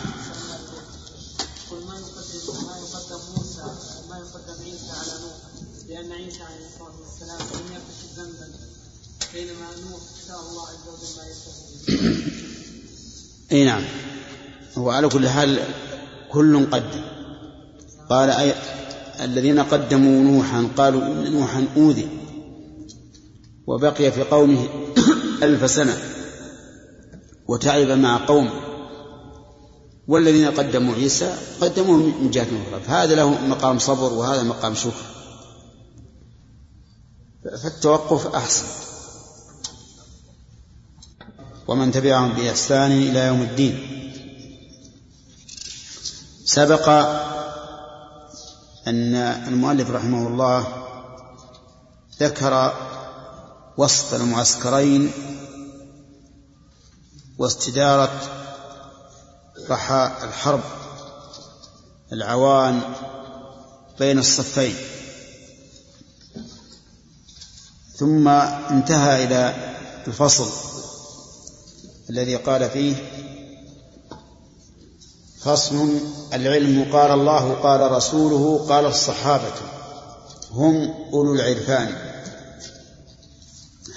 بينما 9.33 9.67
نوح 9.89 10.01
شاء 10.27 10.39
الله 10.39 10.67
عز 10.67 10.88
وجل 10.88 11.09
ما 11.17 11.23
يشتهي 11.29 12.21
أي 13.51 13.63
نعم. 13.65 13.83
هو 14.77 14.89
على 14.89 15.09
كل 15.09 15.29
حال 15.29 15.59
كل 16.31 16.71
قدم 16.71 17.01
قال 18.09 18.29
الذين 19.22 19.59
قدموا 19.59 20.24
نوحا 20.24 20.68
قالوا 20.78 21.01
إن 21.01 21.32
نوحا 21.32 21.65
أوذي 21.78 22.07
وبقي 23.68 24.11
في 24.11 24.24
قومه 24.24 24.68
ألف 25.43 25.72
سنة 25.72 25.97
وتعب 27.47 27.88
مع 27.88 28.26
قومه. 28.26 28.51
والذين 30.07 30.51
قدموا 30.51 30.95
عيسى 30.95 31.36
قدموه 31.61 31.97
من 31.97 32.32
جهة 32.32 32.43
أخرى. 32.43 32.82
فهذا 32.88 33.15
له 33.15 33.47
مقام 33.47 33.80
صبر 33.80 34.13
وهذا 34.13 34.43
مقام 34.43 34.76
شكر. 34.76 35.05
فالتوقف 37.63 38.36
أحسن. 38.36 38.65
ومن 41.68 41.91
تبعهم 41.91 42.34
بإحسان 42.34 42.91
إلى 42.91 43.20
يوم 43.28 43.41
الدين. 43.41 43.80
سبق 46.45 46.89
أن 48.88 49.15
المؤلف 49.47 49.89
رحمه 49.89 50.27
الله 50.27 50.67
ذكر 52.19 52.73
وصف 53.77 54.13
المعسكرين 54.13 55.11
واستدارة 57.38 58.21
رحى 59.69 60.11
الحرب 60.23 60.61
العوان 62.13 62.81
بين 63.99 64.19
الصفين. 64.19 64.75
ثم 67.95 68.27
انتهى 68.27 69.23
إلى 69.23 69.55
الفصل 70.07 70.51
الذي 72.09 72.35
قال 72.35 72.69
فيه 72.69 72.95
فصل 75.39 75.99
العلم 76.33 76.93
قال 76.93 77.11
الله 77.11 77.53
قال 77.53 77.91
رسوله 77.91 78.65
قال 78.69 78.85
الصحابة. 78.85 79.53
هم 80.51 80.93
أولو 81.13 81.35
العرفان. 81.35 81.95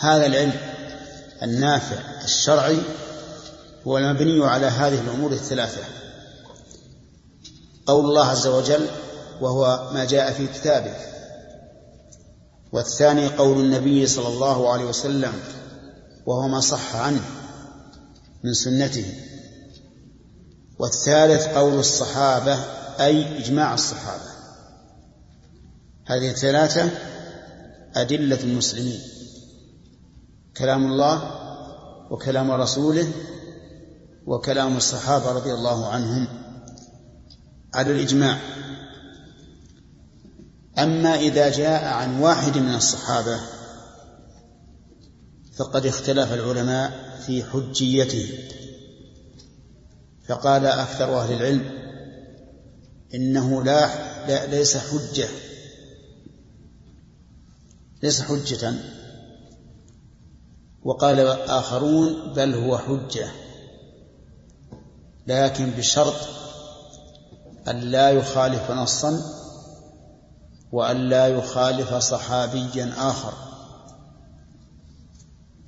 هذا 0.00 0.26
العلم 0.26 0.52
النافع 1.42 2.24
الشرعي 2.24 2.78
هو 3.86 3.98
المبني 3.98 4.44
على 4.44 4.66
هذه 4.66 5.00
الأمور 5.00 5.32
الثلاثة. 5.32 5.84
قول 7.86 8.04
الله 8.04 8.26
عز 8.26 8.46
وجل 8.46 8.86
وهو 9.40 9.90
ما 9.94 10.04
جاء 10.04 10.32
في 10.32 10.46
كتابه. 10.46 10.94
والثاني 12.72 13.28
قول 13.28 13.60
النبي 13.60 14.06
صلى 14.06 14.28
الله 14.28 14.72
عليه 14.72 14.84
وسلم 14.84 15.32
وهو 16.26 16.48
ما 16.48 16.60
صح 16.60 16.96
عنه 16.96 17.24
من 18.44 18.54
سنته. 18.54 19.29
والثالث 20.80 21.46
قول 21.46 21.78
الصحابة 21.78 22.54
أي 23.00 23.38
إجماع 23.38 23.74
الصحابة. 23.74 24.30
هذه 26.06 26.30
الثلاثة 26.30 26.90
أدلة 27.94 28.40
المسلمين. 28.42 29.00
كلام 30.56 30.92
الله 30.92 31.22
وكلام 32.10 32.50
رسوله 32.50 33.12
وكلام 34.26 34.76
الصحابة 34.76 35.32
رضي 35.32 35.54
الله 35.54 35.86
عنهم. 35.86 36.28
على 37.74 37.92
الإجماع. 37.92 38.38
أما 40.78 41.14
إذا 41.14 41.50
جاء 41.50 41.84
عن 41.84 42.20
واحد 42.20 42.58
من 42.58 42.74
الصحابة 42.74 43.40
فقد 45.56 45.86
اختلف 45.86 46.32
العلماء 46.32 47.20
في 47.26 47.44
حجيته. 47.44 48.38
فقال 50.30 50.66
أكثر 50.66 51.20
أهل 51.20 51.32
العلم 51.32 51.70
إنه 53.14 53.62
لا, 53.62 54.46
ليس 54.46 54.76
حجة 54.76 55.28
ليس 58.02 58.22
حجة. 58.22 58.74
وقال 60.82 61.20
آخرون 61.48 62.32
بل 62.32 62.54
هو 62.54 62.78
حجة 62.78 63.28
لكن 65.26 65.70
بشرط 65.70 66.16
أن 67.68 67.80
لا 67.80 68.10
يخالف 68.10 68.70
نصا 68.70 69.22
وأن 70.72 70.96
لا 70.96 71.26
يخالف 71.28 71.94
صحابيا 71.94 72.92
آخر. 72.96 73.32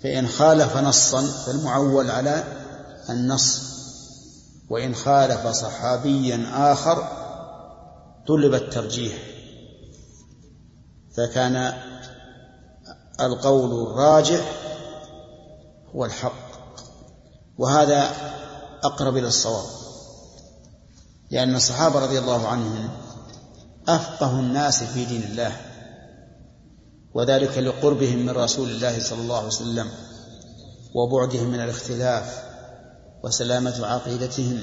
فإن 0.03 0.29
خالف 0.29 0.77
نصا 0.77 1.23
فالمعول 1.23 2.11
على 2.11 2.45
النص. 3.11 3.72
وإن 4.73 4.95
خالف 4.95 5.47
صحابيا 5.47 6.73
آخر 6.73 7.09
طلب 8.29 8.55
الترجيح. 8.55 9.13
فكان 11.17 11.73
القول 13.21 13.87
الراجح 13.87 14.53
هو 15.95 16.05
الحق 16.05 16.53
وهذا 17.59 18.11
أقرب 18.85 19.17
إلى 19.17 19.27
الصواب 19.27 19.65
لأن 21.31 21.55
الصحابة 21.55 21.99
رضي 22.01 22.19
الله 22.19 22.49
عنهم 22.49 22.89
أفقه 23.89 24.41
الناس 24.41 24.85
في 24.85 25.05
دين 25.05 25.23
الله 25.23 25.57
وذلك 27.15 27.59
لقربهم 27.59 28.19
من 28.19 28.31
رسول 28.31 28.71
الله 28.71 29.03
صلى 29.03 29.21
الله 29.21 29.37
عليه 29.37 29.47
وسلم 29.47 29.89
وبعدهم 30.95 31.49
من 31.49 31.61
الاختلاف 31.61 32.52
وسلامة 33.25 33.87
عقيدتهم 33.87 34.61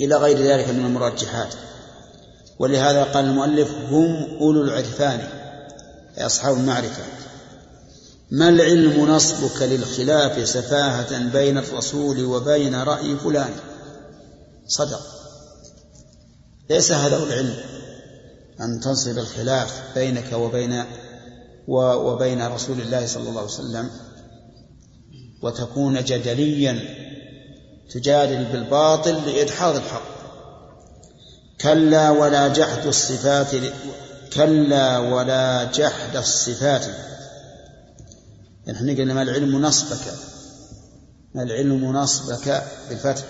إلى 0.00 0.16
غير 0.16 0.38
ذلك 0.38 0.68
من 0.68 0.84
المرجحات. 0.86 1.54
ولهذا 2.58 3.04
قال 3.04 3.24
المؤلف 3.24 3.70
هم 3.70 4.38
أولو 4.40 4.62
العرفان 4.62 5.20
أي 6.18 6.26
أصحاب 6.26 6.56
المعرفة. 6.56 7.02
ما 8.30 8.48
العلم 8.48 9.06
نصبك 9.06 9.62
للخلاف 9.62 10.48
سفاهة 10.48 11.32
بين 11.32 11.58
الرسول 11.58 12.24
وبين 12.24 12.74
رأي 12.74 13.16
فلان؟ 13.16 13.50
صدق. 14.66 15.02
ليس 16.70 16.92
هذا 16.92 17.16
هو 17.16 17.24
العلم 17.24 17.54
أن 18.60 18.80
تنصب 18.80 19.18
الخلاف 19.18 19.82
بينك 19.94 20.32
وبين 20.32 20.84
وبين 21.68 22.46
رسول 22.46 22.80
الله 22.80 23.06
صلى 23.06 23.28
الله 23.28 23.40
عليه 23.40 23.50
وسلم 23.50 23.90
وتكون 25.42 26.04
جدليا 26.04 27.05
تجادل 27.90 28.44
بالباطل 28.44 29.14
لإدحاض 29.26 29.76
الحق. 29.76 30.16
كلا 31.60 32.10
ولا 32.10 32.48
جحد 32.48 32.86
الصفات 32.86 33.46
كلا 34.34 34.98
ولا 34.98 35.64
جحد 35.64 36.16
الصفات. 36.16 36.86
إحنا 38.70 38.92
قلنا 38.92 39.14
ما 39.14 39.22
العلم 39.22 39.62
نصبك. 39.62 40.12
ما 41.34 41.42
العلم 41.42 41.96
نصبك 41.96 42.62
بالفتح. 42.88 43.24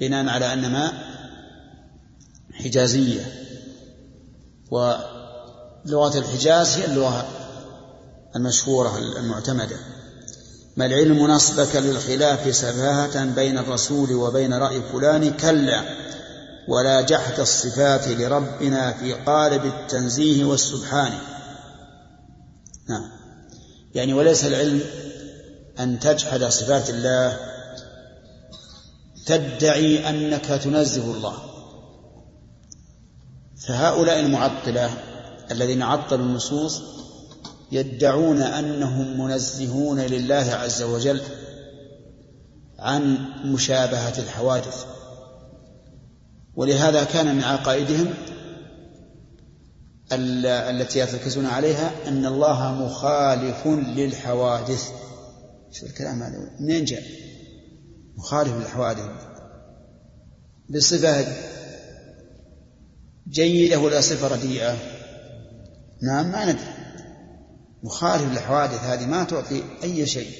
بناء 0.00 0.28
على 0.28 0.52
أن 0.52 0.72
ما؟ 0.72 0.92
حجازية. 2.52 3.20
ولغة 4.70 6.18
الحجاز 6.18 6.68
هي 6.78 6.84
اللغة 6.84 7.28
المشهورة 8.36 8.98
المعتمدة. 8.98 9.76
ما 10.76 10.86
العلم 10.86 11.26
نصبك 11.26 11.76
للخلاف 11.76 12.56
سفاهة 12.56 13.24
بين 13.24 13.58
الرسول 13.58 14.12
وبين 14.12 14.54
رأي 14.54 14.82
فلان 14.92 15.32
كلا. 15.32 15.84
ولا 16.68 17.00
جحد 17.00 17.40
الصفات 17.40 18.08
لربنا 18.08 18.92
في 18.92 19.12
قالب 19.12 19.64
التنزيه 19.64 20.44
والسبحان. 20.44 21.12
نعم. 22.88 23.10
يعني 23.94 24.14
وليس 24.14 24.44
العلم 24.44 24.80
أن 25.80 26.00
تجحد 26.00 26.44
صفات 26.44 26.90
الله 26.90 27.36
تدعي 29.26 30.08
أنك 30.08 30.44
تنزه 30.44 31.04
الله. 31.04 31.34
فهؤلاء 33.66 34.20
المعطلة 34.20 34.90
الذين 35.50 35.82
عطلوا 35.82 36.26
النصوص 36.26 36.82
يدعون 37.72 38.42
أنهم 38.42 39.20
منزهون 39.20 40.00
لله 40.00 40.34
عز 40.34 40.82
وجل 40.82 41.20
عن 42.78 43.18
مشابهة 43.44 44.18
الحوادث. 44.18 44.84
ولهذا 46.54 47.04
كان 47.04 47.36
من 47.36 47.42
عقائدهم 47.42 48.14
التي 50.12 50.98
يرتكزون 50.98 51.46
عليها 51.46 51.90
أن 52.08 52.26
الله 52.26 52.72
مخالف 52.72 53.66
للحوادث. 53.66 54.90
شو 55.72 55.86
الكلام 55.86 56.22
هذا 56.22 56.50
منين 56.60 56.84
جاء؟ 56.84 57.02
مخالف 58.16 58.56
للحوادث. 58.56 59.10
بصفة 60.70 61.26
جيدة 63.28 63.78
ولا 63.78 64.00
صفة 64.00 64.28
رديئة؟ 64.28 64.76
نعم 66.02 66.32
ما 66.32 66.44
ندري. 66.44 66.79
مخالف 67.82 68.32
للحوادث 68.32 68.84
هذه 68.84 69.06
ما 69.06 69.24
تعطي 69.24 69.62
أي 69.82 70.06
شيء. 70.06 70.30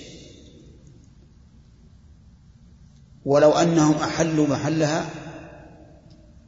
ولو 3.24 3.51
أنهم 3.51 3.95
أحلوا 3.95 4.47
محلها 4.47 5.11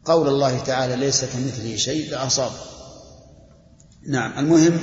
قول 0.05 0.29
الله 0.29 0.59
تعالى 0.59 0.97
ليس 0.97 1.25
كمثله 1.25 1.77
شيء 1.77 2.11
لأصاب. 2.11 2.53
نعم 4.09 4.39
المهم 4.39 4.81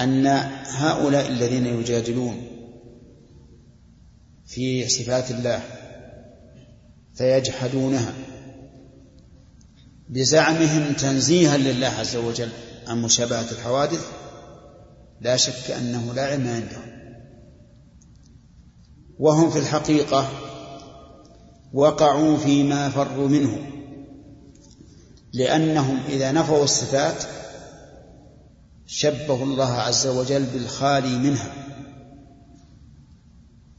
أن 0.00 0.26
هؤلاء 0.66 1.28
الذين 1.28 1.66
يجادلون 1.66 2.42
في 4.46 4.88
صفات 4.88 5.30
الله 5.30 5.62
فيجحدونها 7.14 8.14
بزعمهم 10.08 10.92
تنزيها 10.92 11.56
لله 11.56 11.86
عز 11.86 12.16
وجل 12.16 12.48
عن 12.86 13.02
مشابهة 13.02 13.50
الحوادث 13.50 14.19
لا 15.20 15.36
شك 15.36 15.70
أنه 15.70 16.12
لا 16.12 16.26
علم 16.26 16.48
عندهم 16.48 16.90
وهم 19.18 19.50
في 19.50 19.58
الحقيقة 19.58 20.28
وقعوا 21.72 22.36
فيما 22.36 22.88
فروا 22.88 23.28
منه 23.28 23.58
لأنهم 25.32 25.98
إذا 26.08 26.32
نفوا 26.32 26.64
الصفات 26.64 27.24
شبهوا 28.86 29.44
الله 29.44 29.72
عز 29.72 30.06
وجل 30.06 30.44
بالخالي 30.44 31.18
منها. 31.18 31.52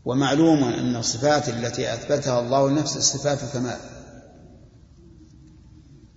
ومعلوم 0.06 0.64
أن 0.64 0.96
الصفات 0.96 1.50
التي 1.50 1.94
أثبتها 1.94 2.39
الله 2.39 2.70
لنفسه 2.70 3.00
صفات 3.00 3.39
كمال 3.54 3.78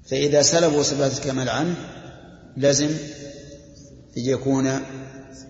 فإذا 0.06 0.42
سلبوا 0.42 0.82
صفات 0.82 1.18
الكمال 1.18 1.48
عنه 1.48 1.76
لزم 2.56 2.96
يكون 4.16 4.80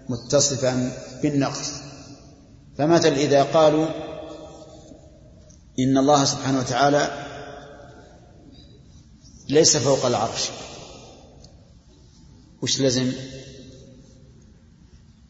متصفا 0.08 0.92
بالنقص. 1.22 1.70
فمثل 2.78 3.12
إذا 3.12 3.42
قالوا 3.42 3.86
إن 5.78 5.98
الله 5.98 6.24
سبحانه 6.24 6.58
وتعالى 6.58 7.24
ليس 9.48 9.76
فوق 9.76 10.06
العرش. 10.06 10.50
وش 12.62 12.80
لازم؟ 12.80 13.12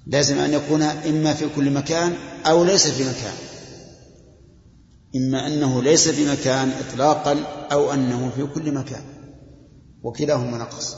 لازم 0.07 0.39
أن 0.39 0.53
يكون 0.53 0.83
إما 0.83 1.35
في 1.35 1.49
كل 1.57 1.71
مكان 1.71 2.15
أو 2.47 2.65
ليس 2.65 2.87
في 2.87 3.03
مكان. 3.03 3.35
إما 5.17 5.47
أنه 5.47 5.83
ليس 5.83 6.09
في 6.09 6.27
مكان 6.27 6.71
إطلاقا 6.71 7.39
أو 7.73 7.93
أنه 7.93 8.31
في 8.31 8.47
كل 8.47 8.73
مكان. 8.73 9.03
وكلاهما 10.03 10.59
نقص. 10.59 10.97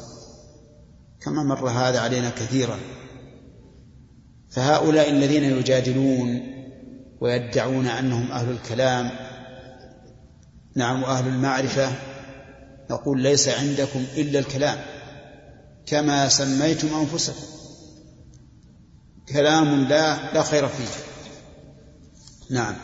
كما 1.21 1.43
مر 1.43 1.69
هذا 1.69 2.01
علينا 2.01 2.31
كثيرا. 2.31 2.79
فهؤلاء 4.57 5.11
الذين 5.11 5.45
يجادلون 5.45 6.41
ويدعون 7.21 7.87
أنهم 7.87 8.33
أهل 8.33 8.51
الكلام 8.51 9.11
نعم 10.75 11.05
أهل 11.05 11.27
المعرفة 11.27 11.93
نقول 12.91 13.21
ليس 13.21 13.49
عندكم 13.49 14.05
إلا 14.17 14.39
الكلام 14.39 14.79
كما 15.87 16.29
سميتم 16.29 16.89
أنفسكم. 17.01 17.47
كلام 19.29 19.85
لا 19.85 20.33
لا 20.35 20.43
خير 20.43 20.69
فيه. 20.69 20.89
نعم. 22.51 22.75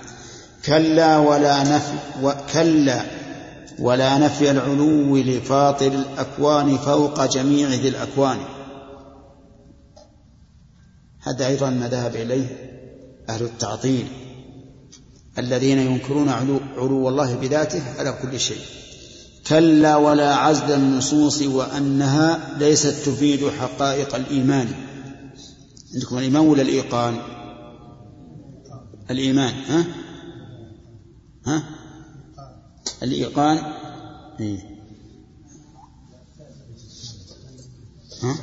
كلا 0.67 1.19
ولا 1.19 1.63
نفي 1.63 1.95
وكلا 2.23 3.03
ولا 3.79 4.19
نفي 4.19 4.51
العلو 4.51 5.17
لفاطر 5.17 5.87
الأكوان 5.87 6.77
فوق 6.79 7.25
جميع 7.25 7.69
ذي 7.69 7.89
الأكوان. 7.89 8.39
هذا 11.23 11.47
أيضا 11.47 11.71
ما 11.71 11.89
ذهب 11.89 12.17
إليه 12.17 12.47
أهل 13.29 13.45
التعطيل 13.45 14.07
الذين 15.39 15.79
ينكرون 15.79 16.29
علو, 16.29 16.61
علو 16.77 17.09
الله 17.09 17.37
بذاته 17.37 17.83
على 17.99 18.19
كل 18.23 18.41
شيء. 18.41 18.61
كلا 19.47 19.97
ولا 19.97 20.35
عزل 20.35 20.73
النصوص 20.73 21.43
وأنها 21.43 22.59
ليست 22.59 22.89
تفيد 22.89 23.49
حقائق 23.49 24.15
الإيمان. 24.15 24.69
عندكم 25.95 26.19
الإيمان 26.19 26.47
ولا 26.47 26.63
الإيقان؟ 26.63 27.19
الإيمان 29.11 29.55
ها؟ 29.55 29.85
ها؟ 31.47 31.63
الإيقان 33.03 33.59
إيه؟ 34.41 34.59
ها؟ 38.23 38.37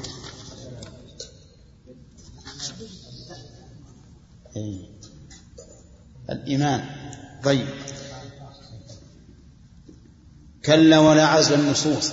الإيمان. 6.29 6.83
طيب. 7.43 7.67
كلا 10.65 10.99
ولا 10.99 11.25
عزل 11.25 11.59
النصوص. 11.59 12.11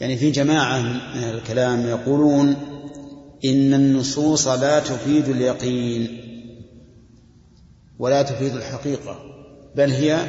يعني 0.00 0.16
في 0.16 0.30
جماعة 0.30 0.78
من 1.14 1.24
الكلام 1.24 1.86
يقولون 1.86 2.48
إن 3.44 3.74
النصوص 3.74 4.48
لا 4.48 4.80
تفيد 4.80 5.28
اليقين 5.28 6.20
ولا 7.98 8.22
تفيد 8.22 8.56
الحقيقة 8.56 9.18
بل 9.76 9.90
هي 9.90 10.26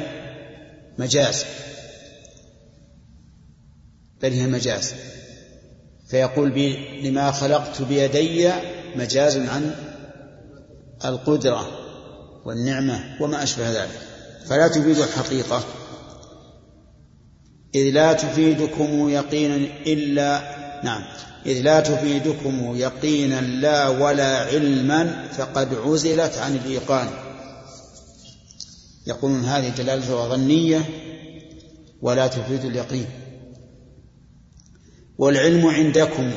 مجاز. 0.98 1.44
بل 4.22 4.32
هي 4.32 4.46
مجاز. 4.46 4.94
فيقول 6.08 6.50
لما 7.04 7.30
خلقت 7.30 7.82
بيدي 7.82 8.50
مجاز 8.96 9.36
عن 9.36 9.74
القدرة 11.04 11.68
والنعمة 12.44 13.16
وما 13.20 13.42
أشبه 13.42 13.70
ذلك. 13.70 14.00
فلا 14.46 14.68
تفيد 14.68 14.98
الحقيقة 14.98 15.64
إذ 17.74 17.90
لا 17.90 18.12
تفيدكم 18.12 19.08
يقينا 19.08 19.56
إلا 19.86 20.42
نعم 20.84 21.02
إذ 21.46 21.60
لا 21.60 21.80
تفيدكم 21.80 22.76
يقينا 22.76 23.40
لا 23.40 23.88
ولا 23.88 24.38
علما 24.38 25.28
فقد 25.28 25.74
عزلت 25.74 26.38
عن 26.38 26.56
الإيقان. 26.56 27.08
يقولون 29.06 29.44
هذه 29.44 29.68
دلالة 29.68 30.28
ظنية 30.28 30.80
ولا 32.02 32.26
تفيد 32.26 32.64
اليقين. 32.64 33.06
والعلم 35.18 35.66
عندكم 35.66 36.30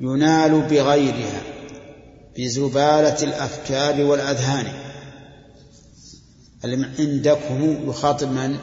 ينال 0.00 0.60
بغيرها. 0.60 1.51
بزبالة 2.38 3.22
الأفكار 3.22 4.04
والأذهان. 4.04 4.66
عندكم 6.98 7.88
يخاطب 7.88 8.28
من؟ 8.28 8.58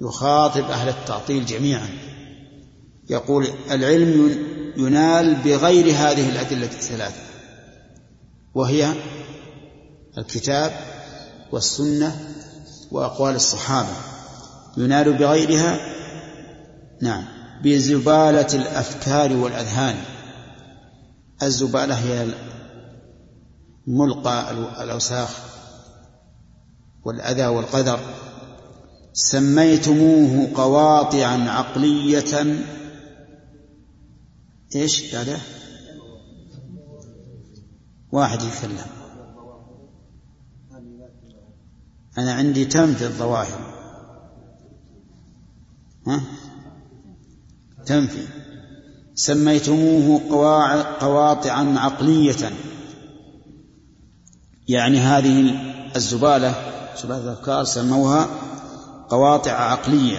يخاطب 0.00 0.64
أهل 0.64 0.88
التعطيل 0.88 1.46
جميعا. 1.46 1.88
يقول 3.10 3.48
العلم 3.70 4.38
ينال 4.76 5.34
بغير 5.34 5.84
هذه 5.84 6.28
الأدلة 6.30 6.66
الثلاثة 6.66 7.20
وهي 8.54 8.92
الكتاب 10.18 10.72
والسنة 11.52 12.34
وأقوال 12.90 13.34
الصحابة. 13.34 13.96
ينال 14.76 15.18
بغيرها؟ 15.18 15.78
نعم 17.02 17.24
بزبالة 17.64 18.54
الأفكار 18.54 19.32
والأذهان. 19.32 19.96
الزبالة 21.42 21.94
هي 21.94 22.34
ملقى 23.86 24.50
الأوساخ 24.82 25.38
والأذى 27.04 27.46
والقذر. 27.46 28.00
سميتموه 29.12 30.50
قواطعا 30.54 31.50
عقلية. 31.50 32.64
إيش 34.76 35.14
بعده؟ 35.14 35.38
واحد 38.12 38.42
يتكلم. 38.42 38.86
أنا 42.18 42.32
عندي 42.32 42.64
تنفي 42.64 43.04
الظواهر. 43.04 43.78
ها؟ 46.06 46.22
تنفي 47.86 48.37
سميتموه 49.18 50.20
قواطعا 51.00 51.74
عقلية. 51.78 52.52
يعني 54.68 54.98
هذه 54.98 55.60
الزبالة 55.96 56.54
زبالة 57.02 57.18
الأفكار 57.18 57.64
سموها 57.64 58.28
قواطع 59.08 59.52
عقلية 59.52 60.18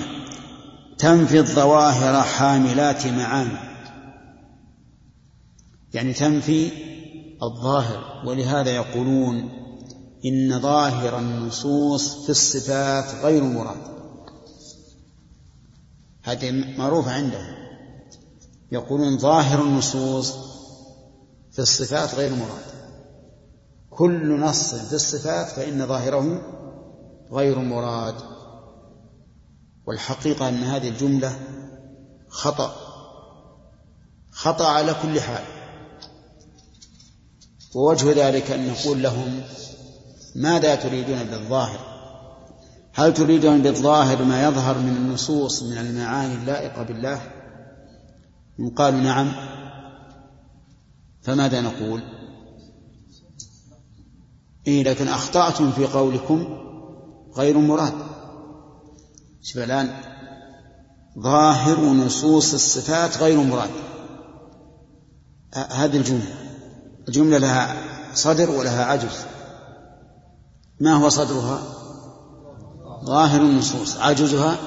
تنفي 0.98 1.40
الظواهر 1.40 2.24
حاملات 2.24 3.08
معاني. 3.08 3.58
يعني 5.94 6.14
تنفي 6.14 6.72
الظاهر 7.44 8.28
ولهذا 8.28 8.70
يقولون 8.70 9.50
إن 10.26 10.60
ظاهر 10.60 11.20
النصوص 11.20 12.24
في 12.24 12.30
الصفات 12.30 13.24
غير 13.24 13.44
مراد. 13.44 13.82
هذه 16.24 16.78
معروفة 16.78 17.12
عندهم. 17.12 17.69
يقولون 18.72 19.18
ظاهر 19.18 19.62
النصوص 19.62 20.34
في 21.52 21.60
الصفات 21.60 22.16
غير 22.16 22.36
مراد. 22.36 22.70
كل 23.90 24.40
نص 24.40 24.76
في 24.76 24.94
الصفات 24.94 25.48
فإن 25.48 25.88
ظاهره 25.88 26.42
غير 27.32 27.60
مراد. 27.60 28.16
والحقيقة 29.88 30.50
أن 30.50 30.64
هذه 30.64 30.90
الجملة 30.90 31.40
خطأ. 32.30 32.76
خطأ 34.32 34.68
على 34.68 34.96
كل 35.02 35.22
حال. 35.22 35.44
ووجه 37.76 38.28
ذلك 38.28 38.52
أن 38.52 38.68
نقول 38.68 39.04
لهم 39.04 39.42
ماذا 40.36 40.76
تريدون 40.76 41.24
بالظاهر؟ 41.24 41.80
هل 42.94 43.14
تريدون 43.14 43.62
بالظاهر 43.62 44.24
ما 44.24 44.44
يظهر 44.44 44.78
من 44.78 44.98
النصوص 44.98 45.64
من 45.64 45.78
المعاني 45.78 46.36
اللائقة 46.36 46.84
بالله؟ 46.84 47.39
قالوا 48.68 49.00
نعم 49.00 49.32
فماذا 51.22 51.62
نقول؟ 51.62 52.02
إيه 54.68 54.84
لكن 54.84 55.08
أخطأتم 55.08 55.72
في 55.72 55.86
قولكم 55.86 56.58
غير 57.38 57.58
مراد. 57.58 57.94
شوف 59.42 59.64
الآن 59.64 59.90
ظاهر 61.20 61.80
نصوص 61.80 62.54
الصفات 62.54 63.18
غير 63.18 63.44
مراد. 63.44 63.70
هذه 65.54 65.98
الجملة 65.98 66.34
الجملة 67.08 67.38
لها 67.38 67.76
صدر 68.14 68.52
ولها 68.52 68.86
عجز. 68.86 69.26
ما 70.80 70.94
هو 70.94 71.10
صدرها؟ 71.10 71.62
ظاهر 73.06 73.42
النصوص 73.42 73.98
عجزها 73.98 74.58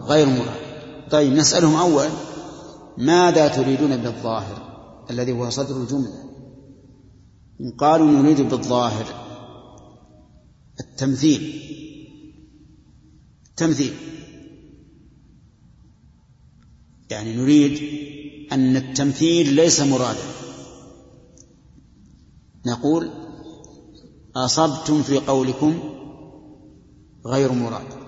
غير 0.00 0.26
مراد. 0.26 0.64
طيب 1.10 1.32
نسألهم 1.32 1.76
أول. 1.76 2.08
ماذا 2.98 3.48
تريدون 3.48 3.96
بالظاهر؟ 3.96 4.74
الذي 5.10 5.32
هو 5.32 5.50
صدر 5.50 5.76
الجملة. 5.76 6.24
إن 7.60 7.70
قالوا 7.70 8.06
نريد 8.06 8.40
بالظاهر 8.40 9.06
التمثيل. 10.80 11.60
تمثيل 13.56 13.92
يعني 17.10 17.36
نريد 17.36 17.80
أن 18.52 18.76
التمثيل 18.76 19.54
ليس 19.54 19.80
مرادا. 19.80 20.24
نقول 22.66 23.10
أصبتم 24.36 25.02
في 25.02 25.18
قولكم 25.18 25.78
غير 27.26 27.52
مراد. 27.52 28.03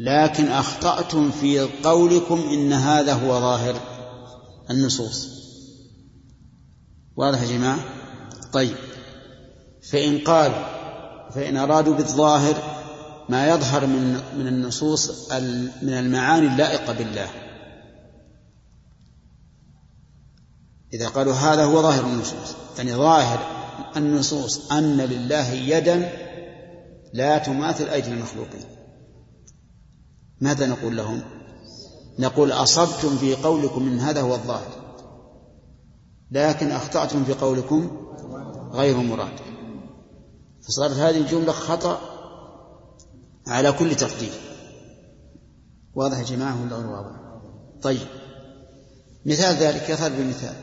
لكن 0.00 0.48
أخطأتم 0.48 1.30
في 1.30 1.60
قولكم 1.60 2.40
إن 2.52 2.72
هذا 2.72 3.12
هو 3.12 3.40
ظاهر 3.40 3.80
النصوص. 4.70 5.28
واضح 7.16 7.42
يا 7.42 7.46
جماعة؟ 7.46 7.78
طيب. 8.52 8.76
فإن 9.90 10.18
قالوا 10.18 10.78
فإن 11.30 11.56
أرادوا 11.56 11.94
بالظاهر 11.94 12.54
ما 13.28 13.48
يظهر 13.48 13.86
من 13.86 14.20
من 14.38 14.46
النصوص 14.46 15.32
من 15.82 15.92
المعاني 15.92 16.46
اللائقة 16.46 16.92
بالله. 16.92 17.28
إذا 20.92 21.08
قالوا 21.08 21.34
هذا 21.34 21.64
هو 21.64 21.82
ظاهر 21.82 22.04
النصوص 22.04 22.54
يعني 22.78 22.94
ظاهر 22.94 23.38
النصوص 23.96 24.72
أن 24.72 24.96
لله 24.96 25.48
يدا 25.48 26.12
لا 27.12 27.38
تماثل 27.38 27.88
أيدي 27.88 28.10
المخلوقين. 28.10 28.77
ماذا 30.40 30.66
نقول 30.66 30.96
لهم؟ 30.96 31.22
نقول 32.18 32.52
أصبتم 32.52 33.16
في 33.16 33.34
قولكم 33.34 33.88
إن 33.88 33.98
هذا 33.98 34.20
هو 34.20 34.34
الظاهر. 34.34 34.88
لكن 36.30 36.70
أخطأتم 36.70 37.24
في 37.24 37.32
قولكم 37.32 38.06
غير 38.72 38.96
مراد. 38.96 39.40
فصارت 40.62 40.92
هذه 40.92 41.16
الجملة 41.18 41.52
خطأ 41.52 42.00
على 43.46 43.72
كل 43.72 43.94
تقدير. 43.94 44.32
واضح 45.94 46.18
يا 46.18 46.24
جماعة 46.24 46.62
ولا 46.62 46.76
واضح؟ 46.76 47.16
طيب. 47.82 48.06
مثال 49.26 49.56
ذلك 49.56 49.90
يظهر 49.90 50.10
بمثال. 50.10 50.54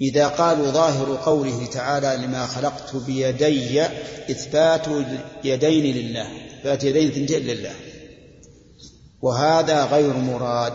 إذا 0.00 0.28
قالوا 0.28 0.70
ظاهر 0.70 1.16
قوله 1.16 1.66
تعالى 1.66 2.26
لما 2.26 2.46
خلقت 2.46 2.96
بيدي 2.96 3.86
إثبات 4.30 4.86
يدين 5.44 5.94
لله 5.94 6.26
إثبات 6.58 6.84
يدين 6.84 7.10
ثنتين 7.10 7.42
لله. 7.42 7.87
وهذا 9.22 9.84
غير 9.84 10.16
مراد. 10.16 10.72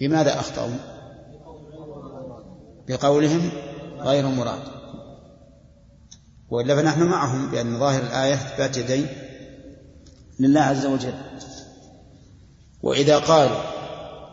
بماذا 0.00 0.40
أخطأوا؟ 0.40 0.78
بقولهم 2.88 3.50
غير 3.98 4.26
مراد. 4.26 4.62
وإلا 6.50 6.76
فنحن 6.76 7.02
معهم 7.02 7.50
بأن 7.50 7.78
ظاهر 7.78 8.02
الآية 8.02 8.34
إثبات 8.34 8.76
يدين 8.76 9.06
لله 10.40 10.60
عز 10.60 10.86
وجل. 10.86 11.14
وإذا 12.82 13.18
قالوا 13.18 13.60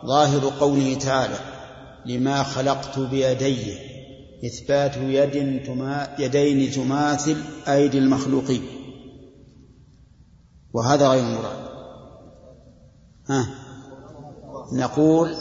ظاهر 0.06 0.52
قوله 0.60 0.94
تعالى 0.94 1.38
لما 2.06 2.42
خلقت 2.42 2.98
بيدي 2.98 3.78
إثبات 4.46 4.96
يد 4.96 5.62
تما 5.66 6.16
يدين 6.18 6.70
تماثل 6.70 7.36
أيدي 7.68 7.98
المخلوقين. 7.98 8.62
وهذا 10.72 11.08
غير 11.08 11.22
مراد. 11.22 11.67
ها. 13.28 13.48
نقول 14.72 15.36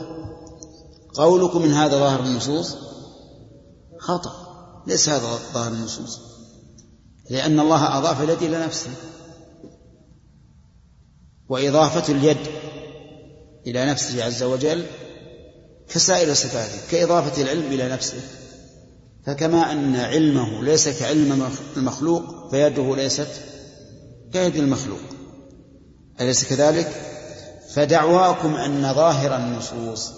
قولكم 1.14 1.62
من 1.62 1.74
هذا 1.74 2.00
ظاهر 2.00 2.20
النصوص 2.20 2.78
خطأ 4.00 4.32
ليس 4.88 5.10
هذا 5.10 5.40
ظاهر 5.54 5.72
النصوص 5.72 6.20
لأن 7.30 7.60
الله 7.60 7.98
أضاف 7.98 8.22
اليد 8.22 8.44
إلى 8.44 8.66
نفسه. 8.66 8.90
وإضافة 11.50 12.14
اليد 12.14 12.38
إلى 13.68 13.86
نفسه 13.86 14.24
عز 14.24 14.44
وجل 14.44 14.86
كسائر 15.90 16.34
صفاته 16.34 16.92
كإضافة 16.92 17.42
العلم 17.42 17.74
إلى 17.74 17.90
نفسه. 17.90 18.22
فكما 19.26 19.72
أن 19.72 19.96
علمه 19.96 20.64
ليس 20.64 20.90
كعلم 20.90 21.50
المخلوق 21.78 22.50
فيده 22.52 22.96
ليست 22.96 23.30
كيد 24.34 24.56
المخلوق. 24.56 25.00
أليس 26.22 26.46
كذلك؟ 26.46 27.07
فدعواكم 27.74 28.56
أن 28.56 28.94
ظاهر 28.94 29.36
النصوص 29.36 30.12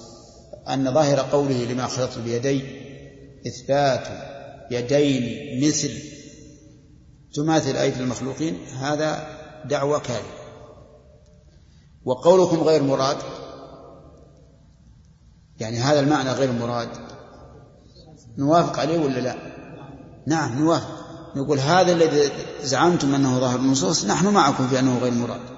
أن 0.70 0.94
ظاهر 0.94 1.20
قوله 1.20 1.66
لما 1.66 1.88
خلقت 1.88 2.18
بيدي 2.18 2.64
إثبات 3.48 4.08
يدين 4.72 5.68
مثل 5.68 5.92
تماثل 7.34 7.76
أيدي 7.76 8.00
المخلوقين 8.00 8.58
هذا 8.80 9.28
دعوة 9.66 10.00
كاذبة 10.00 10.40
وقولكم 12.06 12.58
غير 12.64 12.84
مراد 12.84 13.18
يعني 15.60 15.78
هذا 15.78 16.00
المعنى 16.00 16.32
غير 16.32 16.52
مراد 16.52 16.90
نوافق 18.38 18.80
عليه 18.80 19.00
ولا 19.00 19.20
لا؟ 19.20 19.36
نعم 20.28 20.60
نوافق. 20.60 21.00
نقول 21.36 21.60
هذا 21.60 21.92
الذي 21.92 22.32
زعمتم 22.64 23.16
أنه 23.16 23.40
ظاهر 23.40 23.60
النصوص 23.60 24.06
نحن 24.06 24.28
معكم 24.28 24.68
في 24.68 24.80
أنه 24.80 24.98
غير 24.98 25.12
مراد. 25.12 25.49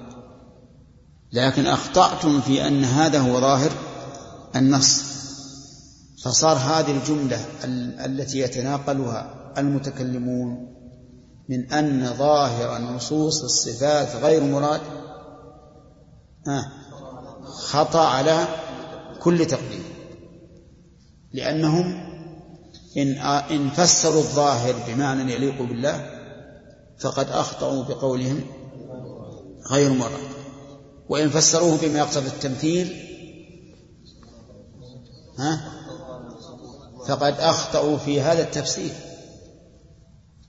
لكن 1.32 1.66
أخطأتم 1.66 2.40
في 2.40 2.66
أن 2.66 2.84
هذا 2.84 3.18
هو 3.18 3.40
ظاهر 3.40 3.72
النص 4.56 5.02
فصار 6.24 6.56
هذه 6.56 6.90
الجملة 6.90 7.46
التي 8.04 8.38
يتناقلها 8.38 9.52
المتكلمون 9.58 10.72
من 11.48 11.72
أن 11.72 12.14
ظاهر 12.18 12.78
نصوص 12.78 13.42
الصفات 13.42 14.16
غير 14.16 14.42
مراد 14.42 14.80
خطأ 17.44 18.06
على 18.06 18.46
كل 19.20 19.46
تقدير 19.46 19.82
لأنهم 21.32 22.12
إن 22.96 23.18
إن 23.50 23.70
فسروا 23.70 24.20
الظاهر 24.20 24.74
بمعنى 24.88 25.32
يليق 25.32 25.62
بالله 25.62 26.06
فقد 26.98 27.26
أخطأوا 27.28 27.84
بقولهم 27.84 28.40
غير 29.70 29.92
مراد. 29.92 30.31
وإن 31.12 31.30
فسروه 31.30 31.78
بما 31.82 31.98
يقتضي 31.98 32.26
التمثيل 32.26 32.96
ها؟ 35.38 35.60
فقد 37.08 37.40
أخطأوا 37.40 37.98
في 37.98 38.20
هذا 38.20 38.42
التفسير 38.42 38.92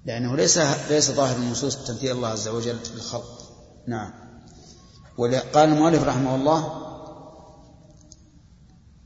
لأنه 0.06 0.36
ليس 0.36 0.60
ليس 0.90 1.12
ظاهر 1.12 1.36
النصوص 1.36 1.76
تمثيل 1.76 2.12
الله 2.12 2.28
عز 2.28 2.48
وجل 2.48 2.80
في 2.80 2.96
الخلق. 2.96 3.42
نعم. 3.88 4.14
وقال 5.18 5.70
المؤلف 5.70 6.04
رحمه 6.04 6.36
الله 6.36 6.84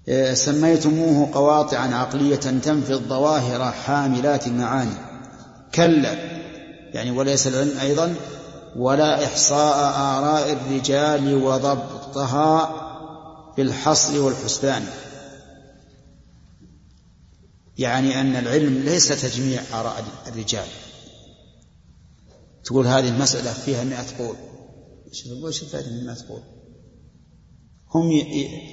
آه، 0.10 0.34
سميتموه 0.34 1.30
قواطعا 1.34 1.95
عقلية 1.95 2.36
تنفي 2.36 2.93
الظواهر 2.93 3.72
حاملات 3.72 4.47
المعاني. 4.47 4.95
كلا 5.76 6.14
يعني 6.93 7.12
وليس 7.12 7.47
العلم 7.47 7.78
أيضا 7.80 8.16
ولا 8.78 9.26
إحصاء 9.26 9.76
آراء 9.96 10.54
الرجال 10.54 11.36
وضبطها 11.44 12.84
بالحصر 13.58 14.22
والحسبان. 14.22 14.86
يعني 17.78 18.22
أن 18.22 18.36
العلم 18.36 18.78
ليس 18.78 19.08
تجميع 19.08 19.62
آراء 19.74 20.06
الرجال. 20.28 20.68
تقول 22.64 22.88
هذه 22.88 23.10
المسألة 23.10 23.54
فيها 23.54 23.84
مئة 23.84 24.18
قول. 24.18 24.36
إيش 25.48 25.64
الفائدة 25.64 25.92
من 25.92 26.06
مئة 26.06 26.28
قول. 26.30 26.42
هم 27.94 28.12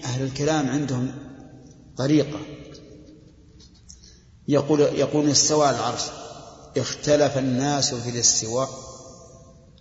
أهل 0.04 0.22
الكلام 0.22 0.68
عندهم 0.68 1.14
طريقة. 1.96 2.38
يقول 4.48 4.80
يقول 4.80 5.30
استوى 5.30 5.70
العرش 5.70 6.02
اختلف 6.76 7.38
الناس 7.38 7.94
في 7.94 8.10
الاستواء. 8.10 8.83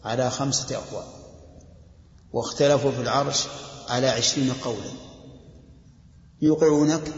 على 0.03 0.29
خمسة 0.29 0.75
أقوال. 0.75 1.05
واختلفوا 2.33 2.91
في 2.91 3.01
العرش 3.01 3.43
على 3.89 4.07
عشرين 4.07 4.53
قولا. 4.63 4.91
يوقعونك 6.41 7.13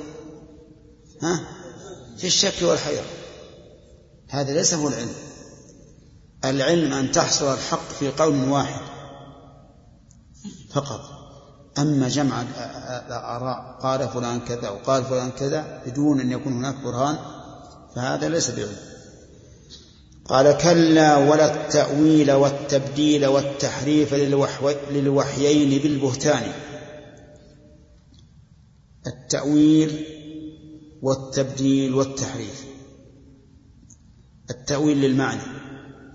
ها؟ 1.21 1.47
في 2.17 2.27
الشك 2.27 2.61
والحيرة. 2.61 3.05
هذا 4.29 4.53
ليس 4.53 4.73
هو 4.73 4.87
العلم. 4.87 5.15
العلم 6.45 6.93
أن 6.93 7.11
تحصر 7.11 7.53
الحق 7.53 7.89
في 7.99 8.11
قول 8.11 8.49
واحد 8.49 8.81
فقط. 10.71 11.01
أما 11.77 12.09
جمع 12.09 12.41
الآراء 12.41 13.79
قال 13.81 14.09
فلان 14.09 14.39
كذا 14.39 14.69
وقال 14.69 15.03
فلان 15.03 15.31
كذا 15.31 15.83
بدون 15.85 16.19
أن 16.19 16.31
يكون 16.31 16.53
هناك 16.53 16.75
برهان 16.75 17.17
فهذا 17.95 18.29
ليس 18.29 18.51
بعلم. 18.51 18.77
قال 20.25 20.57
كلا 20.57 21.17
ولا 21.17 21.65
التأويل 21.65 22.31
والتبديل 22.31 23.25
والتحريف 23.25 24.13
للوحيين 24.91 25.81
بالبهتان. 25.81 26.51
التأويل 29.07 30.05
والتبديل 31.01 31.93
والتحريف. 31.93 32.65
التأويل 34.49 34.97
للمعنى 34.97 35.41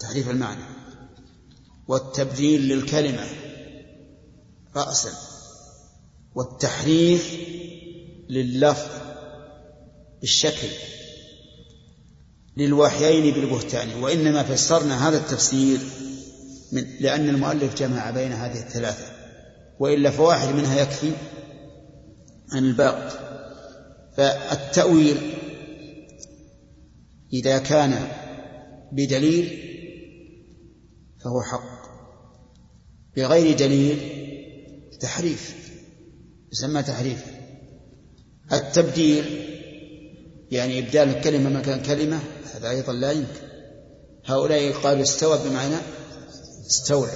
تحريف 0.00 0.30
المعنى. 0.30 0.64
والتبديل 1.88 2.68
للكلمة 2.68 3.26
رأسا. 4.76 5.12
والتحريف 6.34 7.38
لللفظ 8.28 8.90
بالشكل. 10.20 10.68
للوحيين 12.57 13.34
بالبهتان 13.34 14.03
وإنما 14.03 14.42
فسرنا 14.42 15.09
هذا 15.09 15.16
التفسير 15.16 15.78
من 16.72 16.84
لأن 17.01 17.28
المؤلف 17.28 17.74
جمع 17.74 18.11
بين 18.11 18.32
هذه 18.32 18.59
الثلاثة 18.59 19.05
وإلا 19.78 20.11
فواحد 20.11 20.55
منها 20.55 20.80
يكفي 20.80 21.12
عن 22.53 22.64
الباقي. 22.64 23.30
فالتأويل 24.16 25.16
إذا 27.32 27.59
كان 27.59 28.09
بدليل 28.92 29.59
فهو 31.24 31.42
حق 31.42 31.80
بغير 33.16 33.57
دليل 33.57 33.98
تحريف 35.01 35.57
يسمى 36.53 36.82
تحريف. 36.82 37.24
التبديل 38.53 39.24
يعني 40.51 40.78
إبدال 40.78 41.09
الكلمة 41.09 41.51
مكان 41.51 41.82
كلمة 41.82 42.20
هذا 42.55 42.70
أيضا 42.70 42.92
لا 42.92 43.12
يمكن. 43.12 43.51
هؤلاء 44.26 44.72
قالوا 44.72 45.03
استوى 45.03 45.38
بمعنى 45.44 45.76
استولى. 46.66 47.12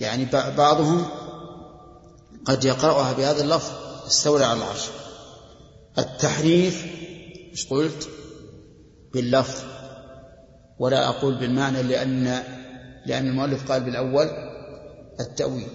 يعني 0.00 0.24
بعضهم 0.56 1.06
قد 2.44 2.64
يقرأها 2.64 3.12
بهذا 3.12 3.42
اللفظ 3.42 3.70
استولى 4.06 4.44
على 4.44 4.58
العرش. 4.58 4.84
التحريف 5.98 6.86
إيش 7.50 7.66
قلت؟ 7.66 8.08
باللفظ. 9.14 9.62
ولا 10.78 11.08
أقول 11.08 11.34
بالمعنى 11.34 11.82
لأن 11.82 12.42
لأن 13.06 13.28
المؤلف 13.28 13.72
قال 13.72 13.82
بالأول 13.82 14.30
التأويل. 15.20 15.68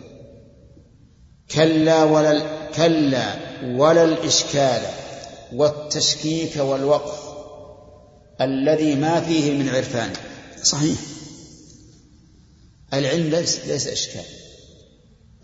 كلا 1.51 2.03
ولا 2.03 2.41
كلا 2.75 3.35
ولا 3.63 4.03
الإشكال. 4.03 4.81
والتشكيك 5.53 6.57
والوقف 6.57 7.19
الذي 8.41 8.95
ما 8.95 9.21
فيه 9.21 9.57
من 9.57 9.69
عرفان. 9.69 10.13
صحيح. 10.63 10.99
العلم 12.93 13.29
ليس 13.29 13.65
ليس 13.65 13.87
إشكال. 13.87 14.25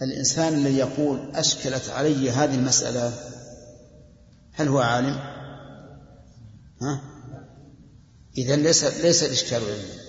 الإنسان 0.02 0.54
الذي 0.54 0.78
يقول 0.78 1.32
أشكلت 1.36 1.90
علي 1.90 2.32
هذه 2.32 2.56
المسألة 2.56 3.14
هل 4.52 4.68
هو 4.68 4.80
عالم؟ 4.80 5.20
ها؟ 6.82 7.02
إذا 8.38 8.56
ليس 8.56 8.84
ليس 8.84 9.24
الإشكال 9.24 9.64
علما 9.64 10.04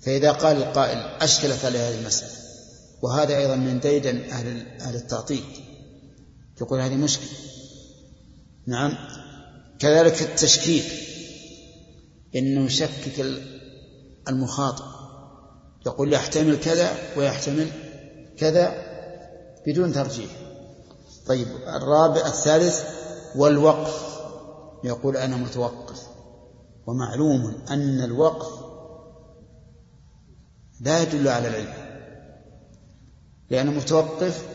فإذا 0.00 0.32
قال 0.32 0.56
القائل 0.56 0.98
أشكلت 0.98 1.64
علي 1.64 1.78
هذه 1.78 1.98
المسألة 1.98 2.32
وهذا 3.02 3.36
أيضا 3.36 3.56
من 3.56 3.80
ديدن 3.80 4.20
أهل 4.20 4.66
أهل 4.80 4.94
التعطيل 4.94 5.44
يقول 6.60 6.80
هذه 6.80 6.94
مشكلة. 6.94 7.28
نعم. 8.66 8.94
كذلك 9.78 10.22
التشكيك 10.22 10.84
إنه 12.36 12.64
يشكك 12.64 13.26
المخاطب. 14.28 14.84
يقول 15.86 16.12
يحتمل 16.12 16.60
كذا 16.60 16.96
ويحتمل 17.16 17.70
كذا 18.38 18.74
بدون 19.66 19.92
ترجيح. 19.92 20.30
طيب 21.26 21.46
الرابع 21.66 22.26
الثالث 22.26 22.84
والوقف. 23.36 24.12
يقول 24.84 25.16
أنا 25.16 25.36
متوقف. 25.36 26.02
ومعلوم 26.86 27.62
أن 27.70 28.00
الوقف 28.04 28.62
لا 30.80 31.02
يدل 31.02 31.28
على 31.28 31.48
العلم. 31.48 31.74
لأن 33.50 33.68
المتوقف 33.68 34.51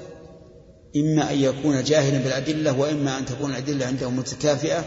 إما 0.95 1.31
أن 1.31 1.39
يكون 1.39 1.83
جاهلا 1.83 2.17
بالأدلة 2.17 2.79
وإما 2.79 3.17
أن 3.17 3.25
تكون 3.25 3.51
الأدلة 3.51 3.85
عنده 3.85 4.09
متكافئة 4.09 4.85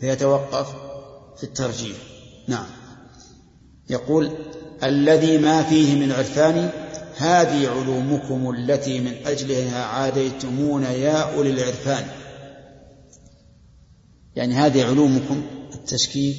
فيتوقف 0.00 0.68
في 1.36 1.44
الترجيح. 1.44 1.96
نعم. 2.48 2.66
يقول 3.90 4.30
الذي 4.82 5.38
ما 5.38 5.62
فيه 5.62 5.94
من 5.94 6.12
عرفان 6.12 6.70
هذه 7.16 7.68
علومكم 7.68 8.50
التي 8.50 9.00
من 9.00 9.26
أجلها 9.26 9.84
عاديتمون 9.84 10.82
يا 10.82 11.34
أولي 11.36 11.50
العرفان. 11.50 12.06
يعني 14.36 14.54
هذه 14.54 14.84
علومكم 14.84 15.42
التشكيك 15.74 16.36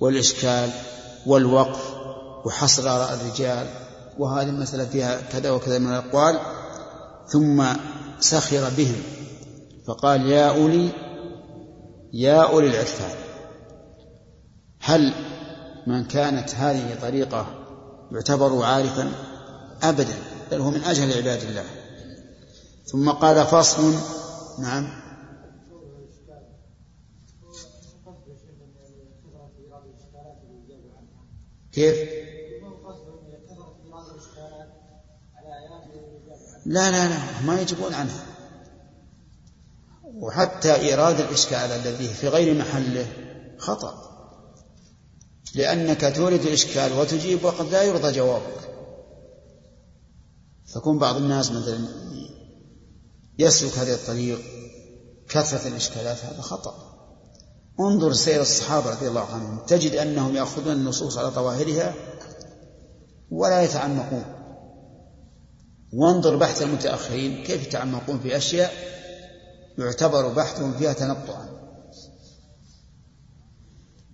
والإشكال 0.00 0.70
والوقف 1.26 1.94
وحصر 2.44 2.88
آراء 2.88 3.14
الرجال 3.14 3.66
وهذه 4.18 4.48
المسألة 4.48 4.84
فيها 4.84 5.20
كذا 5.32 5.50
وكذا 5.50 5.78
من 5.78 5.88
الأقوال. 5.88 6.57
ثم 7.28 7.64
سخر 8.20 8.70
بهم. 8.76 9.02
فقال 9.86 10.26
يا 10.26 10.48
أولي 10.48 10.90
يا 12.12 12.42
أولي 12.42 12.66
العرفان 12.66 13.16
هل 14.80 15.14
من 15.86 16.04
كانت 16.04 16.54
هذه 16.54 16.98
طريقة 17.02 17.46
يعتبر 18.12 18.62
عارفا؟ 18.62 19.12
أبدا 19.82 20.16
بل 20.50 20.60
هو 20.60 20.70
من 20.70 20.84
أجهل 20.84 21.18
عباد 21.18 21.42
الله. 21.42 21.64
ثم 22.84 23.10
قال 23.10 23.46
فصل 23.46 23.94
نعم. 24.58 24.88
كيف؟ 31.72 32.27
لا 36.68 36.90
لا 36.90 37.08
لا 37.08 37.40
ما 37.46 37.60
يجبون 37.60 37.94
عنها. 37.94 38.26
وحتى 40.04 40.74
إيراد 40.74 41.20
الإشكال 41.20 41.70
الذي 41.70 42.08
في 42.08 42.28
غير 42.28 42.54
محله 42.54 43.06
خطأ 43.58 44.04
لأنك 45.54 46.12
تورد 46.16 46.40
الإشكال 46.40 46.92
وتجيب 46.92 47.44
وقد 47.44 47.66
لا 47.72 47.82
يرضى 47.82 48.12
جوابك. 48.12 48.70
فكون 50.66 50.98
بعض 50.98 51.16
الناس 51.16 51.50
مثلا 51.50 51.88
يسلك 53.38 53.78
هذه 53.78 53.94
الطريق 53.94 54.40
كثرة 55.28 55.68
الإشكالات 55.68 56.24
هذا 56.24 56.40
خطأ. 56.40 56.74
انظر 57.80 58.12
سير 58.12 58.40
الصحابة 58.40 58.90
رضي 58.90 59.08
الله 59.08 59.26
عنهم 59.34 59.58
تجد 59.66 59.94
أنهم 59.94 60.36
يأخذون 60.36 60.72
النصوص 60.72 61.18
على 61.18 61.28
ظواهرها 61.28 61.94
ولا 63.30 63.62
يتعمقون. 63.62 64.37
وانظر 65.92 66.36
بحث 66.36 66.62
المتأخرين 66.62 67.42
كيف 67.44 67.62
يتعمقون 67.62 68.20
في 68.20 68.36
أشياء 68.36 68.72
يعتبر 69.78 70.28
بحثهم 70.28 70.72
فيها 70.78 70.92
تنطعا. 70.92 71.58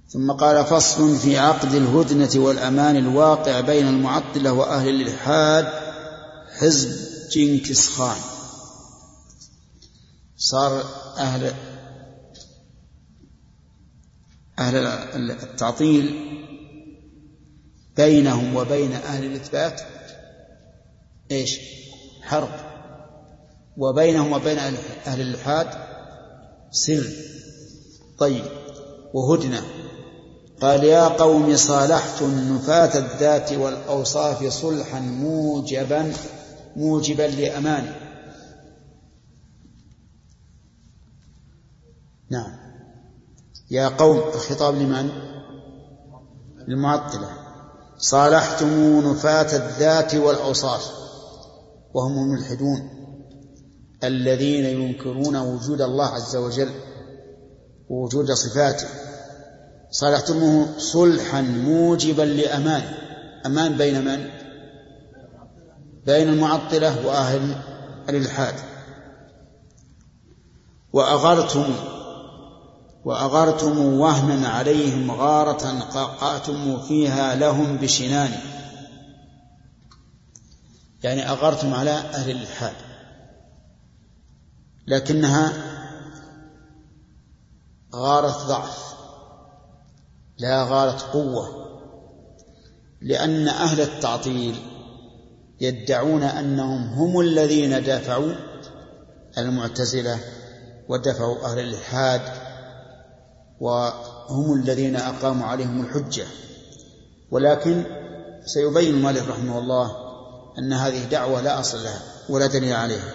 ثم 0.08 0.32
قال 0.32 0.64
فصل 0.64 1.16
في 1.16 1.38
عقد 1.38 1.74
الهدنة 1.74 2.30
والأمان 2.36 2.96
الواقع 2.96 3.60
بين 3.60 3.88
المعطلة 3.88 4.52
وأهل 4.52 4.88
الإلحاد 4.88 5.66
حزب 6.58 7.14
جنكس 7.32 7.88
خان 7.88 8.16
صار 10.36 10.84
أهل 11.18 11.54
أهل 14.58 14.76
التعطيل 15.30 16.30
بينهم 17.96 18.56
وبين 18.56 18.92
أهل 18.92 19.24
الإثبات 19.24 19.80
إيش؟ 21.30 21.60
حرب. 22.22 22.48
وبينهم 23.76 24.32
وبين 24.32 24.58
أهل 25.06 25.20
الإلحاد 25.20 25.68
سر. 26.70 27.06
طيب 28.18 28.44
وهدنة. 29.14 29.62
قال 30.60 30.84
يا 30.84 31.08
قوم 31.08 31.56
صالحت 31.56 32.22
النفاة 32.22 32.98
الذات 32.98 33.52
والأوصاف 33.52 34.46
صلحا 34.46 35.00
موجبا 35.00 36.12
موجبا 36.76 37.22
لأماني. 37.22 37.90
نعم. 42.30 42.56
يا 43.70 43.88
قوم 43.88 44.18
الخطاب 44.18 44.74
لمن؟ 44.74 45.10
للمعطلة. 46.68 47.30
صالحتم 47.98 49.10
نفاة 49.10 49.56
الذات 49.56 50.14
والأوصاف. 50.14 51.03
وهم 51.94 52.12
الملحدون 52.12 52.90
الذين 54.04 54.64
ينكرون 54.64 55.36
وجود 55.36 55.80
الله 55.82 56.06
عز 56.06 56.36
وجل 56.36 56.70
ووجود 57.88 58.32
صفاته. 58.32 58.86
صالحتموه 59.90 60.78
صلحا 60.78 61.40
موجبا 61.40 62.22
لأمان. 62.22 62.82
أمان 63.46 63.76
بين 63.76 64.04
من؟ 64.04 64.30
بين 66.06 66.28
المعطلة 66.28 67.06
وأهل 67.06 67.56
الإلحاد. 68.08 68.54
وأغرتم 70.92 71.74
وأغرتم 73.04 73.78
وهنا 73.78 74.48
عليهم 74.48 75.10
غارة 75.10 75.80
قاقعتم 75.80 76.80
فيها 76.80 77.34
لهم 77.34 77.76
بشنان. 77.76 78.30
يعني 81.04 81.30
أغرتم 81.30 81.74
على 81.74 81.90
أهل 81.90 82.30
الإلحاد. 82.30 82.74
لكنها 84.86 85.52
غارة 87.94 88.46
ضعف 88.48 88.94
لا 90.38 90.64
غارة 90.64 91.12
قوة 91.12 91.64
لأن 93.00 93.48
أهل 93.48 93.80
التعطيل 93.80 94.56
يدعون 95.60 96.22
أنهم 96.22 96.88
هم 96.88 97.20
الذين 97.20 97.82
دافعوا 97.82 98.34
المعتزلة 99.38 100.20
ودفعوا 100.88 101.44
أهل 101.44 101.58
الإلحاد 101.58 102.20
وهم 103.60 104.54
الذين 104.54 104.96
أقاموا 104.96 105.46
عليهم 105.46 105.80
الحجة. 105.80 106.26
ولكن 107.30 107.84
سيبين 108.44 109.02
مالك 109.02 109.28
رحمه 109.28 109.58
الله 109.58 110.03
أن 110.58 110.72
هذه 110.72 111.04
دعوة 111.04 111.40
لا 111.40 111.60
أصل 111.60 111.84
لها 111.84 112.02
ولا 112.28 112.46
دليل 112.46 112.72
عليها. 112.72 113.14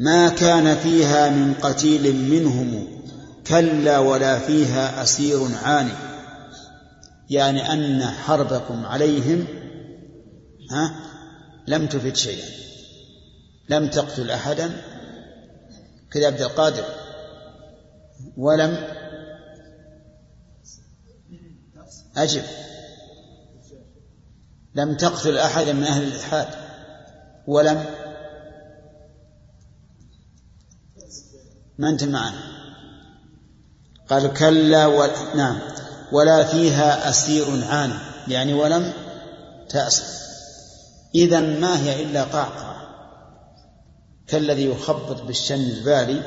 ما 0.00 0.28
كان 0.28 0.76
فيها 0.76 1.30
من 1.30 1.54
قتيل 1.54 2.16
منهم 2.16 3.02
كلا 3.46 3.98
ولا 3.98 4.38
فيها 4.38 5.02
أسير 5.02 5.48
عاني. 5.62 5.92
يعني 7.30 7.72
أن 7.72 8.06
حربكم 8.06 8.86
عليهم 8.86 9.46
ها 10.70 10.94
لم 11.66 11.86
تفد 11.86 12.16
شيئا. 12.16 12.48
لم 13.68 13.88
تقتل 13.88 14.30
أحدا 14.30 14.82
كذا 16.10 16.26
عبد 16.26 16.40
القادر. 16.40 16.84
ولم 18.36 18.86
أجب 22.16 22.42
لم 24.76 24.94
تقتل 24.96 25.38
أحدا 25.38 25.72
من 25.72 25.84
أهل 25.84 26.02
الإلحاد 26.02 26.48
ولم 27.46 27.84
ما 31.78 31.88
أنت 31.88 32.04
معنا؟ 32.04 32.38
قال 34.10 34.32
كلا 34.32 34.86
و... 34.86 35.06
نعم 35.34 35.58
ولا 36.12 36.44
فيها 36.44 37.10
أسير 37.10 37.46
عاني 37.68 37.94
يعني 38.28 38.54
ولم 38.54 38.92
تأسر 39.68 40.04
إذا 41.14 41.40
ما 41.40 41.80
هي 41.82 42.02
إلا 42.02 42.24
قعقعة 42.24 42.76
كالذي 44.26 44.70
يخبط 44.70 45.22
بالشن 45.22 45.60
البالي 45.60 46.22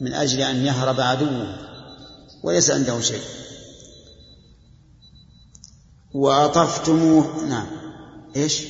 من 0.00 0.12
أجل 0.12 0.40
أن 0.40 0.66
يهرب 0.66 1.00
عدوه 1.00 1.56
وليس 2.42 2.70
عنده 2.70 3.00
شيء. 3.00 3.22
وأطفتموه 6.16 7.44
نعم. 7.48 7.66
إيش؟ 8.36 8.66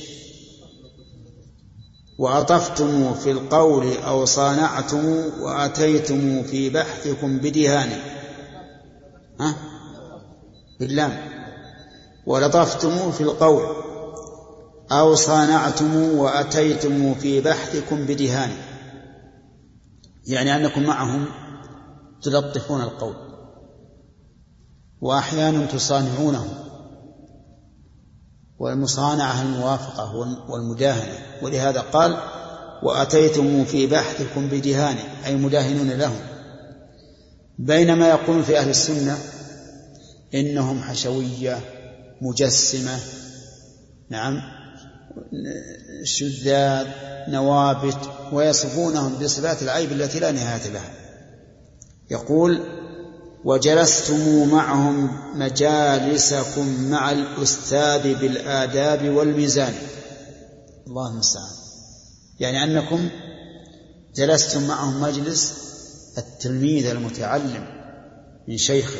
وأطفتم 2.19 3.13
في 3.13 3.31
القول 3.31 3.97
أو 3.97 4.25
صانعتم 4.25 5.05
وأتيتم 5.41 6.43
في 6.43 6.69
بحثكم 6.69 7.37
بدهان 7.37 7.89
ها؟ 9.39 9.55
باللام. 10.79 11.17
ولطفتم 12.25 13.11
في 13.11 13.21
القول 13.21 13.63
أو 14.91 15.15
صانعتم 15.15 16.17
وأتيتم 16.17 17.13
في 17.13 17.41
بحثكم 17.41 18.05
بدهان 18.05 18.51
يعني 20.27 20.55
أنكم 20.55 20.83
معهم 20.83 21.25
تلطفون 22.21 22.81
القول 22.81 23.15
وأحيانا 25.01 25.65
تصانعونه 25.65 26.67
والمصانعة 28.59 29.41
الموافقة 29.41 30.15
والمداهنة. 30.49 31.17
ولهذا 31.41 31.79
قال 31.79 32.17
وأتيتم 32.83 33.65
في 33.65 33.87
بحثكم 33.87 34.47
بدهان 34.47 34.97
أي 35.25 35.35
مداهنون 35.35 35.89
لهم 35.91 36.19
بينما 37.59 38.09
يقولون 38.09 38.43
في 38.43 38.57
أهل 38.57 38.69
السنة 38.69 39.17
إنهم 40.35 40.81
حشوية 40.81 41.59
مجسمة 42.21 42.99
نعم 44.09 44.41
شذاذ 46.03 46.87
نوابت 47.27 48.09
ويصفونهم 48.31 49.23
بصفات 49.23 49.61
العيب 49.61 49.91
التي 49.91 50.19
لا 50.19 50.31
نهاية 50.31 50.71
لها. 50.71 50.89
يقول 52.11 52.61
وجلستم 53.47 54.49
معهم 54.51 55.09
مجالسكم 55.39 56.83
مع 56.89 57.11
الأستاذ 57.11 58.15
بالآداب 58.15 59.09
والميزان. 59.09 59.73
الله 60.87 61.11
المستعان. 61.11 61.55
يعني 62.39 62.63
أنكم 62.63 63.09
جلستم 64.15 64.67
معهم 64.67 65.01
مجلس 65.01 65.53
التلميذ 66.17 66.85
المتعلم 66.85 67.67
من 68.47 68.57
شيخه 68.57 68.99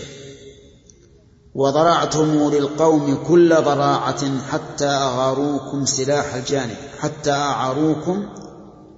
وضرعتم 1.56 2.52
للقوم 2.52 3.24
كل 3.28 3.56
ضراعة 3.56 4.42
حتى 4.42 4.88
أغاروكم 4.88 5.86
سلاح 5.86 6.34
الجانب 6.34 6.78
حتى 7.00 7.32
أعاروكم 7.32 8.30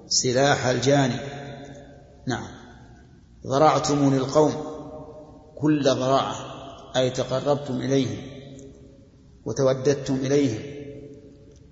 سلاح 0.08 0.66
الجانب. 0.66 1.20
نعم. 2.28 2.48
ضرعتم 3.48 4.16
للقوم. 4.16 4.79
كل 5.62 5.84
ضراعة 5.84 6.36
أي 6.96 7.10
تقربتم 7.10 7.82
إليهم 7.82 8.18
وتوددتم 9.46 10.16
إليهم 10.16 10.62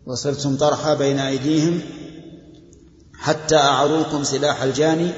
وصرتم 0.06 0.58
طرحا 0.58 0.94
بين 0.94 1.20
أيديهم 1.20 1.82
حتى 3.14 3.56
أعروكم 3.56 4.24
سلاح 4.24 4.62
الجاني 4.64 5.12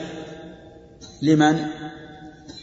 لمن؟ 1.22 1.66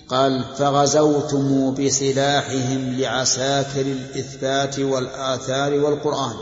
قال 0.09 0.45
فغزوتم 0.57 1.75
بسلاحهم 1.75 3.01
لعساكر 3.01 3.81
الإثبات 3.81 4.79
والآثار 4.79 5.73
والقرآن 5.73 6.35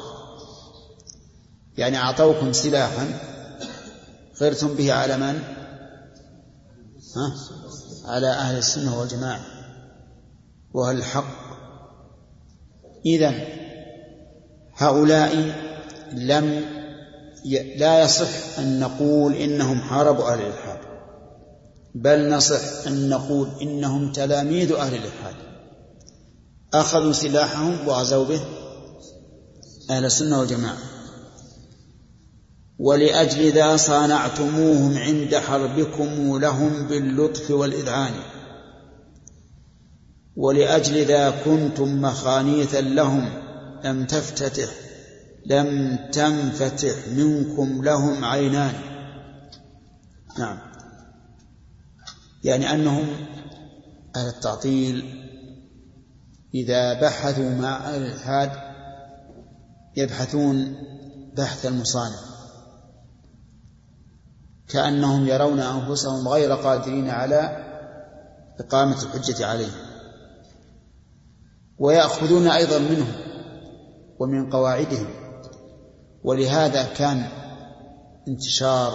يعني 1.78 1.96
أعطوكم 1.96 2.52
سلاحا 2.52 3.18
غرتم 4.40 4.74
به 4.74 4.92
على 4.92 5.16
من؟ 5.16 5.42
ها؟ 7.16 7.34
على 8.04 8.28
أهل 8.28 8.58
السنة 8.58 8.98
والجماعة 8.98 9.53
وأهل 10.74 10.96
الحق. 10.96 11.44
إذا 13.06 13.34
هؤلاء 14.74 15.54
لم 16.12 16.64
لا 17.76 18.02
يصح 18.04 18.58
أن 18.58 18.80
نقول 18.80 19.34
إنهم 19.34 19.80
حاربوا 19.80 20.32
أهل 20.32 20.40
الإلحاد 20.40 20.78
بل 21.94 22.30
نصح 22.30 22.86
أن 22.86 23.08
نقول 23.08 23.48
إنهم 23.62 24.12
تلاميذ 24.12 24.72
أهل 24.72 24.94
الإلحاد. 24.94 25.34
أخذوا 26.74 27.12
سلاحهم 27.12 27.88
وغزوا 27.88 28.24
به 28.24 28.40
أهل 29.90 30.04
السنة 30.04 30.40
والجماعة. 30.40 30.78
ولأجل 32.78 33.52
ذا 33.52 33.76
صانعتموهم 33.76 34.98
عند 34.98 35.36
حربكم 35.36 36.38
لهم 36.38 36.86
باللطف 36.88 37.50
والإذعان. 37.50 38.12
ولأجل 40.36 41.04
ذا 41.04 41.30
كنتم 41.30 42.02
مخانيثا 42.02 42.80
لهم 42.80 43.28
لم 43.84 44.06
تفتتح 44.06 44.68
لم 45.46 45.98
تنفتح 46.12 47.08
منكم 47.08 47.84
لهم 47.84 48.24
عينان. 48.24 48.74
نعم. 50.38 50.58
يعني 52.44 52.72
أنهم 52.72 53.06
أهل 54.16 54.28
التعطيل 54.28 55.20
إذا 56.54 57.00
بحثوا 57.00 57.50
مع 57.50 57.96
الإلحاد 57.96 58.50
يبحثون 59.96 60.76
بحث 61.36 61.66
المصانع. 61.66 62.18
كأنهم 64.68 65.26
يرون 65.26 65.60
أنفسهم 65.60 66.28
غير 66.28 66.54
قادرين 66.54 67.10
على 67.10 67.64
إقامة 68.60 69.02
الحجة 69.02 69.46
عليهم. 69.46 69.83
ويأخذون 71.78 72.46
أيضا 72.46 72.78
منهم 72.78 73.12
ومن 74.18 74.50
قواعدهم. 74.50 75.06
ولهذا 76.24 76.82
كان 76.82 77.28
انتشار 78.28 78.92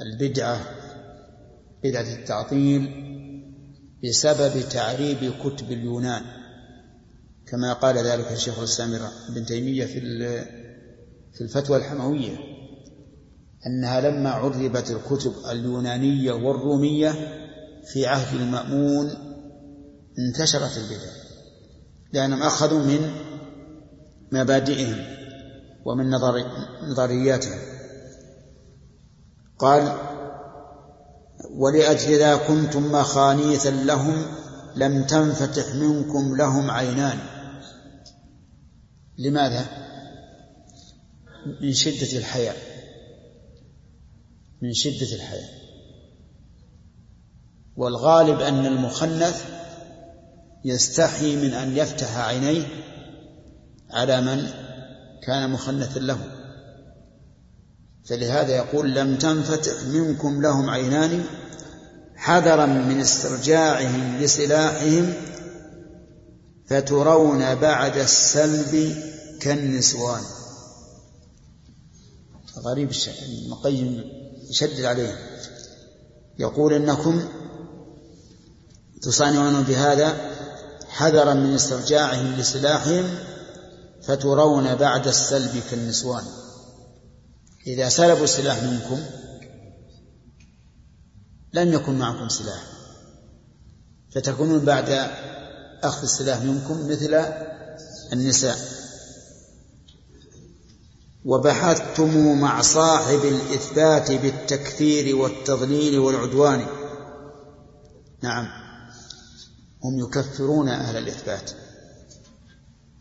البدعة 0.00 0.60
بدعة 1.84 2.14
التعطيل 2.14 3.08
بسبب 4.04 4.68
تعريب 4.68 5.32
كتب 5.44 5.72
اليونان. 5.72 6.22
كما 7.46 7.72
قال 7.72 7.98
ذلك 7.98 8.32
الشيخ 8.32 8.58
الإسلام 8.58 8.94
ابن 9.28 9.46
تيمية 9.46 9.84
في 9.84 10.00
في 11.32 11.40
الفتوى 11.40 11.76
الحموية 11.76 12.36
أنها 13.66 14.00
لما 14.00 14.30
عربت 14.30 14.90
الكتب 14.90 15.32
اليونانية 15.50 16.32
والرومية 16.32 17.10
في 17.92 18.06
عهد 18.06 18.40
المأمون 18.40 19.10
انتشرت 20.18 20.76
البدع. 20.76 21.17
لأنهم 22.12 22.42
أخذوا 22.42 22.78
من 22.78 23.12
مبادئهم 24.32 25.04
ومن 25.84 26.10
نظرياتهم. 26.82 27.58
قال 29.58 29.98
ولأجل 31.50 32.18
ذا 32.18 32.36
كنتم 32.36 32.92
مخانيثا 32.92 33.70
لهم 33.70 34.26
لم 34.76 35.04
تنفتح 35.04 35.74
منكم 35.74 36.36
لهم 36.36 36.70
عينان. 36.70 37.18
لماذا؟ 39.18 39.66
من 41.62 41.72
شدة 41.72 42.18
الحياء. 42.18 42.56
من 44.62 44.72
شدة 44.72 45.16
الحياء. 45.16 45.58
والغالب 47.76 48.40
أن 48.40 48.66
المخنث 48.66 49.44
يستحي 50.68 51.36
من 51.36 51.54
أن 51.54 51.76
يفتح 51.76 52.16
عينيه 52.16 52.66
على 53.90 54.20
من 54.20 54.48
كان 55.26 55.50
مخنثا 55.50 55.98
له. 55.98 56.18
فلهذا 58.04 58.56
يقول 58.56 58.94
لم 58.94 59.16
تنفتح 59.16 59.82
منكم 59.82 60.42
لهم 60.42 60.70
عينان 60.70 61.24
حذرا 62.16 62.66
من 62.66 63.00
استرجاعهم 63.00 64.18
لسلاحهم 64.20 65.12
فترون 66.66 67.54
بعد 67.54 67.96
السلب 67.96 68.96
كالنسوان. 69.40 70.22
غريب 72.58 72.90
المقيم 73.44 74.04
يشدد 74.50 74.84
عليه. 74.84 75.18
يقول 76.38 76.72
إنكم 76.72 77.22
تصانعون 79.02 79.62
بهذا 79.62 80.27
حذرا 80.98 81.34
من 81.34 81.54
استرجاعهم 81.54 82.36
لسلاحهم 82.36 83.18
فترون 84.02 84.74
بعد 84.74 85.06
السلب 85.06 85.62
كالنسوان. 85.70 86.24
إذا 87.66 87.88
سلبوا 87.88 88.24
السلاح 88.24 88.62
منكم 88.62 89.00
لم 91.54 91.72
يكن 91.72 91.98
معكم 91.98 92.28
سلاح. 92.28 92.62
فتكونون 94.14 94.64
بعد 94.64 95.10
أخذ 95.82 96.02
السلاح 96.02 96.42
منكم 96.42 96.88
مثل 96.90 97.24
النساء. 98.12 98.58
وبحثتم 101.24 102.40
مع 102.40 102.62
صاحب 102.62 103.20
الإثبات 103.24 104.12
بالتكفير 104.12 105.16
والتضليل 105.16 105.98
والعدوان. 105.98 106.66
نعم. 108.22 108.67
هم 109.84 109.98
يكفرون 109.98 110.68
أهل 110.68 110.96
الإثبات. 110.96 111.50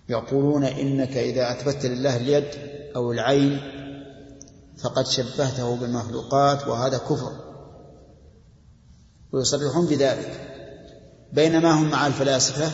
يقولون 0.10 0.64
إنك 0.64 1.18
إذا 1.18 1.52
أثبتت 1.52 1.86
لله 1.86 2.18
اليد 2.18 2.48
أو 2.96 3.12
العين 3.12 3.62
فقد 4.78 5.06
شبهته 5.08 5.76
بالمخلوقات 5.76 6.68
وهذا 6.68 6.98
كفر. 6.98 7.32
ويصرحون 9.34 9.86
بذلك. 9.86 10.54
بينما 11.34 11.72
هم 11.72 11.90
مع 11.90 12.08
الفلاسفة 12.08 12.72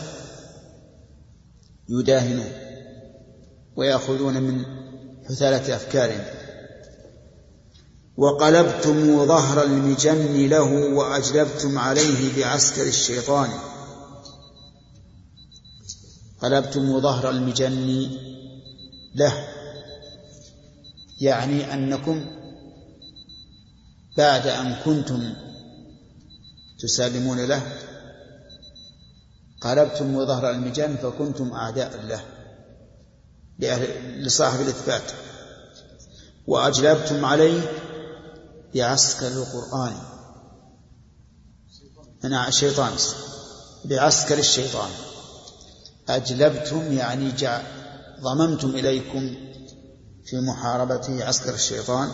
يداهنون 1.89 2.51
ويأخذون 3.75 4.43
من 4.43 4.65
حثالة 5.29 5.75
أفكارهم. 5.75 6.25
وقلبتم 8.17 9.25
ظهر 9.25 9.63
المجن 9.63 10.49
له 10.49 10.93
وأجلبتم 10.93 11.79
عليه 11.79 12.37
بعسكر 12.37 12.87
الشيطان. 12.87 13.49
قلبتم 16.43 17.01
ظهر 17.01 17.29
المجن 17.29 18.09
له. 19.15 19.47
يعني 21.21 21.73
أنكم 21.73 22.25
بعد 24.17 24.47
أن 24.47 24.75
كنتم 24.85 25.33
تسالمون 26.79 27.45
له 27.45 27.61
قلبتم 29.61 30.25
ظهر 30.25 30.49
المجن 30.49 30.95
فكنتم 30.95 31.51
أعداء 31.53 32.05
له 32.05 32.21
لصاحب 34.19 34.61
الإثبات. 34.61 35.11
وأجلبتم 36.47 37.25
عليه 37.25 37.61
بعسكر 38.75 39.27
القرآن. 39.27 39.93
أنا 42.25 42.47
الشيطان 42.47 42.93
بعسكر 43.85 44.37
الشيطان. 44.37 44.89
أجلبتم 46.09 46.91
يعني 46.91 47.31
جع 47.31 47.61
ضممتم 48.21 48.69
إليكم 48.69 49.35
في 50.25 50.39
محاربته 50.39 51.25
عسكر 51.25 51.53
الشيطان. 51.53 52.09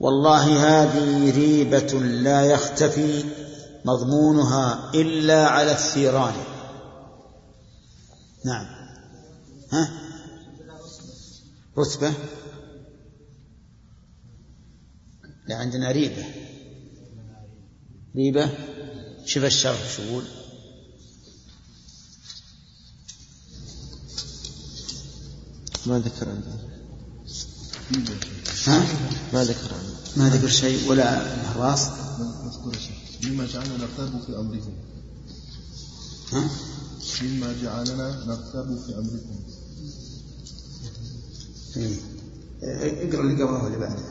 والله 0.00 0.44
هذه 0.44 1.36
ريبة 1.36 2.00
لا 2.00 2.42
يختفي 2.42 3.24
مضمونها 3.84 4.90
إلا 4.94 5.46
على 5.46 5.72
الثيران. 5.72 6.34
نعم. 8.44 8.66
ها؟ 9.72 9.90
رتبة. 11.78 12.12
لا 15.48 15.56
عندنا 15.56 15.90
ريبة. 15.90 16.24
ريبة؟ 18.16 18.50
شوف 19.24 19.44
الشرح 19.44 19.90
شو 19.96 20.02
يقول. 20.02 20.24
ما 25.86 25.98
ذكر 25.98 26.28
عندنا 26.28 26.58
ها؟ 28.66 28.86
ما 29.32 29.44
ذكر 29.44 29.74
عندنا 29.74 30.00
ما 30.16 30.36
ذكر 30.36 30.48
شيء 30.48 30.90
ولا 30.90 31.36
مهراس 31.36 31.86
نذكر 32.20 32.78
شيء. 32.80 33.30
مما 33.30 33.46
جعلنا 33.46 33.76
نرتاب 33.76 34.22
في 34.26 34.36
أمركم. 34.38 34.72
ها؟ 36.32 36.50
مما 37.22 37.54
جعلنا 37.62 38.24
نرتاب 38.26 38.78
في 38.86 38.98
أمركم. 38.98 39.40
إيه. 41.76 41.96
اقرأ 43.08 43.20
اللي 43.20 43.42
قبله 43.42 43.64
واللي 43.64 43.78
بعده. 43.78 44.02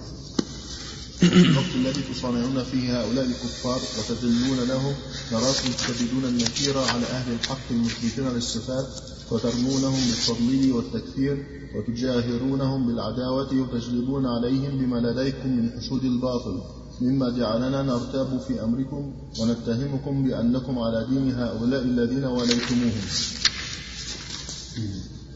الوقت 1.23 1.75
الذي 1.75 2.01
تصانعون 2.13 2.63
فيه 2.63 3.01
هؤلاء 3.01 3.25
الكفار 3.25 3.81
وتذلون 3.99 4.59
لهم 4.67 4.95
نراكم 5.31 5.71
تشددون 5.71 6.25
النكير 6.25 6.77
على 6.77 7.05
أهل 7.05 7.33
الحق 7.33 7.71
المثبتين 7.71 8.29
للصفات 8.29 8.87
وترمونهم 9.31 9.99
بالتضليل 10.07 10.71
والتكفير 10.71 11.45
وتجاهرونهم 11.75 12.87
بالعداوة 12.87 13.61
وتجلبون 13.61 14.25
عليهم 14.25 14.77
بما 14.77 14.97
لديكم 14.97 15.49
من 15.49 15.71
حشود 15.71 16.03
الباطل 16.03 16.61
مما 17.01 17.29
جعلنا 17.29 17.81
نرتاب 17.83 18.41
في 18.47 18.63
أمركم 18.63 19.13
ونتهمكم 19.39 20.23
بأنكم 20.23 20.79
على 20.79 21.07
دين 21.09 21.33
هؤلاء 21.33 21.81
الذين 21.81 22.25
وليتموهم. 22.25 23.01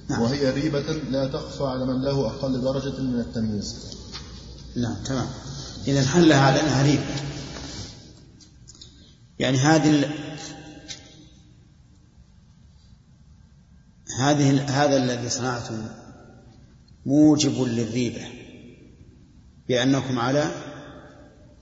وهي 0.09 0.49
ريبة 0.49 0.93
لا 1.11 1.27
تخفى 1.27 1.63
على 1.63 1.85
من 1.85 2.01
له 2.01 2.27
أقل 2.27 2.61
درجة 2.61 3.01
من 3.01 3.19
التمييز. 3.19 3.75
نعم 4.75 4.95
تمام. 5.05 5.27
إذا 5.87 6.05
حلها 6.05 6.39
على 6.39 6.61
أنها 6.61 6.83
ريبة؟ 6.83 7.03
يعني 9.39 9.57
هذه 9.57 10.09
هذه. 14.19 14.61
هذا 14.61 14.97
الذي 14.97 15.29
صنعتم 15.29 15.87
موجب 17.05 17.61
للريبة 17.61 18.27
بأنكم 19.67 20.19
على 20.19 20.51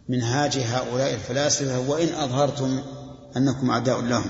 منهاج 0.10 0.58
هؤلاء 0.58 1.14
الفلاسفة 1.14 1.80
وإن 1.80 2.08
أظهرتم 2.08 2.82
أنكم 3.38 3.72
أعداء 3.72 4.02
لهم 4.02 4.30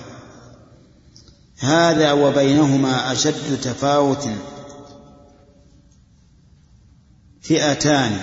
هذا 1.60 2.12
وبينهما 2.12 3.12
أشد 3.12 3.62
تفاوت 3.62 4.28
فئتان 7.42 8.18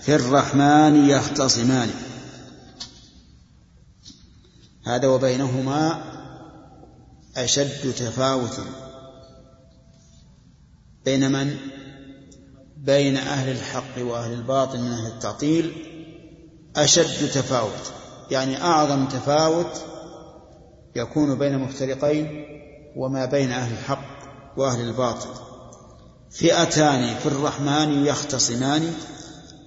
في 0.00 0.14
الرحمن 0.14 1.08
يختصمان 1.08 1.90
هذا 4.86 5.08
وبينهما 5.08 6.02
أشد 7.36 7.92
تفاوت 7.92 8.60
بين 11.06 11.32
من؟ 11.32 11.56
بين 12.76 13.16
أهل 13.16 13.50
الحق 13.50 13.98
وأهل 13.98 14.32
الباطل 14.32 14.78
من 14.78 14.92
أهل 14.92 15.06
التعطيل 15.06 15.72
أشد 16.76 17.30
تفاوت 17.30 17.92
يعني 18.30 18.62
أعظم 18.62 19.06
تفاوت 19.06 19.82
يكون 20.96 21.38
بين 21.38 21.58
مفترقين 21.58 22.44
وما 22.96 23.24
بين 23.24 23.52
أهل 23.52 23.72
الحق 23.72 24.04
وأهل 24.56 24.80
الباطل. 24.80 25.28
فئتان 26.30 27.14
في 27.14 27.26
الرحمن 27.26 28.04
يختصمان 28.06 28.92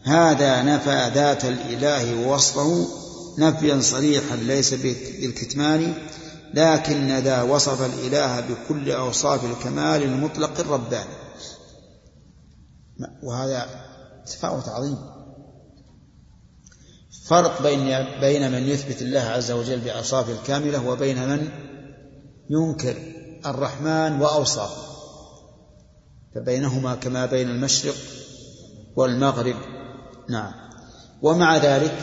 هذا 0.03 0.61
نفى 0.64 1.11
ذات 1.14 1.45
الإله 1.45 2.28
ووصفه 2.28 2.88
نفيا 3.38 3.82
صريحا 3.82 4.36
ليس 4.36 4.74
بالكتمان 4.74 5.94
لكن 6.53 7.20
ذا 7.20 7.41
وصف 7.41 7.86
الإله 7.86 8.40
بكل 8.40 8.91
أوصاف 8.91 9.45
الكمال 9.45 10.03
المطلق 10.03 10.60
الرباني. 10.60 11.29
وهذا 13.24 13.66
تفاوت 14.26 14.70
عظيم 14.70 14.98
فرق 17.30 17.62
بين 17.62 18.06
بين 18.20 18.52
من 18.52 18.64
يثبت 18.64 19.02
الله 19.02 19.20
عز 19.20 19.52
وجل 19.52 19.80
بأوصافه 19.80 20.34
الكاملة 20.34 20.88
وبين 20.88 21.30
من 21.30 21.50
ينكر 22.50 22.96
الرحمن 23.46 24.22
وأوصافه. 24.22 24.90
فبينهما 26.36 26.96
كما 26.96 27.26
بين 27.26 27.50
المشرق 27.50 27.96
والمغرب. 28.96 29.56
نعم. 30.30 30.54
ومع 31.22 31.58
ذلك 31.58 31.94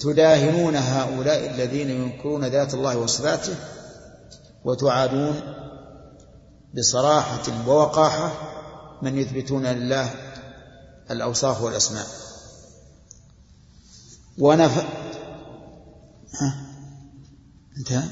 تداهنون 0.00 0.76
هؤلاء 0.76 1.50
الذين 1.50 1.90
ينكرون 1.90 2.44
ذات 2.44 2.74
الله 2.74 2.98
وصفاته 2.98 3.54
وتعادون 4.64 5.40
بصراحة 6.74 7.68
ووقاحة 7.68 8.32
من 9.02 9.18
يثبتون 9.18 9.66
لله 9.66 10.10
الأوصاف 11.10 11.62
والأسماء. 11.62 12.06
ونف 14.38 14.78
ها؟ 16.40 16.66
انتهى. 17.78 18.08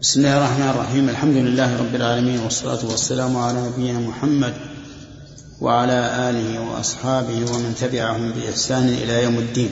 بسم 0.00 0.20
الله 0.20 0.38
الرحمن 0.38 0.68
الرحيم. 0.68 1.08
الحمد 1.08 1.36
لله 1.36 1.78
رب 1.78 1.94
العالمين 1.94 2.40
والصلاة 2.40 2.86
والسلام 2.86 3.36
على 3.36 3.68
نبينا 3.68 3.98
محمد 3.98 4.77
وعلى 5.60 6.30
آله 6.30 6.70
وأصحابه 6.70 7.52
ومن 7.52 7.74
تبعهم 7.80 8.32
بإحسان 8.32 8.88
إلى 8.88 9.22
يوم 9.22 9.38
الدين. 9.38 9.70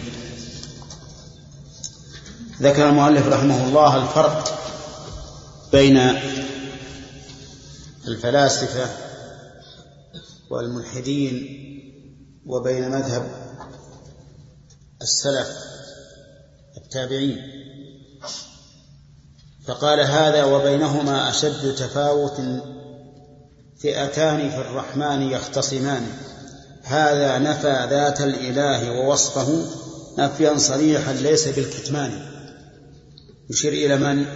ذكر 2.62 2.88
المؤلف 2.88 3.26
رحمه 3.26 3.68
الله 3.68 4.02
الفرق 4.02 4.58
بين 5.72 5.98
الفلاسفة 8.08 8.88
والملحدين 10.50 11.34
وبين 12.46 12.90
مذهب 12.90 13.30
السلف 15.02 15.48
التابعين. 16.76 17.38
فقال 19.66 20.00
هذا 20.00 20.44
وبينهما 20.44 21.30
أشد 21.30 21.74
تفاوت 21.74 22.40
فئتان 23.82 24.51
في 24.51 24.59
الرحمن 24.59 25.23
يختصمان. 25.23 26.07
هذا 26.85 27.39
نفى 27.39 27.86
ذات 27.90 28.20
الإله 28.20 28.90
ووصفه 28.90 29.65
نفيا 30.19 30.59
صريحا 30.59 31.12
ليس 31.12 31.48
بالكتمان. 31.48 32.11
يشير 33.51 33.73
إلى 33.73 33.97
من؟ 33.97 34.27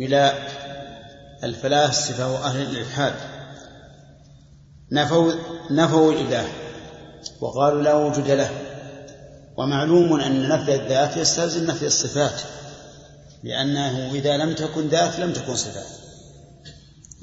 إلى 0.00 0.48
الفلاسفة 1.44 2.32
وأهل 2.32 2.62
الإلحاد. 2.62 3.14
نفوا 4.92 5.32
نفوا 5.70 6.12
الإله 6.12 6.48
وقالوا 7.40 7.82
لا 7.82 7.94
وجود 7.94 8.30
له. 8.30 8.50
ومعلوم 9.56 10.20
أن 10.20 10.48
نفي 10.48 10.74
الذات 10.74 11.16
يستلزم 11.16 11.64
نفي 11.64 11.86
الصفات 11.86 12.40
لأنه 13.44 14.12
إذا 14.12 14.36
لم 14.36 14.54
تكن 14.54 14.88
ذات 14.88 15.18
لم 15.18 15.32
تكن 15.32 15.56
صفات. 15.56 16.03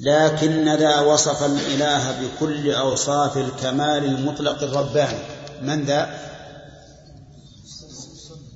لكن 0.02 0.76
ذا 0.76 1.00
وصف 1.00 1.44
الإله 1.44 2.20
بكل 2.20 2.70
أوصاف 2.70 3.38
الكمال 3.38 4.04
المطلق 4.04 4.62
الرباني. 4.62 5.18
من 5.62 5.84
ذا؟ 5.84 6.18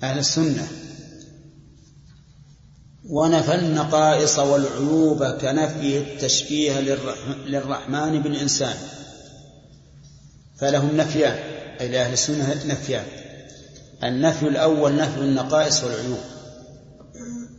أهل 0.03 0.19
السنة. 0.19 0.69
ونفى 3.11 3.55
النقائص 3.55 4.39
والعيوب 4.39 5.25
كنفي 5.25 5.99
التشبيه 5.99 6.81
للرحمن 7.47 8.23
بالإنسان. 8.23 8.77
فلهم 10.57 10.97
نفيان 10.97 11.39
أي 11.81 11.89
لأهل 11.89 12.13
السنة 12.13 12.55
نفيان. 12.67 13.05
النفي 14.05 14.49
الأول 14.49 14.97
نفي 14.97 15.21
النقائص 15.21 15.85
والعيوب. 15.85 16.25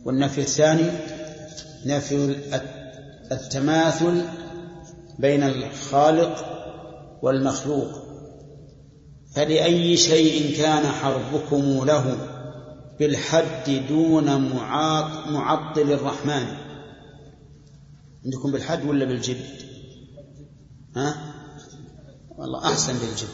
والنفي 0.04 0.40
الثاني 0.40 0.90
نفي 1.86 2.36
التماثل 3.32 4.24
بين 5.18 5.42
الخالق 5.42 6.44
والمخلوق 7.22 7.88
فلأي 9.34 9.96
شيء 9.96 10.56
كان 10.56 10.86
حربكم 10.86 11.84
له 11.84 12.16
بالحد 12.98 13.86
دون 13.88 14.50
معطل 15.32 15.92
الرحمن. 15.92 16.46
عندكم 18.24 18.52
بالحد 18.52 18.84
ولا 18.88 19.04
بالجد؟ 19.04 19.44
ها؟ 20.96 21.34
والله 22.38 22.64
أحسن 22.64 22.92
بالجد. 22.92 23.28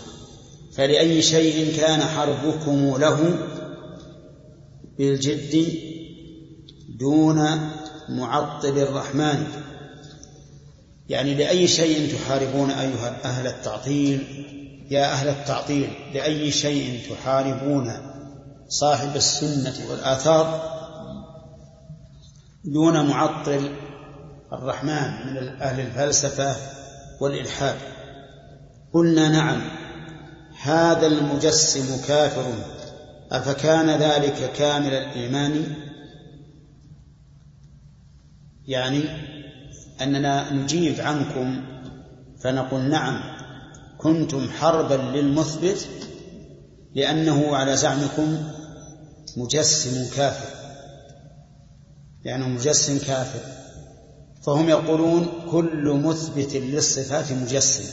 فلأي 0.77 1.23
شيء 1.23 1.77
كان 1.77 2.01
حربكم 2.01 2.97
له 2.97 3.39
بالجد 4.99 5.79
دون 6.99 7.71
معطل 8.09 8.79
الرحمن. 8.79 9.64
يعني 11.09 11.35
لأي 11.35 11.69
شيء 11.69 12.17
تحاربون 12.17 12.71
أيها 12.71 13.25
أهل 13.25 13.47
التعطيل 13.47 14.45
يا 14.91 15.13
أهل 15.13 15.29
التعطيل 15.29 15.91
لأي 16.15 16.51
شيء 16.51 17.01
تحاربون 17.11 17.93
صاحب 18.69 19.17
السنة 19.17 19.91
والآثار 19.91 20.75
دون 22.65 23.07
معطل 23.09 23.71
الرحمن 24.53 25.27
من 25.27 25.63
أهل 25.63 25.81
الفلسفة 25.81 26.57
والإلحاد. 27.21 27.77
قلنا 28.93 29.29
نعم 29.29 29.63
هذا 30.63 31.07
المجسم 31.07 32.07
كافر 32.07 32.53
أفكان 33.33 33.91
ذلك 33.91 34.53
كامل 34.53 34.95
الإيمان؟ 34.95 35.77
يعني 38.67 39.05
أننا 40.01 40.53
نجيب 40.53 41.01
عنكم 41.01 41.63
فنقول 42.41 42.81
نعم 42.81 43.21
كنتم 43.99 44.51
حربا 44.51 44.95
للمثبت 44.95 45.89
لأنه 46.95 47.57
على 47.57 47.77
زعمكم 47.77 48.39
مجسم 49.37 50.17
كافر 50.17 50.55
لأنه 52.25 52.49
مجسم 52.49 52.99
كافر. 52.99 53.41
فهم 54.43 54.69
يقولون 54.69 55.29
كل 55.51 56.01
مثبت 56.05 56.57
للصفات 56.57 57.33
مجسم 57.33 57.85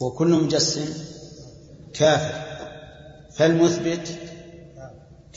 وكل 0.00 0.28
مجسم 0.28 0.86
كافر. 1.94 2.44
فالمثبت 3.36 4.18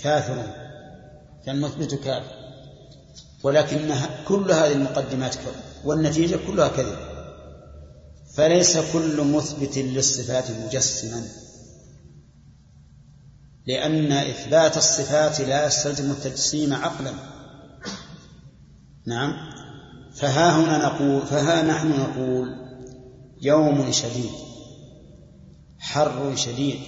كافر 0.04 0.44
فالمثبت 1.46 1.96
كافر. 1.96 2.37
ولكن 3.44 3.96
كل 4.28 4.52
هذه 4.52 4.72
المقدمات 4.72 5.36
والنتيجة 5.86 6.40
كلها 6.48 6.68
كذب. 6.68 6.98
فليس 8.36 8.78
كل 8.94 9.22
مثبت 9.22 9.78
للصفات 9.78 10.52
مجسما 10.52 11.28
لأن 13.68 14.12
إثبات 14.12 14.78
الصفات 14.78 15.42
لا 15.42 15.66
يستلزم 15.66 16.12
التجسيم 16.12 16.74
عقلا. 16.74 17.14
نعم. 19.08 19.34
فها 20.18 20.60
هنا 20.60 20.78
نقول 20.78 21.22
فها 21.22 21.62
نحن 21.62 21.90
نقول 21.90 22.56
يوم 23.42 23.92
شديد 23.92 24.32
حر 25.80 26.36
شديد 26.36 26.80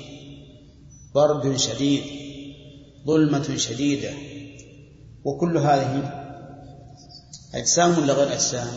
برد 1.16 1.58
شديد 1.58 2.04
ظلمة 3.08 3.56
شديدة 3.58 4.12
وكل 5.24 5.58
هذه 5.58 6.19
أجسام 7.54 8.00
ولا 8.00 8.14
غير 8.14 8.34
أجسام؟ 8.34 8.68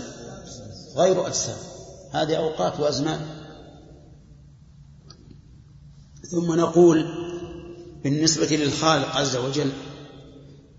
غير 0.97 1.27
أجسام. 1.27 1.57
هذه 2.13 2.37
أوقات 2.37 2.81
وأزمان. 2.81 3.21
ثم 6.31 6.55
نقول 6.55 7.07
بالنسبة 8.05 8.57
للخالق 8.57 9.17
عز 9.17 9.37
وجل 9.37 9.73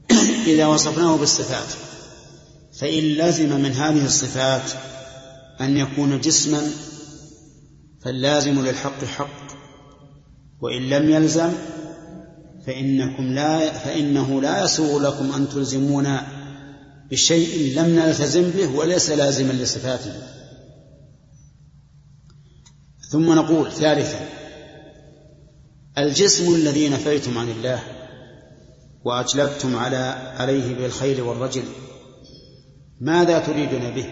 إذا 0.51 0.65
وصفناه 0.65 1.17
بالصفات 1.17 1.73
فإن 2.73 3.03
لزم 3.03 3.61
من 3.61 3.71
هذه 3.71 4.05
الصفات 4.05 4.71
أن 5.61 5.77
يكون 5.77 6.21
جسما 6.21 6.71
فاللازم 8.01 8.65
للحق 8.65 9.05
حق. 9.05 9.43
وإن 10.61 10.89
لم 10.89 11.09
يلزم 11.09 11.51
فإنكم 12.65 13.23
لا 13.23 13.73
فإنه 13.73 14.41
لا 14.41 14.63
يسوغ 14.63 15.01
لكم 15.01 15.33
أن 15.33 15.49
تلزمونا 15.49 16.42
بشيء 17.14 17.80
لم 17.80 17.95
نلتزم 17.95 18.49
به 18.49 18.76
وليس 18.76 19.10
لازما 19.10 19.53
لصفاته. 19.53 20.14
ثم 23.11 23.34
نقول 23.34 23.72
ثالثا 23.72 24.30
الجسم 25.98 26.56
الذي 26.56 26.90
نفيتم 26.90 27.38
عن 27.38 27.49
الله 27.49 27.84
وأجلبتم 29.03 29.76
على 29.76 29.98
عليه 30.38 30.76
بالخيل 30.76 31.22
والرجل 31.22 31.64
ماذا 33.02 33.40
تريدون 33.40 33.91
به؟ 33.91 34.10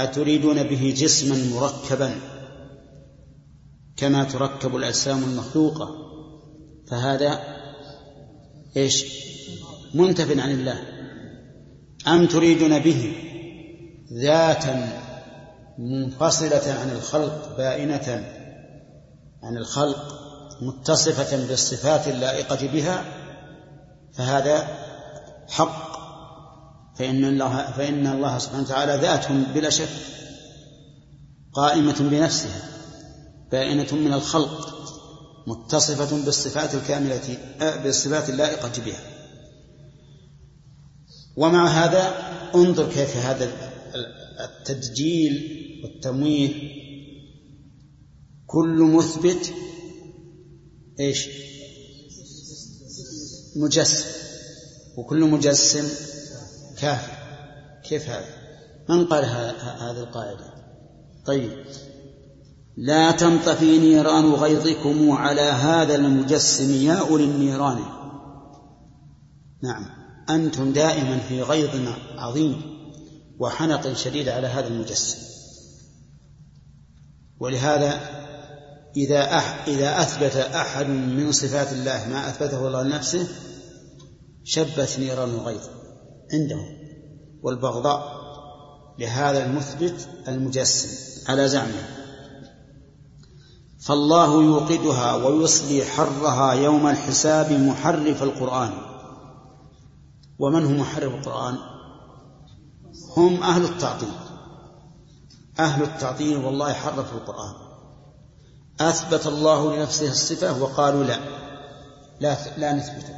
أتريدون 0.00 0.62
به 0.62 0.94
جسما 0.96 1.36
مركبا 1.54 2.14
كما 3.96 4.24
تركب 4.24 4.76
الأجسام 4.76 5.24
المخلوقة؟ 5.24 5.88
فهذا 6.90 7.40
إيش؟ 8.76 9.04
منتف 9.94 10.38
عن 10.38 10.50
الله. 10.50 11.01
أم 12.08 12.26
تريدون 12.26 12.78
به 12.78 13.16
ذاتا 14.12 15.02
منفصلة 15.78 16.76
عن 16.80 16.90
الخلق 16.90 17.56
بائنة 17.56 18.24
عن 19.42 19.56
الخلق 19.56 20.22
متصفة 20.62 21.46
بالصفات 21.46 22.08
اللائقة 22.08 22.66
بها؟ 22.66 23.04
فهذا 24.12 24.68
حق. 25.48 25.92
فإن 26.98 27.24
الله 27.24 27.70
فإن 27.70 28.06
الله 28.06 28.38
سبحانه 28.38 28.62
وتعالى 28.62 28.96
ذات 28.96 29.32
بلا 29.32 29.70
شك 29.70 29.88
قائمة 31.52 31.96
بنفسها 32.00 32.62
بائنة 33.52 33.92
من 33.92 34.12
الخلق 34.12 34.72
متصفة 35.46 36.24
بالصفات 36.24 36.74
الكاملة 36.74 37.38
بالصفات 37.60 38.30
اللائقة 38.30 38.72
بها. 38.84 39.11
ومع 41.36 41.66
هذا 41.66 42.14
انظر 42.54 42.88
كيف 42.88 43.16
هذا 43.16 43.52
التدجيل 44.40 45.32
والتمويه. 45.84 46.50
كل 48.46 48.82
مثبت 48.82 49.52
إيش؟ 51.00 51.28
مجسم. 53.56 54.04
وكل 54.96 55.20
مجسم 55.20 55.88
كافر 56.78 57.12
كيف 57.84 58.08
هذا؟ 58.08 58.42
من 58.88 59.06
قال 59.06 59.24
هذه 59.24 60.00
القاعدة؟ 60.00 60.54
طيب. 61.26 61.50
لا 62.76 63.10
تنطفي 63.10 63.78
نيران 63.78 64.24
غيظكم 64.24 65.10
على 65.10 65.40
هذا 65.40 65.94
المجسم 65.94 66.74
يا 66.74 66.94
أولي 66.94 67.24
النيران 67.24 67.84
نعم. 69.62 70.01
أنتم 70.30 70.72
دائما 70.72 71.18
في 71.18 71.42
غيظ 71.42 71.88
عظيم 72.16 72.62
وحنق 73.38 73.92
شديد 73.92 74.28
على 74.28 74.46
هذا 74.46 74.68
المجسم. 74.68 75.18
ولهذا 77.40 78.00
إذا 78.96 79.36
أح 79.36 79.64
إذا 79.68 80.02
أثبت 80.02 80.36
أحد 80.36 80.86
من 80.86 81.32
صفات 81.32 81.72
الله 81.72 82.08
ما 82.08 82.28
أثبته 82.28 82.66
الله 82.66 82.82
لنفسه 82.82 83.28
شبت 84.44 84.96
نيران 84.98 85.30
الغيظ 85.30 85.62
عندهم 86.32 86.66
والبغضاء 87.42 88.22
لهذا 88.98 89.46
المثبت 89.46 90.08
المجسم 90.28 90.88
على 91.28 91.48
زعمه. 91.48 91.88
فالله 93.80 94.44
يوقدها 94.44 95.14
ويصلي 95.14 95.84
حرها 95.84 96.52
يوم 96.52 96.86
الحساب 96.86 97.52
محرف 97.52 98.22
القرآن. 98.22 98.91
ومن 100.42 100.64
هم 100.64 100.80
محرف 100.80 101.14
القرآن؟ 101.14 101.58
هم 103.16 103.42
أهل 103.42 103.64
التعطيل. 103.64 104.12
أهل 105.58 105.82
التعطيل 105.82 106.36
والله 106.36 106.72
حرفوا 106.72 107.18
القرآن. 107.18 107.54
أثبت 108.80 109.26
الله 109.26 109.76
لنفسه 109.76 110.10
الصفة 110.10 110.62
وقالوا 110.62 111.04
لا. 111.04 111.18
لا 112.20 112.58
لا 112.58 112.72
نثبته 112.72 113.14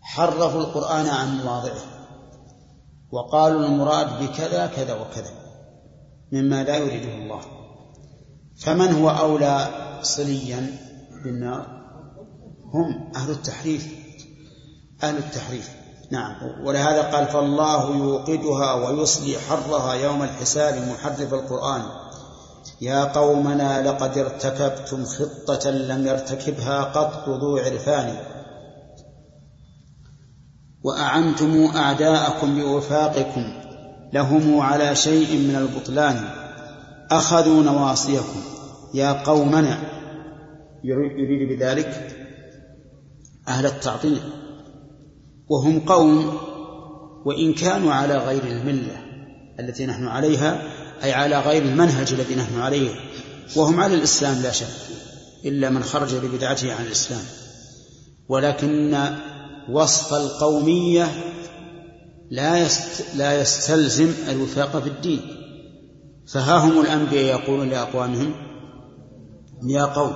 حرفوا 0.00 0.60
القرآن 0.60 1.06
عن 1.06 1.44
مواضعه. 1.44 1.84
وقالوا 3.12 3.66
المراد 3.66 4.22
بكذا 4.22 4.66
كذا 4.66 4.94
وكذا. 4.94 5.30
مما 6.32 6.64
لا 6.64 6.76
يريده 6.76 7.14
الله. 7.14 7.40
فمن 8.56 8.94
هو 8.94 9.10
أولى 9.10 9.68
صليا 10.02 10.78
بالنار؟ 11.24 11.75
هم 12.76 13.12
أهل 13.16 13.30
التحريف 13.30 13.88
أهل 15.02 15.16
التحريف. 15.16 15.70
نعم. 16.10 16.34
ولهذا 16.64 17.02
قال 17.02 17.26
فالله 17.26 17.96
يوقدها 17.96 18.72
ويصلي 18.74 19.38
حرها 19.38 19.94
يوم 19.94 20.22
الحساب 20.22 20.88
محرف 20.88 21.34
القرآن. 21.34 21.82
يا 22.80 23.04
قومنا 23.04 23.88
لقد 23.88 24.18
ارتكبتم 24.18 25.04
خطة 25.04 25.70
لم 25.70 26.06
يرتكبها 26.06 26.82
قط 26.82 27.28
ذو 27.28 27.56
عرفان. 27.56 28.16
وأعنتم 30.84 31.66
أعداءكم 31.76 32.60
بوفاقكم 32.60 33.52
لهم 34.12 34.60
على 34.60 34.96
شيء 34.96 35.38
من 35.38 35.56
البطلان. 35.56 36.24
أخذوا 37.10 37.62
نواصيكم. 37.62 38.40
يا 38.94 39.12
قومنا. 39.12 39.78
يريد 40.84 41.58
بذلك 41.58 42.16
أهل 43.48 43.66
التعطيل 43.66 44.20
وهم 45.48 45.80
قوم 45.80 46.38
وإن 47.24 47.52
كانوا 47.52 47.92
على 47.92 48.16
غير 48.16 48.42
الملة 48.44 48.96
التي 49.60 49.86
نحن 49.86 50.06
عليها 50.06 50.62
أي 51.04 51.12
على 51.12 51.40
غير 51.40 51.62
المنهج 51.62 52.12
الذي 52.12 52.34
نحن 52.34 52.60
عليه 52.60 52.90
وهم 53.56 53.80
على 53.80 53.94
الإسلام 53.94 54.42
لا 54.42 54.50
شك 54.50 54.66
إلا 55.44 55.70
من 55.70 55.82
خرج 55.82 56.14
ببدعته 56.14 56.74
عن 56.74 56.84
الإسلام. 56.84 57.22
ولكن 58.28 59.16
وصف 59.70 60.14
القومية 60.14 61.08
لا 62.30 62.68
لا 63.14 63.40
يستلزم 63.40 64.12
الوفاق 64.28 64.78
في 64.78 64.88
الدين. 64.88 65.20
فها 66.26 66.56
هم 66.58 66.80
الأنبياء 66.80 67.40
يقولون 67.40 67.68
لأقوامهم 67.68 68.34
يا 69.62 69.84
قوم 69.84 70.14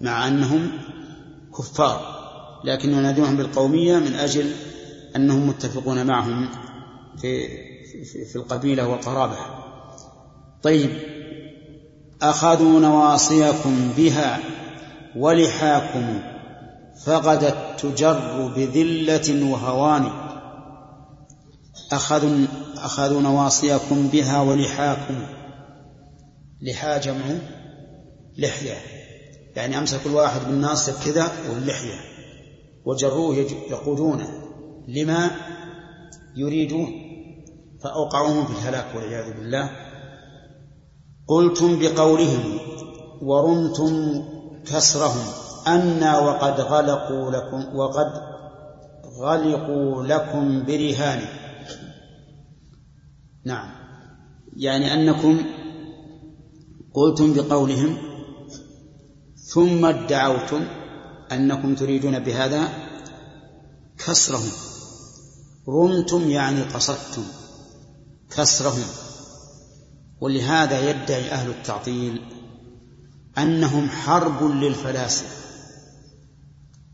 مع 0.00 0.28
أنهم 0.28 0.70
كفار 1.58 2.18
لكن 2.64 2.92
ينادونهم 2.92 3.36
بالقومية 3.36 3.96
من 3.96 4.14
أجل 4.14 4.52
أنهم 5.16 5.48
متفقون 5.48 6.06
معهم 6.06 6.48
في 7.20 7.48
في 8.24 8.36
القبيلة 8.36 8.88
والقرابة. 8.88 9.36
طيب 10.62 10.90
أخذوا 12.22 12.80
نواصيكم 12.80 13.92
بها 13.96 14.38
ولحاكم 15.16 16.20
فغدت 17.04 17.56
تجر 17.80 18.52
بذلة 18.56 19.52
وهوان. 19.52 20.10
أخذوا 21.92 22.46
أخذوا 22.76 23.20
نواصيكم 23.20 24.08
بها 24.08 24.40
ولحاكم. 24.40 25.26
لحى 26.62 26.98
جمع 26.98 27.24
لحية. 28.38 28.97
يعني 29.56 29.78
أمسك 29.78 30.06
الواحد 30.06 30.40
بالناصية 30.46 30.92
كذا 31.04 31.32
واللحية. 31.50 32.00
وجروه 32.84 33.36
يقودونه. 33.70 34.28
لما 34.88 35.30
يريدون. 36.36 36.88
فأوقعوهم 37.84 38.46
في 38.46 38.52
الهلاك 38.52 38.86
والعياذ 38.94 39.32
بالله. 39.34 39.70
قلتم 41.28 41.78
بقولهم 41.78 42.58
ورمتم 43.22 44.24
كسرهم. 44.66 45.26
أنا 45.66 46.18
وقد 46.18 46.60
غلقوا 46.60 47.30
لكم 47.30 47.76
وقد 47.76 48.12
غلقوا 49.20 50.02
لكم 50.04 50.64
برهان 50.64 51.20
نعم. 53.44 53.70
يعني 54.56 54.94
أنكم 54.94 55.38
قلتم 56.94 57.32
بقولهم 57.32 58.07
ثم 59.48 59.84
ادعوتم 59.84 60.64
أنكم 61.32 61.74
تريدون 61.74 62.18
بهذا 62.18 62.68
كسرهم. 64.06 64.52
رمتم 65.68 66.30
يعني 66.30 66.62
قصدتم. 66.62 67.24
كسرهم. 68.36 68.86
ولهذا 70.20 70.90
يدعي 70.90 71.32
أهل 71.32 71.50
التعطيل 71.50 72.22
أنهم 73.38 73.88
حرب 73.88 74.42
للفلاسفة. 74.42 75.36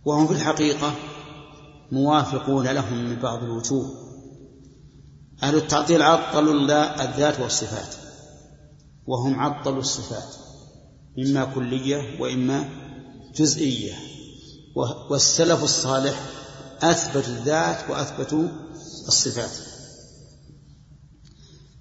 وهم 0.05 0.27
في 0.27 0.33
الحقيقة 0.33 0.95
موافقون 1.93 2.69
لهم 2.69 3.05
من 3.05 3.17
بعض 3.17 3.43
الوجوه. 3.43 3.91
أهل 5.43 5.57
التعطيل 5.57 6.03
عطلوا 6.03 6.55
الذات 7.05 7.41
والصفات. 7.41 7.95
وهم 9.07 9.41
عطلوا 9.41 9.81
الصفات. 9.81 10.44
إما 11.19 11.45
كلية 11.45 12.21
وإما 12.21 12.69
جزئية. 13.35 13.93
والسلف 15.11 15.65
الصالح 15.65 16.21
أثبتوا 16.83 17.33
الذات 17.33 17.91
وأثبتوا 17.91 18.49
الصفات. 19.09 19.51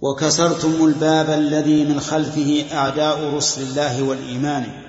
وكسرتم 0.01 0.85
الباب 0.85 1.29
الذي 1.29 1.85
من 1.85 1.99
خلفه 1.99 2.65
أعداء 2.71 3.33
رسل 3.33 3.61
الله 3.61 4.03
والإيمان. 4.03 4.83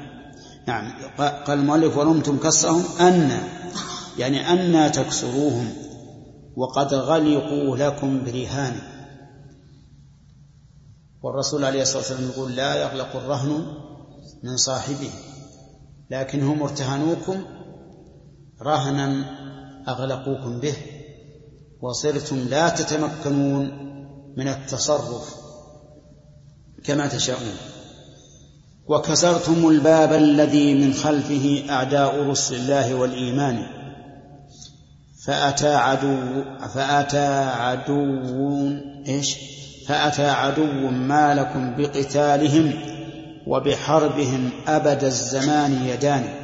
نعم 0.66 0.92
قال 1.18 1.58
المؤلف 1.58 1.96
ورمتم 1.96 2.38
كسرهم 2.38 2.84
أن 3.00 3.48
يعني 4.18 4.52
أن 4.52 4.92
تكسروهم. 4.92 5.84
وقد 6.56 6.94
غلقوا 6.94 7.76
لكم 7.76 8.24
برهان 8.24 8.78
والرسول 11.22 11.64
عليه 11.64 11.82
الصلاة 11.82 11.98
والسلام 11.98 12.30
يقول 12.30 12.56
لا 12.56 12.74
يغلق 12.74 13.16
الرهن 13.16 13.66
من 14.42 14.56
صاحبه. 14.56 15.10
لكن 16.10 16.42
هم 16.42 16.62
ارتهنوكم 16.62 17.44
رهنا 18.62 19.24
أغلقوكم 19.88 20.60
به 20.60 20.74
وصرتم 21.80 22.38
لا 22.38 22.68
تتمكنون 22.68 23.64
من 24.36 24.48
التصرف 24.48 25.34
كما 26.84 27.06
تشاءون. 27.06 27.56
وكسرتم 28.86 29.68
الباب 29.68 30.12
الذي 30.12 30.74
من 30.74 30.92
خلفه 30.92 31.64
أعداء 31.70 32.22
رسل 32.22 32.54
الله 32.54 32.94
والإيمان. 32.94 33.66
فأتى 35.26 35.74
عدو 35.74 36.44
فأتى 36.74 37.26
عدو 37.44 38.70
إيش؟ 39.08 39.36
فأتى 39.86 40.26
عدو 40.26 40.90
ما 40.90 41.34
لكم 41.34 41.76
بقتالهم. 41.76 42.93
وبحربهم 43.46 44.50
أبد 44.66 45.04
الزمان 45.04 45.72
يدان. 45.72 46.34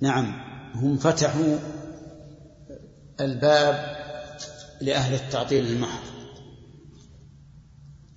نعم 0.00 0.32
هم 0.74 0.96
فتحوا 0.96 1.58
الباب 3.20 3.96
لأهل 4.80 5.14
التعطيل 5.14 5.66
المحض. 5.66 6.02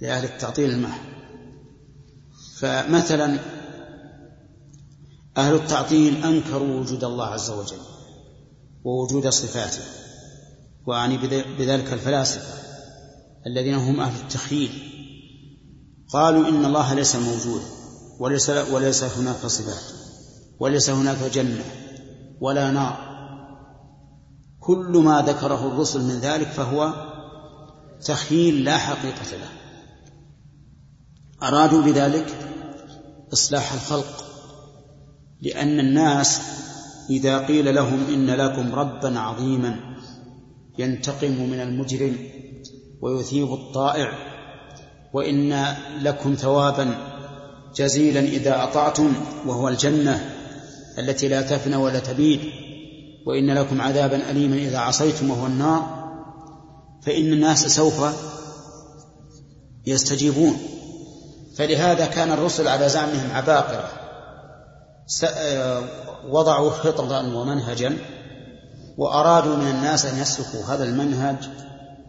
لأهل 0.02 0.24
التعطيل 0.24 0.70
المحض. 0.70 1.02
فمثلا 2.58 3.40
أهل 5.38 5.56
التعطيل 5.56 6.26
أنكروا 6.26 6.80
وجود 6.80 7.04
الله 7.04 7.26
عز 7.26 7.50
وجل 7.50 7.82
ووجود 8.84 9.30
صفاته 9.30 9.84
وأعني 10.86 11.18
بذلك 11.58 11.94
الفلاسفة 11.94 12.64
الذين 13.48 13.74
هم 13.74 14.00
أهل 14.00 14.22
التخييل. 14.22 14.90
قالوا 16.10 16.50
إن 16.50 16.66
الله 16.66 16.94
ليس 16.94 17.16
موجودا 17.16 17.66
وليس 18.20 18.50
وليس 18.50 19.04
هناك 19.04 19.46
صفات 19.46 19.84
وليس 20.60 20.90
هناك 20.90 21.18
جنة 21.34 21.66
ولا 22.42 22.72
نار. 22.72 23.14
كل 24.60 25.02
ما 25.06 25.22
ذكره 25.22 25.68
الرسل 25.68 26.02
من 26.02 26.20
ذلك 26.20 26.48
فهو 26.48 26.94
تخيل 28.06 28.64
لا 28.64 28.78
حقيقة 28.78 29.32
له. 29.32 29.50
أرادوا 31.44 31.82
بذلك 31.82 32.38
إصلاح 33.34 33.74
الخلق 33.74 34.26
لأن 35.42 35.80
الناس 35.80 36.42
إذا 37.10 37.46
قيل 37.46 37.76
لهم 37.76 38.06
إن 38.14 38.30
لكم 38.30 38.76
ربا 38.76 39.20
عظيما 39.20 39.80
ينتقم 40.78 41.32
من 41.32 41.60
المجرم 41.60 42.18
ويثيب 43.02 43.54
الطائع 43.54 44.33
وإن 45.14 45.76
لكم 46.02 46.36
ثوابا 46.36 46.96
جزيلا 47.76 48.20
إذا 48.20 48.64
أطعتم 48.64 49.14
وهو 49.46 49.68
الجنة 49.68 50.30
التي 51.00 51.28
لا 51.28 51.42
تفنى 51.42 51.76
ولا 51.76 52.00
تبيد. 52.00 52.40
وإن 53.26 53.54
لكم 53.54 53.82
عذابا 53.82 54.30
أليما 54.30 54.56
إذا 54.56 54.78
عصيتم 54.78 55.32
وهو 55.32 55.46
النار. 55.46 56.04
فإن 57.02 57.34
الناس 57.34 57.68
سوف 57.76 58.06
يستجيبون. 59.86 60.58
فلهذا 61.56 62.06
كان 62.06 62.32
الرسل 62.32 62.68
على 62.68 62.90
زعمهم 62.90 63.32
عباقرة. 63.32 63.90
وضعوا 66.30 66.70
خططا 66.70 67.22
ومنهجا 67.22 67.98
وأرادوا 68.98 69.56
من 69.56 69.68
الناس 69.68 70.06
أن 70.06 70.22
يسلكوا 70.22 70.64
هذا 70.64 70.84
المنهج. 70.84 71.36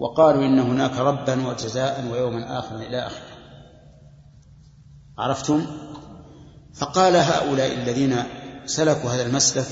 وقالوا 0.00 0.44
إن 0.44 0.58
هناك 0.58 0.96
ربا 0.98 1.48
وجزاء 1.48 2.08
ويوما 2.12 2.58
آخر 2.58 2.76
إلى 2.76 3.06
آخره. 3.06 3.34
عرفتم؟ 5.18 5.66
فقال 6.74 7.16
هؤلاء 7.16 7.72
الذين 7.72 8.16
سلكوا 8.66 9.10
هذا 9.10 9.22
المسلك 9.26 9.66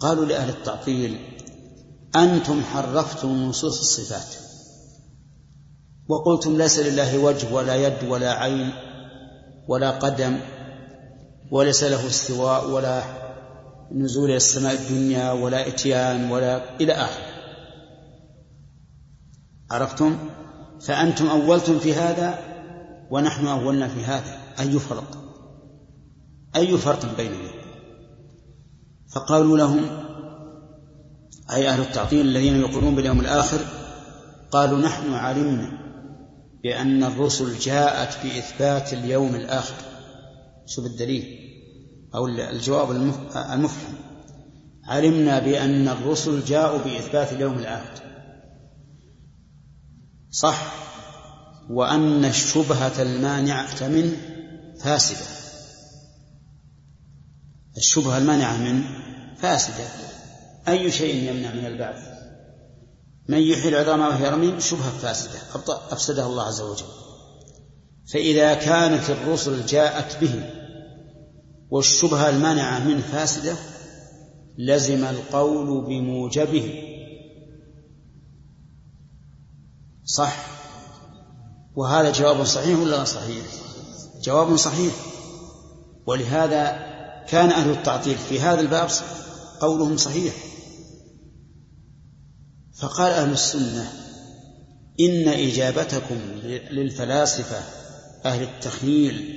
قالوا 0.00 0.24
لأهل 0.24 0.48
التعطيل 0.48 1.18
أنتم 2.16 2.62
حرفتم 2.62 3.28
نصوص 3.28 3.80
الصفات 3.80 4.48
وقلتم 6.08 6.56
ليس 6.56 6.78
لله 6.78 7.18
وجه 7.18 7.54
ولا 7.54 7.74
يد 7.74 8.04
ولا 8.08 8.32
عين 8.32 8.72
ولا 9.68 9.90
قدم 9.90 10.40
وليس 11.50 11.84
له 11.84 12.06
استواء 12.06 12.70
ولا 12.70 13.02
نزول 13.92 14.28
إلى 14.28 14.36
السماء 14.36 14.74
الدنيا 14.74 15.32
ولا 15.32 15.68
إتيان 15.68 16.30
ولا 16.30 16.80
إلى 16.80 16.92
آخره. 16.92 17.27
عرفتم؟ 19.70 20.18
فأنتم 20.80 21.26
أولتم 21.26 21.78
في 21.78 21.94
هذا 21.94 22.38
ونحن 23.10 23.46
أولنا 23.46 23.88
في 23.88 24.04
هذا. 24.04 24.38
أي 24.60 24.78
فرق؟ 24.78 25.18
أي 26.56 26.78
فرق 26.78 27.16
بيننا 27.16 27.50
فقالوا 29.08 29.58
لهم 29.58 29.80
أي 31.52 31.68
أهل 31.68 31.80
التعطيل 31.80 32.20
الذين 32.26 32.60
يقولون 32.60 32.94
باليوم 32.94 33.20
الآخر 33.20 33.58
قالوا 34.50 34.78
نحن 34.78 35.14
علمنا 35.14 35.78
بأن 36.62 37.04
الرسل 37.04 37.58
جاءت 37.58 38.18
بإثبات 38.24 38.92
اليوم 38.92 39.34
الآخر. 39.34 39.74
شوف 40.66 40.86
الدليل 40.86 41.38
أو 42.14 42.26
الجواب 42.26 42.90
المفهم. 42.90 43.94
علمنا 44.84 45.38
بأن 45.38 45.88
الرسل 45.88 46.44
جاءوا 46.44 46.78
بإثبات 46.78 47.32
اليوم 47.32 47.58
الآخر. 47.58 48.02
صح. 50.30 50.72
وأن 51.70 52.24
الشبهة 52.24 53.02
المانعة 53.02 53.88
منه 53.88 54.16
فاسدة. 54.80 55.26
الشبهة 57.76 58.18
المانعة 58.18 58.56
منه 58.56 58.84
فاسدة. 59.36 59.88
أي 60.68 60.90
شيء 60.90 61.30
يمنع 61.30 61.54
من 61.54 61.66
البعث؟ 61.66 62.08
من 63.28 63.38
يحيي 63.38 63.68
العظام 63.68 64.00
وهي 64.00 64.28
رميم 64.28 64.60
شبهة 64.60 64.90
فاسدة. 64.90 65.38
أفسدها 65.90 66.26
الله 66.26 66.42
عز 66.42 66.60
وجل. 66.60 66.86
فإذا 68.12 68.54
كانت 68.54 69.10
الرسل 69.10 69.66
جاءت 69.66 70.20
به 70.20 70.50
والشبهة 71.70 72.28
المانعة 72.28 72.84
منه 72.84 73.00
فاسدة 73.00 73.56
لزم 74.58 75.04
القول 75.04 75.84
بموجبه 75.84 76.97
صح؟ 80.08 80.46
وهذا 81.76 82.12
جواب 82.12 82.44
صحيح 82.44 82.78
ولا 82.78 83.04
صحيح؟ 83.04 83.44
جواب 84.22 84.56
صحيح. 84.56 84.94
ولهذا 86.06 86.88
كان 87.28 87.50
أهل 87.50 87.70
التعطيل 87.70 88.18
في 88.18 88.40
هذا 88.40 88.60
الباب 88.60 88.88
قولهم 89.60 89.96
صحيح. 89.96 90.34
فقال 92.74 93.12
أهل 93.12 93.32
السنة 93.32 93.92
إن 95.00 95.28
إجابتكم 95.28 96.18
للفلاسفة 96.70 97.62
أهل 98.24 98.42
التخييل 98.42 99.36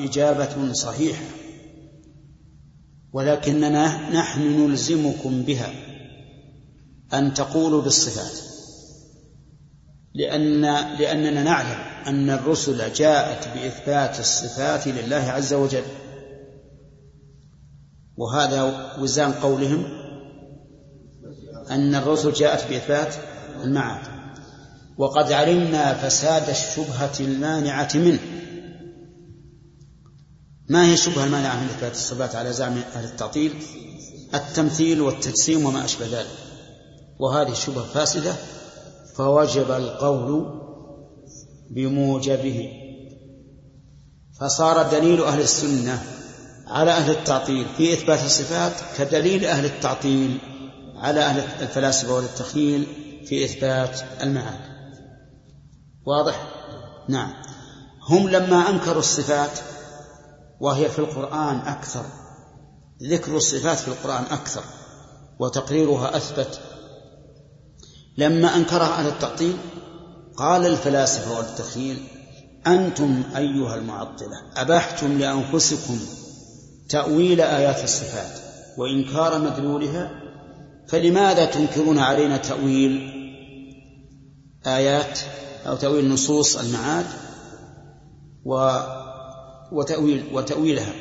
إجابة 0.00 0.72
صحيحة 0.72 1.24
ولكننا 3.12 4.10
نحن 4.10 4.40
نلزمكم 4.42 5.42
بها 5.42 5.72
أن 7.12 7.34
تقولوا 7.34 7.82
بالصفات. 7.82 8.51
لأن 10.14 10.62
لأننا 10.98 11.42
نعلم 11.42 11.78
أن 12.06 12.30
الرسل 12.30 12.92
جاءت 12.92 13.48
بإثبات 13.54 14.20
الصفات 14.20 14.88
لله 14.88 15.16
عز 15.16 15.54
وجل. 15.54 15.82
وهذا 18.16 18.92
وزان 19.00 19.32
قولهم 19.32 19.84
أن 21.70 21.94
الرسل 21.94 22.32
جاءت 22.32 22.68
بإثبات 22.70 23.14
المعاد. 23.64 24.06
وقد 24.98 25.32
علمنا 25.32 25.94
فساد 25.94 26.48
الشبهة 26.48 27.12
المانعة 27.20 27.90
منه. 27.94 28.20
ما 30.68 30.86
هي 30.86 30.94
الشبهة 30.94 31.24
المانعة 31.24 31.60
من 31.60 31.66
إثبات 31.66 31.92
الصفات 31.92 32.34
على 32.34 32.52
زعم 32.52 32.78
أهل 32.94 33.04
التعطيل؟ 33.04 33.52
التمثيل 34.34 35.00
والتجسيم 35.00 35.66
وما 35.66 35.84
أشبه 35.84 36.06
ذلك. 36.06 36.30
وهذه 37.18 37.52
الشبهة 37.52 37.84
فاسدة 37.84 38.34
فوجب 39.14 39.70
القول 39.70 40.60
بموجبه. 41.70 42.70
فصار 44.40 44.90
دليل 44.90 45.24
أهل 45.24 45.40
السنة 45.40 46.02
على 46.66 46.90
أهل 46.90 47.10
التعطيل. 47.10 47.66
في 47.76 47.92
إثبات 47.92 48.24
الصفات 48.24 48.72
كدليل 48.98 49.44
أهل 49.44 49.64
التعطيل 49.64 50.38
على 50.96 51.20
أهل 51.20 51.62
الفلاسفة 51.62 52.14
والتخيل 52.14 52.86
في 53.26 53.44
إثبات 53.44 54.00
المعاد 54.22 54.60
واضح؟ 56.06 56.48
نعم. 57.08 57.32
هم 58.08 58.28
لما 58.28 58.70
أنكروا 58.70 58.98
الصفات 58.98 59.58
وهي 60.60 60.88
في 60.88 60.98
القرآن 60.98 61.56
أكثر 61.56 62.04
ذكر 63.02 63.36
الصفات 63.36 63.78
في 63.78 63.88
القرآن 63.88 64.24
أكثر 64.24 64.62
وتقريرها 65.38 66.16
أثبت 66.16 66.60
لما 68.18 68.56
أنكرها 68.56 68.98
أهل 68.98 69.08
التعطيل 69.08 69.56
قال 70.36 70.66
الفلاسفة 70.66 71.36
والتخيل 71.38 71.96
أنتم 72.66 73.22
أيها 73.36 73.74
المعطلة 73.74 74.36
أبحتم 74.56 75.18
لأنفسكم 75.18 75.98
تأويل 76.88 77.40
آيات 77.40 77.84
الصفات 77.84 78.38
وإنكار 78.78 79.38
مدلولها؟ 79.38 80.10
فلماذا 80.88 81.44
تنكرون 81.44 81.98
علينا 81.98 82.36
تأويل 82.36 83.10
آيات 84.66 85.18
أو 85.66 85.76
تأويل 85.76 86.08
نصوص 86.08 86.56
المعاد 86.56 87.06
و 88.44 88.78
وتأويل 89.72 90.24
وتأويلها؟ 90.32 90.92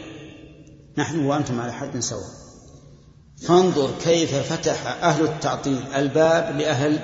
نحن 0.98 1.26
وأنتم 1.26 1.60
على 1.60 1.74
حد 1.74 2.00
سواء. 2.00 2.41
فانظر 3.42 3.92
كيف 4.04 4.36
فتح 4.54 5.04
أهل 5.04 5.24
التعطيل 5.24 5.80
الباب 5.96 6.60
لأهل 6.60 7.00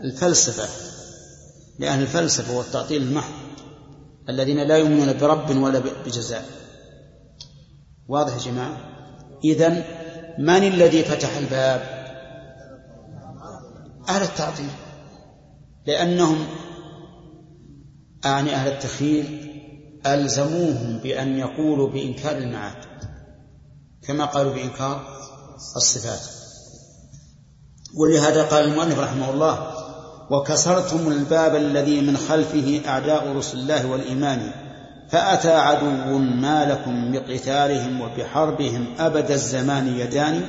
الفلسفة 0.00 0.68
لأهل 1.78 2.02
الفلسفة 2.02 2.56
والتعطيل 2.56 3.02
المحض 3.02 3.32
الذين 4.28 4.68
لا 4.68 4.76
يؤمنون 4.76 5.18
برب 5.18 5.56
ولا 5.56 5.78
بجزاء. 6.06 6.44
واضح 8.08 8.32
يا 8.32 8.38
جماعة؟ 8.38 8.76
إذن 9.44 9.84
من 10.38 10.68
الذي 10.68 11.04
فتح 11.04 11.36
الباب؟ 11.36 12.02
أهل 14.08 14.22
التعطيل 14.22 14.70
لأنهم 15.86 16.46
أعني 18.24 18.54
أهل 18.54 18.72
التخيل 18.72 19.52
ألزموهم 20.06 20.98
بأن 20.98 21.38
يقولوا 21.38 21.88
بإنكار 21.90 22.36
المعاد 22.36 22.84
كما 24.02 24.24
قالوا 24.24 24.54
بإنكار 24.54 25.22
الصفات 25.76 26.20
ولهذا 27.94 28.42
قال 28.42 28.64
المؤلف 28.64 28.98
رحمه 28.98 29.30
الله 29.30 29.72
وكسرتم 30.30 31.08
الباب 31.12 31.56
الذي 31.56 32.00
من 32.00 32.16
خلفه 32.16 32.80
أعداء 32.86 33.36
رسل 33.36 33.58
الله 33.58 33.86
والإيمان 33.86 34.52
فأتى 35.10 35.52
عدو 35.52 36.18
ما 36.18 36.64
لكم 36.64 37.12
بقتالهم 37.12 38.00
وبحربهم 38.00 38.86
أبد 38.98 39.30
الزمان 39.30 39.98
يدان 39.98 40.46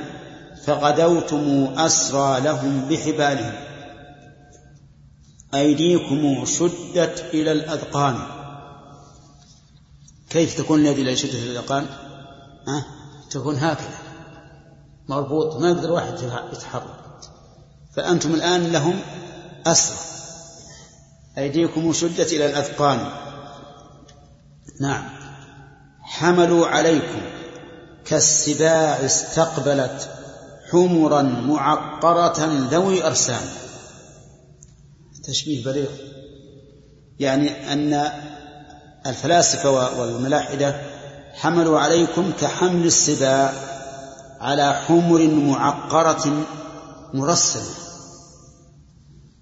فغدوتم 0.64 1.74
أسرى 1.76 2.40
لهم 2.40 2.88
بحبالهم 2.90 3.52
أيديكم 5.54 6.44
شدت 6.44 7.24
إلى 7.34 7.52
الأذقان 7.52 8.18
كيف 10.30 10.58
تكون 10.58 10.80
اليد 10.80 10.98
إلى 10.98 11.50
الأذقان؟ 11.50 11.86
ها؟ 12.68 12.84
تكون 13.30 13.56
هكذا 13.56 14.03
مربوط 15.08 15.56
ما 15.56 15.68
يقدر 15.68 15.92
واحد 15.92 16.14
يتحرك. 16.52 17.04
فأنتم 17.96 18.34
الآن 18.34 18.72
لهم 18.72 19.00
أسرى 19.66 19.96
أيديكم 21.38 21.92
شدت 21.92 22.32
إلى 22.32 22.46
الأذقان. 22.46 23.10
نعم. 24.80 25.04
حملوا 26.02 26.66
عليكم. 26.66 27.20
كالسباع 28.04 29.04
استقبلت 29.04 30.10
حمرا 30.70 31.22
معقرة 31.22 32.68
ذوي 32.70 33.06
أرسام. 33.06 33.42
تشبيه 35.24 35.64
بليغ 35.64 35.90
يعني 37.18 37.72
أن 37.72 38.10
الفلاسفة 39.06 39.70
والملاحدة 40.00 40.80
حملوا 41.34 41.80
عليكم 41.80 42.32
كحمل 42.40 42.86
السباع. 42.86 43.73
على 44.44 44.74
حمر 44.74 45.26
معقرة 45.26 46.46
مرسمة 47.14 47.74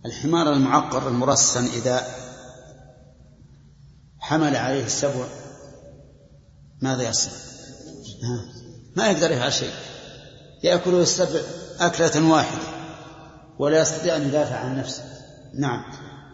الحمار 0.06 0.52
المعقر 0.52 1.08
المرسم 1.08 1.64
إذا 1.64 2.06
حمل 4.18 4.56
عليه 4.56 4.84
السبع 4.84 5.24
ماذا 6.82 7.08
يصنع؟ 7.08 7.32
ما 8.96 9.10
يقدر 9.10 9.30
يفعل 9.30 9.52
شيء. 9.52 9.72
يأكل 10.62 10.94
السبع 10.94 11.40
أكلة 11.80 12.30
واحدة 12.32 12.64
ولا 13.58 13.80
يستطيع 13.80 14.16
أن 14.16 14.28
يدافع 14.28 14.56
عن 14.56 14.78
نفسه. 14.78 15.02
نعم. 15.54 15.84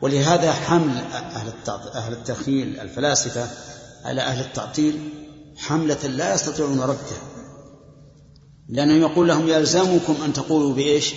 ولهذا 0.02 0.52
حمل 0.52 0.98
أهل 1.12 1.52
أهل 1.94 2.12
التخيل 2.12 2.80
الفلاسفة 2.80 3.48
على 4.04 4.22
أهل 4.22 4.40
التعطيل 4.40 5.12
حملة 5.56 6.06
لا 6.06 6.34
يستطيعون 6.34 6.80
ردها. 6.80 7.37
لأنه 8.68 8.94
يقول 8.94 9.28
لهم 9.28 9.48
يلزمكم 9.48 10.16
أن 10.24 10.32
تقولوا 10.32 10.74
بإيش؟ 10.74 11.14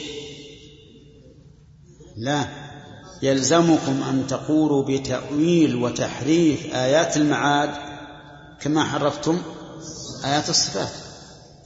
لا. 2.18 2.48
يلزمكم 3.22 4.04
أن 4.04 4.28
تقولوا 4.28 4.84
بتأويل 4.84 5.76
وتحريف 5.76 6.74
آيات 6.74 7.18
المعاد 7.18 7.70
كما 8.62 8.84
حرفتم 8.84 9.42
آيات 10.26 10.50
الصفات. 10.50 10.92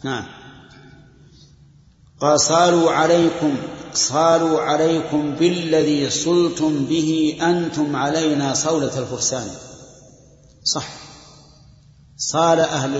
نعم. 0.03 0.25
قال 2.19 2.39
صالوا 2.39 2.91
عليكم 2.91 3.57
صالوا 3.93 4.61
عليكم 4.61 5.35
بالذي 5.35 6.09
صلتم 6.09 6.85
به 6.85 7.37
أنتم 7.41 7.95
علينا 7.95 8.53
صولة 8.53 8.99
الفرسان. 8.99 9.47
صح. 10.63 10.87
صال 12.17 12.59
أهل 12.59 12.95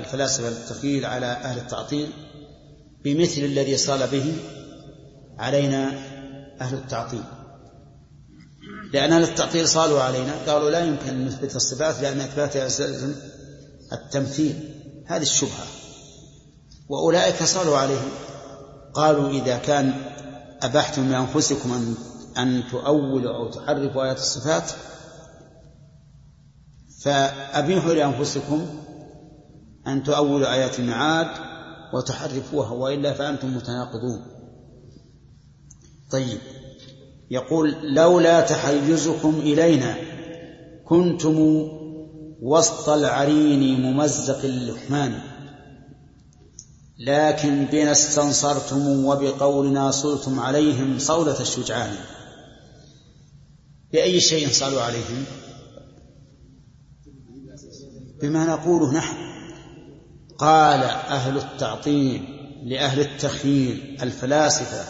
الفلاسفة 0.00 0.48
التخيل 0.48 1.06
على 1.06 1.26
أهل 1.26 1.58
التعطيل 1.58 2.12
بمثل 3.04 3.40
الذي 3.40 3.76
صال 3.76 4.06
به 4.06 4.34
علينا 5.38 5.92
أهل 6.60 6.74
التعطيل. 6.74 7.22
لأن 8.92 9.12
أهل 9.12 9.22
التعطيل 9.22 9.68
صالوا 9.68 10.02
علينا 10.02 10.32
قالوا 10.46 10.70
لا 10.70 10.84
يمكن 10.84 11.08
أن 11.08 11.26
نثبت 11.26 11.56
الصفات 11.56 12.00
لأن 12.00 12.20
إثباتها 12.20 12.66
يستلزم 12.66 13.14
التمثيل. 13.92 14.74
هذه 15.06 15.22
الشبهة. 15.22 15.66
وأولئك 16.88 17.42
صالوا 17.42 17.78
عليهم. 17.78 18.10
قالوا 18.94 19.30
إذا 19.30 19.58
كان 19.58 19.92
أبحتم 20.62 21.10
لأنفسكم 21.10 21.72
أن 21.72 21.94
أن 22.38 22.62
تؤولوا 22.70 23.36
أو 23.36 23.50
تحرفوا 23.50 24.04
آيات 24.04 24.16
الصفات 24.16 24.70
فأبيحوا 27.02 27.94
لأنفسكم 27.94 28.66
أن 29.86 30.02
تؤولوا 30.02 30.52
آيات 30.54 30.78
المعاد 30.78 31.47
وتحرفوها 31.94 32.70
وإلا 32.70 33.12
فأنتم 33.12 33.56
متناقضون. 33.56 34.26
طيب. 36.10 36.38
يقول 37.30 37.94
لولا 37.94 38.40
تحيزكم 38.40 39.34
إلينا 39.40 39.96
كنتم 40.84 41.38
وسط 42.42 42.88
العرين 42.88 43.80
ممزق 43.80 44.44
اللحمان. 44.44 45.20
لكن 46.98 47.64
بنا 47.72 47.92
استنصرتم 47.92 49.04
وبقولنا 49.04 49.90
صلتم 49.90 50.40
عليهم 50.40 50.98
صولة 50.98 51.40
الشجعان. 51.40 51.96
بأي 53.92 54.20
شيء 54.20 54.48
صالوا 54.48 54.82
عليهم؟ 54.82 55.24
بما 58.22 58.46
نقوله 58.46 58.92
نحن. 58.94 59.17
قال 60.38 60.82
أهل 60.82 61.36
التعطيل 61.36 62.22
لأهل 62.64 63.00
التخييل 63.00 63.98
الفلاسفة 64.02 64.84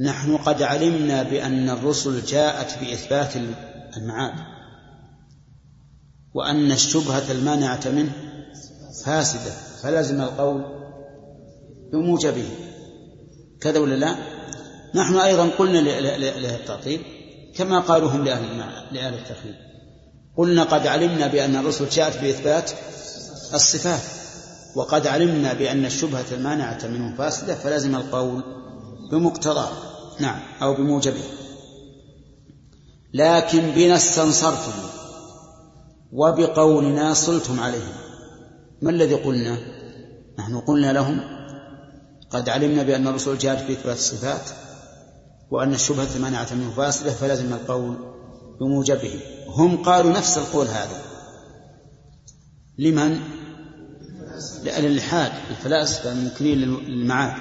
نحن 0.00 0.36
قد 0.36 0.62
علمنا 0.62 1.22
بأن 1.22 1.70
الرسل 1.70 2.24
جاءت 2.24 2.78
بإثبات 2.80 3.32
المعاد 3.96 4.34
وأن 6.34 6.72
الشبهة 6.72 7.32
المانعة 7.32 7.80
منه 7.86 8.12
فاسدة 9.04 9.50
فلزم 9.82 10.20
القول 10.20 10.64
بموجبه 11.92 12.48
كذا 13.60 13.78
ولا 13.78 13.94
لا؟ 13.94 14.16
نحن 14.94 15.16
أيضا 15.16 15.48
قلنا 15.58 15.78
لأهل 15.78 16.44
التعطيل 16.44 17.02
كما 17.54 17.78
قالوا 17.80 18.10
هم 18.10 18.24
لأهل 18.24 18.44
لأهل 18.92 19.14
التخيل 19.14 19.54
قلنا 20.36 20.62
قد 20.62 20.86
علمنا 20.86 21.26
بأن 21.26 21.56
الرسل 21.56 21.88
جاءت 21.88 22.20
بإثبات 22.20 22.70
الصفات 23.54 24.19
وقد 24.76 25.06
علمنا 25.06 25.52
بأن 25.52 25.84
الشبهة 25.84 26.24
المانعة 26.32 26.86
منه 26.86 27.16
فاسدة 27.16 27.54
فلزم 27.54 27.94
القول 27.94 28.42
بمقتضاه 29.12 29.70
نعم 30.20 30.40
أو 30.62 30.74
بموجبه. 30.74 31.22
لكن 33.14 33.70
بنا 33.70 33.96
استنصرتم 33.96 34.72
وبقولنا 36.12 37.14
صلتم 37.14 37.60
عليهم. 37.60 37.94
ما 38.82 38.90
الذي 38.90 39.14
قلنا؟ 39.14 39.58
نحن 40.38 40.60
قلنا 40.60 40.92
لهم 40.92 41.20
قد 42.30 42.48
علمنا 42.48 42.82
بأن 42.82 43.06
الرسول 43.06 43.38
جاءت 43.38 43.58
في 43.58 43.72
إثبات 43.72 43.96
الصفات 43.96 44.50
وأن 45.50 45.74
الشبهة 45.74 46.18
منعت 46.18 46.52
منه 46.52 46.70
فاسدة 46.70 47.10
فلزم 47.10 47.52
القول 47.52 47.96
بموجبه. 48.60 49.20
هم 49.48 49.82
قالوا 49.82 50.12
نفس 50.12 50.38
القول 50.38 50.66
هذا. 50.66 51.02
لمن؟ 52.78 53.20
لأهل 54.64 54.86
الإلحاد 54.86 55.32
الفلاسفة 55.50 56.12
المنكرين 56.12 56.58
للمعاد 56.58 57.32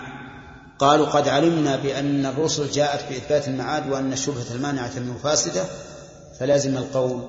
قالوا 0.79 1.05
قد 1.05 1.27
علمنا 1.27 1.75
بأن 1.75 2.25
الرسل 2.25 2.71
جاءت 2.71 3.09
بإثبات 3.09 3.47
المعاد 3.47 3.91
وأن 3.91 4.13
الشبهة 4.13 4.53
المانعة 4.55 4.99
منه 4.99 5.17
فاسدة 5.23 5.63
فلازم 6.39 6.77
القول 6.77 7.21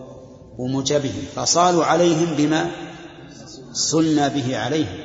بموجبه 0.59 1.15
فصالوا 1.37 1.85
عليهم 1.85 2.35
بما 2.37 2.71
صلنا 3.73 4.29
به 4.29 4.59
عليهم. 4.59 4.99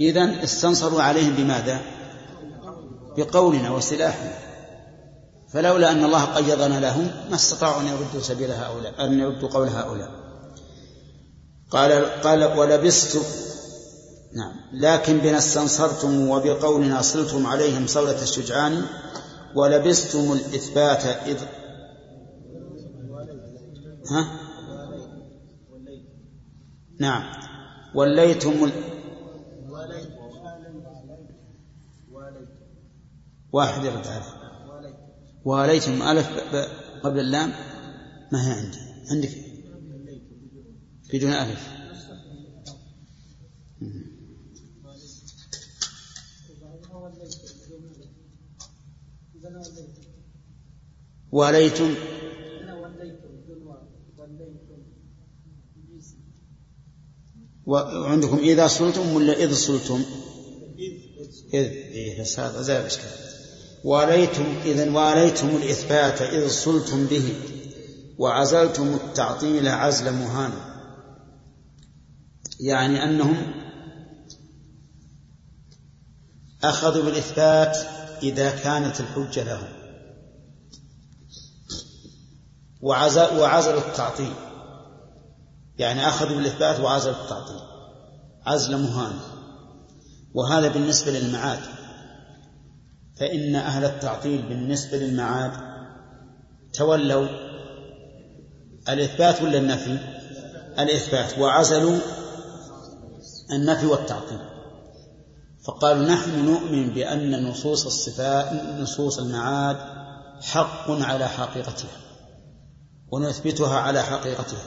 إذن 0.00 0.28
استنصروا 0.28 1.02
عليهم 1.02 1.34
بماذا؟ 1.34 1.80
بقولنا 3.16 3.70
وسلاحنا. 3.70 4.32
فلولا 5.52 5.90
أن 5.90 6.04
الله 6.04 6.24
قيضنا 6.24 6.80
لهم 6.80 7.10
ما 7.30 7.34
استطاعوا 7.34 7.80
أن 7.80 7.86
يردوا 7.86 8.20
سبيل 8.20 8.50
هؤلاء 8.50 9.04
أن 9.04 9.20
يردوا 9.20 9.48
قول 9.48 9.68
هؤلاء. 9.68 10.10
قال 11.70 12.04
قال 12.22 12.58
ولبست 12.58 13.18
نعم. 14.34 14.52
لكن 14.72 15.18
بنا 15.18 15.38
استنصرتم 15.38 16.28
وبقولنا 16.28 17.02
صلتم 17.02 17.46
عليهم 17.46 17.86
صولة 17.86 18.22
الشجعان 18.22 18.82
ولبستم 19.54 20.32
الإثبات 20.32 21.04
إذ 21.04 21.38
ها؟ 24.10 24.40
نعم. 27.00 27.22
وليتم 27.94 28.64
ال... 28.64 28.72
واحد 33.52 33.84
يرد 33.84 34.06
عليه 34.06 34.44
واليتم 35.44 36.02
ألف 36.02 36.28
قبل 37.02 37.20
اللام؟ 37.20 37.52
ما 38.32 38.48
هي 38.48 38.52
عندي. 38.52 38.78
عندك؟ 39.10 39.30
بدون 41.14 41.32
ألف. 41.32 41.74
وليتم. 51.34 51.94
وعندكم 57.66 58.38
إذا 58.38 58.66
صلتم 58.66 59.14
ولا 59.14 59.32
إذ 59.32 59.54
صلتم 59.54 60.04
إذ. 61.54 61.66
إيه 61.94 62.22
زي 62.62 62.80
الإشكال 62.80 63.10
واليتم 63.84 64.44
إذا 64.64 64.90
واليتم 64.90 65.48
الإثبات 65.48 66.22
إذ 66.22 66.48
صلتم 66.48 67.06
به 67.06 67.34
وعزلتم 68.18 68.94
التعطيل 68.94 69.68
عزل 69.68 70.12
مهان. 70.12 70.52
يعني 72.60 73.04
أنهم 73.04 73.36
أخذوا 76.64 77.04
بالإثبات 77.04 77.76
إذا 78.22 78.50
كانت 78.50 79.00
الحجة 79.00 79.44
لهم. 79.44 79.83
وعزلوا 82.84 83.88
التعطيل. 83.88 84.32
يعني 85.78 86.08
أخذوا 86.08 86.36
بالإثبات 86.36 86.80
وعزلوا 86.80 87.14
التعطيل. 87.14 87.60
عزل 88.46 88.82
مهان. 88.82 89.12
وهذا 90.34 90.68
بالنسبة 90.68 91.10
للمعاد. 91.10 91.60
فإن 93.20 93.56
أهل 93.56 93.84
التعطيل 93.84 94.42
بالنسبة 94.42 94.96
للمعاد 94.96 95.52
تولوا 96.72 97.28
الإثبات 98.88 99.42
ولا 99.42 99.58
النفي؟ 99.58 99.98
الإثبات. 100.78 101.38
وعزلوا 101.38 101.98
النفي 103.52 103.86
والتعطيل. 103.86 104.40
فقالوا 105.66 106.04
نحن 106.04 106.44
نؤمن 106.44 106.90
بأن 106.90 107.48
نصوص 107.48 107.86
الصفات 107.86 108.52
نصوص 108.80 109.18
المعاد 109.18 109.76
حق 110.42 110.90
على 110.90 111.28
حقيقتها. 111.28 112.04
ونثبتها 113.14 113.78
على 113.78 114.02
حقيقتها. 114.02 114.66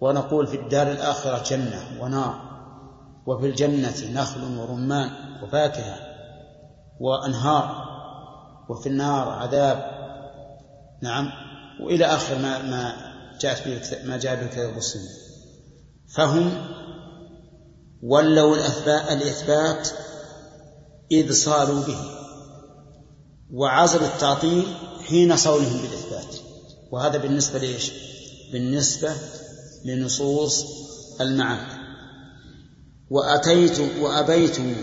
ونقول 0.00 0.46
في 0.46 0.56
الدار 0.56 0.90
الآخرة 0.90 1.42
جنة 1.50 2.02
ونار 2.02 2.48
وفي 3.26 3.46
الجنة 3.46 4.10
نخل 4.12 4.58
ورمان 4.58 5.10
وفاكهة 5.42 5.96
وأنهار 7.00 7.84
وفي 8.68 8.88
النار 8.88 9.28
عذاب. 9.28 9.90
نعم. 11.02 11.30
وإلى 11.80 12.04
آخر 12.04 12.38
ما 12.38 12.62
ما 12.62 12.92
جاءت 13.40 13.68
به 13.68 13.80
ما 14.08 14.16
جاء 14.16 14.34
به 14.34 14.42
الكتاب 14.42 14.74
والسنة. 14.74 15.10
فهم 16.14 16.66
ولوا 18.02 18.56
الإثبات 19.12 19.88
إذ 21.12 21.32
صاروا 21.32 21.80
به 21.80 21.98
وعزلوا 23.52 24.06
التعطيل 24.06 24.64
حين 25.08 25.36
صولهم 25.36 25.78
بالإثبات. 25.82 26.37
وهذا 26.90 27.18
بالنسبة 27.18 27.58
لإيش؟ 27.58 27.92
بالنسبة 28.52 29.12
لنصوص 29.84 30.64
المعاد 31.20 31.78
وأتيت 33.10 33.80
وأبيتم 34.00 34.74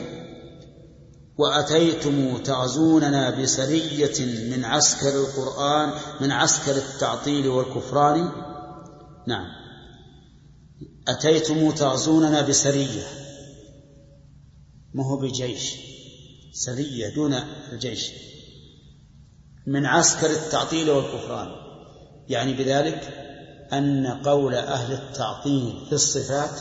وأتيتم 1.37 2.37
تعزوننا 2.37 3.41
بسرية 3.41 4.25
من 4.55 4.65
عسكر 4.65 5.19
القرآن 5.19 5.93
من 6.21 6.31
عسكر 6.31 6.75
التعطيل 6.75 7.47
والكفران؟ 7.47 8.31
نعم. 9.27 9.45
أتيتم 11.07 11.71
تعزوننا 11.71 12.41
بسرية. 12.41 13.03
ما 14.93 15.05
هو 15.05 15.17
بجيش 15.17 15.75
سرية 16.53 17.15
دون 17.15 17.33
الجيش. 17.71 18.11
من 19.67 19.85
عسكر 19.85 20.29
التعطيل 20.31 20.89
والكفران. 20.89 21.64
يعني 22.29 22.53
بذلك 22.53 23.25
أن 23.73 24.07
قول 24.07 24.55
أهل 24.55 24.93
التعطيل 24.93 25.85
في 25.85 25.93
الصفات 25.93 26.59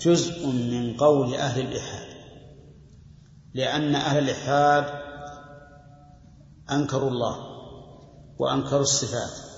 جزء 0.00 0.46
من 0.46 0.96
قول 0.96 1.34
أهل 1.34 1.60
الإلحاد 1.60 2.08
لأن 3.54 3.94
أهل 3.94 4.18
الإلحاد 4.18 4.84
أنكروا 6.70 7.10
الله 7.10 7.36
وأنكروا 8.38 8.80
الصفات 8.80 9.48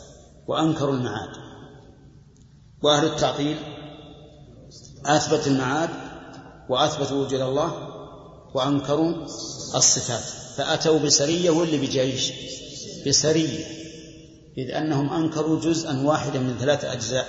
وأنكروا 0.46 0.94
المعاد. 0.94 1.30
وأهل 2.82 3.06
التعطيل 3.06 3.56
أثبت 5.06 5.46
المعاد 5.46 5.90
وأثبتوا 6.68 7.24
وجود 7.24 7.40
الله 7.40 7.88
وأنكروا 8.54 9.14
الصفات 9.74 10.24
فأتوا 10.56 10.98
بسرية 10.98 11.50
واللي 11.50 11.78
بجيش؟ 11.78 12.32
بسرية. 13.06 13.79
إذ 14.58 14.70
أنهم 14.70 15.12
أنكروا 15.12 15.60
جزءا 15.60 16.06
واحدا 16.06 16.38
من 16.38 16.56
ثلاثة 16.58 16.92
أجزاء. 16.92 17.26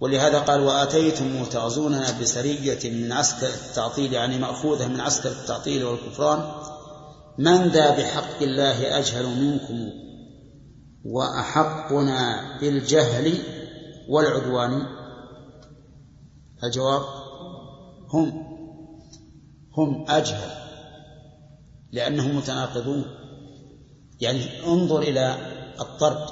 ولهذا 0.00 0.38
قال 0.38 0.60
وآتيتم 0.60 1.44
تعزوننا 1.44 2.20
بسرية 2.20 2.90
من 2.90 3.12
عسكر 3.12 3.46
التعطيل 3.46 4.12
يعني 4.12 4.38
مأخوذة 4.38 4.88
من 4.88 5.00
عسكر 5.00 5.28
التعطيل 5.28 5.84
والكفران. 5.84 6.52
من 7.38 7.68
ذا 7.68 7.96
بحق 7.98 8.42
الله 8.42 8.98
أجهل 8.98 9.26
منكم 9.26 9.90
وأحقنا 11.04 12.58
بالجهل 12.60 13.38
والعدوان؟ 14.08 14.86
الجواب 16.64 17.02
هم 18.08 18.46
هم 19.76 20.04
أجهل 20.08 20.50
لأنهم 21.92 22.36
متناقضون. 22.36 23.04
يعني 24.20 24.66
انظر 24.66 24.98
إلى 24.98 25.36
الطرد. 25.80 26.26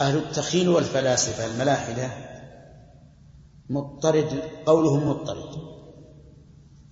أهل 0.00 0.18
التخيل 0.18 0.68
والفلاسفة 0.68 1.46
الملاحدة 1.46 2.10
مضطرد 3.70 4.42
قولهم 4.66 5.08
مضطرد. 5.08 5.66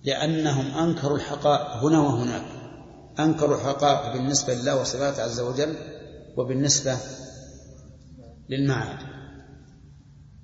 لأنهم 0.03 0.77
أنكروا 0.77 1.17
الحقائق 1.17 1.83
هنا 1.83 1.99
وهناك. 1.99 2.45
أنكروا 3.19 3.55
الحقائق 3.55 4.13
بالنسبة 4.13 4.53
لله 4.53 4.81
وصفاته 4.81 5.23
عز 5.23 5.39
وجل 5.39 5.75
وبالنسبة 6.37 6.97
للمعاد. 8.49 8.99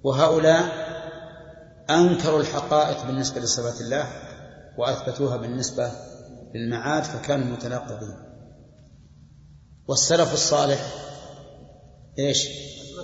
وهؤلاء 0.04 0.92
أنكروا 1.90 2.40
الحقائق 2.40 3.06
بالنسبة 3.06 3.42
لصفات 3.42 3.82
الله 3.82 4.08
وأثبتوها 4.78 5.38
بالنسبة 5.38 5.92
للمعاد 6.56 7.04
فكانوا 7.04 7.46
متناقضين. 7.46 8.31
والسلف 9.92 10.34
الصالح 10.34 10.80
إيش؟ 12.20 12.48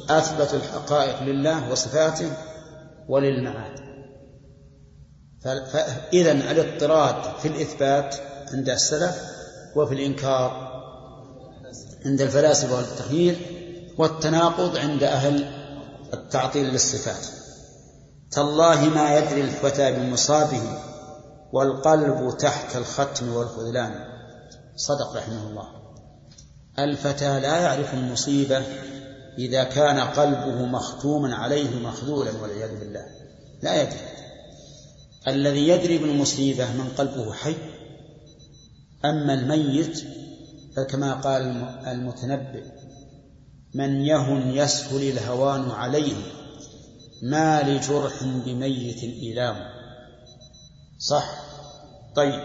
أثبتوا 0.09 0.59
الحقائق 0.59 1.21
لله 1.21 1.71
وصفاته 1.71 2.31
وللمعاد. 3.09 3.79
فاذا 5.43 6.31
الاضطراد 6.31 7.39
في 7.39 7.47
الإثبات 7.47 8.15
عند 8.53 8.69
السلف 8.69 9.21
وفي 9.75 9.93
الإنكار 9.93 10.67
عند 12.05 12.21
الفلاسفة 12.21 12.75
والتخيير 12.75 13.37
والتناقض 13.97 14.77
عند 14.77 15.03
أهل 15.03 15.51
التعطيل 16.13 16.65
للصفات. 16.65 17.25
تالله 18.31 18.89
ما 18.89 19.17
يدري 19.17 19.41
الفتى 19.41 19.91
بمصابه 19.91 20.61
والقلب 21.53 22.37
تحت 22.37 22.75
الختم 22.75 23.35
والخذلان. 23.35 23.93
صدق 24.75 25.15
رحمه 25.15 25.47
الله. 25.47 25.76
الفتى 26.79 27.39
لا 27.39 27.61
يعرف 27.61 27.93
المصيبة 27.93 28.63
إذا 29.37 29.63
كان 29.63 29.99
قلبه 29.99 30.65
مختوما 30.65 31.35
عليه 31.35 31.79
مخذولا 31.79 32.31
والعياذ 32.41 32.79
بالله. 32.79 33.05
لا 33.61 33.81
يدري. 33.81 33.99
الذي 35.27 35.67
يدري 35.67 35.97
بالمصيبة 35.97 36.71
من 36.71 36.89
قلبه 36.97 37.33
حي. 37.33 37.55
أما 39.05 39.33
الميت 39.33 40.03
فكما 40.75 41.13
قال 41.13 41.41
المتنبئ 41.87 42.63
من 43.73 44.05
يهن 44.05 44.51
يسهل 44.55 45.09
الهوان 45.09 45.71
عليه 45.71 46.17
ما 47.21 47.61
لجرح 47.61 48.23
بميت 48.23 49.03
إيلام. 49.03 49.55
صح. 50.99 51.29
طيب. 52.15 52.41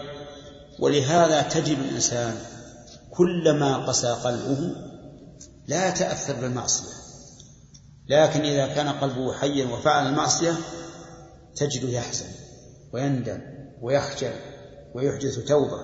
ولهذا 0.79 1.41
تجد 1.41 1.77
الإنسان 1.79 2.52
كلما 3.17 3.77
قسى 3.77 4.07
قلبه 4.07 4.75
لا 5.67 5.89
يتأثر 5.89 6.33
بالمعصية. 6.41 6.93
لكن 8.09 8.41
إذا 8.41 8.67
كان 8.67 8.89
قلبه 8.89 9.33
حيا 9.33 9.65
وفعل 9.65 10.07
المعصية 10.07 10.53
تجده 11.55 11.89
يحزن 11.89 12.25
ويندم 12.93 13.41
ويخجل 13.81 14.31
ويحدث 14.95 15.39
توبة. 15.39 15.77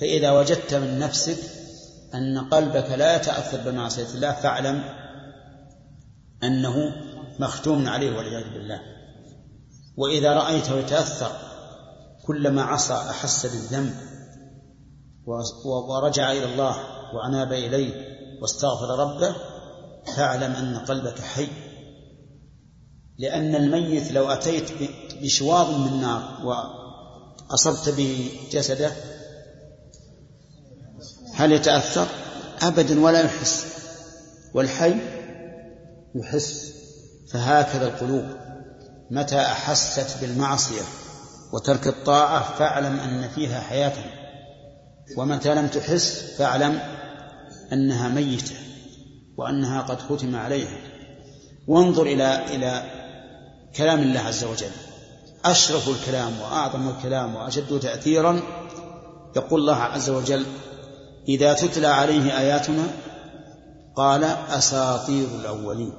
فإذا 0.00 0.30
وجدت 0.30 0.74
من 0.74 0.98
نفسك 0.98 1.38
أن 2.14 2.38
قلبك 2.38 2.90
لا 2.90 3.16
يتأثر 3.16 3.70
بمعصية 3.70 4.14
الله 4.14 4.32
فاعلم 4.32 4.84
أنه 6.42 6.74
مختوم 7.38 7.88
عليه 7.88 8.16
والعياذ 8.16 8.52
بالله. 8.52 8.80
وإذا 9.96 10.34
رأيته 10.34 10.78
يتأثر 10.78 11.32
كلما 12.26 12.62
عصى 12.62 12.94
أحس 12.94 13.46
بالذنب 13.46 14.11
ورجع 15.64 16.32
إلى 16.32 16.44
الله 16.44 16.76
وأناب 17.14 17.52
إليه 17.52 18.12
واستغفر 18.42 18.98
ربه 18.98 19.36
فاعلم 20.16 20.52
أن 20.52 20.76
قلبك 20.78 21.20
حي. 21.20 21.48
لأن 23.18 23.54
الميت 23.54 24.12
لو 24.12 24.30
أتيت 24.30 24.70
بشواظ 25.22 25.70
من 25.70 26.00
نار 26.00 26.22
وأصبت 26.44 27.88
به 27.88 28.30
جسده 28.52 28.92
هل 31.34 31.52
يتأثر؟ 31.52 32.06
أبدا 32.62 33.00
ولا 33.00 33.20
يحس. 33.20 33.66
والحي 34.54 34.94
يحس. 36.14 36.72
فهكذا 37.32 37.86
القلوب. 37.86 38.24
متى 39.10 39.40
أحست 39.40 40.20
بالمعصية 40.20 40.82
وترك 41.52 41.86
الطاعة 41.86 42.58
فاعلم 42.58 43.00
أن 43.00 43.28
فيها 43.28 43.60
حياة. 43.60 44.21
ومتى 45.16 45.54
لم 45.54 45.66
تحس 45.66 46.34
فاعلم 46.38 46.80
أنها 47.72 48.08
ميتة 48.08 48.54
وأنها 49.36 49.82
قد 49.82 50.00
ختم 50.00 50.36
عليها. 50.36 50.78
وانظر 51.66 52.02
إلى 52.02 52.54
إلى 52.54 52.84
كلام 53.76 54.02
الله 54.02 54.20
عز 54.20 54.44
وجل. 54.44 54.70
أشرف 55.44 55.88
الكلام 55.88 56.40
وأعظم 56.40 56.88
الكلام 56.88 57.34
وأشد 57.34 57.80
تأثيرا 57.80 58.40
يقول 59.36 59.60
الله 59.60 59.76
عز 59.76 60.10
وجل 60.10 60.46
إذا 61.28 61.52
تتلى 61.52 61.86
عليه 61.86 62.38
آياتنا 62.38 62.84
قال 63.96 64.24
أساطير 64.24 65.26
الأولين. 65.40 65.92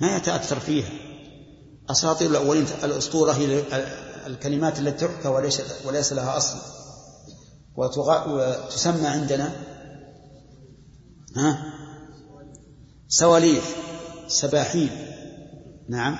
ما 0.00 0.16
يتأثر 0.16 0.60
فيها. 0.60 0.90
أساطير 1.90 2.30
الأولين 2.30 2.66
الأسطورة 2.84 3.32
هي 3.32 3.62
الكلمات 4.26 4.78
التي 4.78 5.06
تحكى 5.06 5.28
وليس, 5.84 6.12
لها 6.12 6.36
أصل. 6.36 6.79
وتسمى 7.76 9.06
عندنا 9.06 9.52
ها؟ 11.36 11.72
سواليف 13.08 13.76
سباحين 14.28 14.90
نعم. 15.88 16.18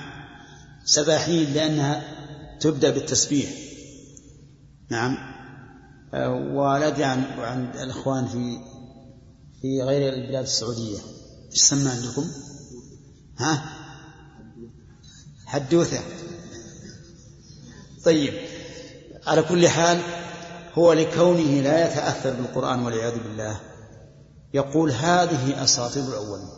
سباحين 0.85 1.53
لأنها 1.53 2.03
تبدأ 2.59 2.89
بالتسبيح. 2.89 3.49
نعم. 4.89 5.17
وندري 6.55 7.03
عن 7.03 7.23
عند 7.23 7.75
الإخوان 7.75 8.27
في 8.27 8.57
في 9.61 9.81
غير 9.83 10.13
البلاد 10.13 10.43
السعودية. 10.43 10.97
إيش 11.51 11.61
سمى 11.61 11.89
عندكم؟ 11.89 12.27
ها؟ 13.37 13.63
حدوثة. 15.45 15.99
طيب. 18.05 18.33
على 19.27 19.41
كل 19.41 19.67
حال 19.67 20.01
هو 20.73 20.93
لكونه 20.93 21.61
لا 21.61 21.87
يتأثر 21.87 22.33
بالقرآن 22.33 22.85
والعياذ 22.85 23.23
بالله. 23.23 23.59
يقول 24.53 24.91
هذه 24.91 25.63
أساطير 25.63 26.03
الأولين. 26.03 26.49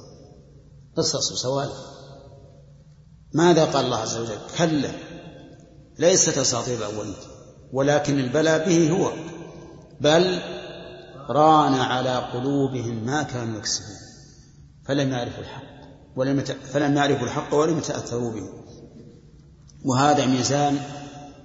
قصص 0.97 1.31
وسوالف 1.31 1.77
ماذا 3.33 3.65
قال 3.65 3.85
الله 3.85 3.97
عز 3.97 4.17
وجل؟ 4.17 4.37
كلا 4.57 4.91
ليست 5.99 6.37
أساطير 6.37 6.77
الأولين. 6.77 7.15
ولكن 7.73 8.19
البلاء 8.19 8.67
به 8.69 8.91
هو. 8.91 9.11
بل 10.01 10.39
ران 11.29 11.73
على 11.73 12.15
قلوبهم 12.15 13.05
ما 13.05 13.23
كانوا 13.23 13.57
يكسبون. 13.57 13.97
فلم 14.85 15.11
يعرفوا 15.11 15.39
الحق. 15.39 15.63
ولم 16.15 16.39
فلم 16.43 16.97
يعرفوا 16.97 17.25
الحق 17.25 17.53
ولم 17.53 17.77
يتأثروا 17.77 18.31
به. 18.31 18.49
وهذا 19.85 20.25
ميزان 20.25 20.79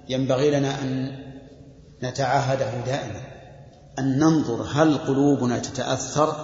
ينبغي 0.09 0.51
لنا 0.51 0.81
أن 0.81 1.28
نتعاهده 2.03 2.85
دائما. 2.85 3.21
أن 3.99 4.19
ننظر 4.19 4.63
هل 4.63 4.97
قلوبنا 4.97 5.59
تتأثر 5.59 6.35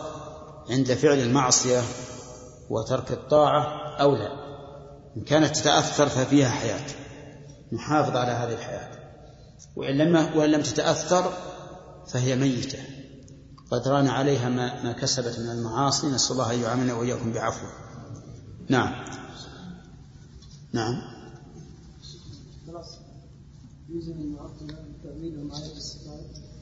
عند 0.70 0.94
فعل 0.94 1.20
المعصية 1.20 1.82
وترك 2.70 3.12
الطاعة 3.12 3.96
أو 4.02 4.16
لا. 4.16 4.30
إن 5.18 5.22
كانت 5.22 5.56
تتأثر 5.56 6.10
ففيها 6.10 6.50
حياة. 6.50 6.86
نحافظ 7.74 8.16
على 8.16 8.32
هذه 8.32 8.54
الحياة. 8.54 8.92
وإن 9.76 9.98
لم 9.98 10.38
وإن 10.38 10.50
لم 10.50 10.62
تتأثر 10.62 11.34
فهي 12.08 12.36
ميتة. 12.36 12.80
قد 13.72 13.88
ران 13.88 14.08
عليها 14.08 14.50
ما, 14.50 14.84
ما 14.84 14.92
كسبت 14.92 15.40
من 15.40 15.50
المعاصي. 15.50 16.08
نسأل 16.08 16.32
الله 16.32 16.54
أن 16.54 16.60
يعاملنا 16.60 16.94
وإياكم 16.94 17.34
بعفوه. 17.34 17.70
نعم. 18.70 19.06
نعم. 20.74 21.15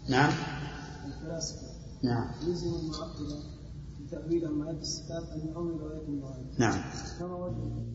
نعم. 0.09 0.33
الفلاسفة. 1.05 1.67
نعم. 2.03 2.31
يلزم 2.47 2.73
المعطلة 2.73 3.43
تأويل 4.11 4.49
ما 4.49 4.71
الصفات 4.71 5.29
أن 5.29 5.47
يؤول 5.47 5.91
آيات 5.91 6.07
الله. 6.07 6.45
نعم. 6.59 6.83
كما 7.19 7.35
وجد. 7.35 7.92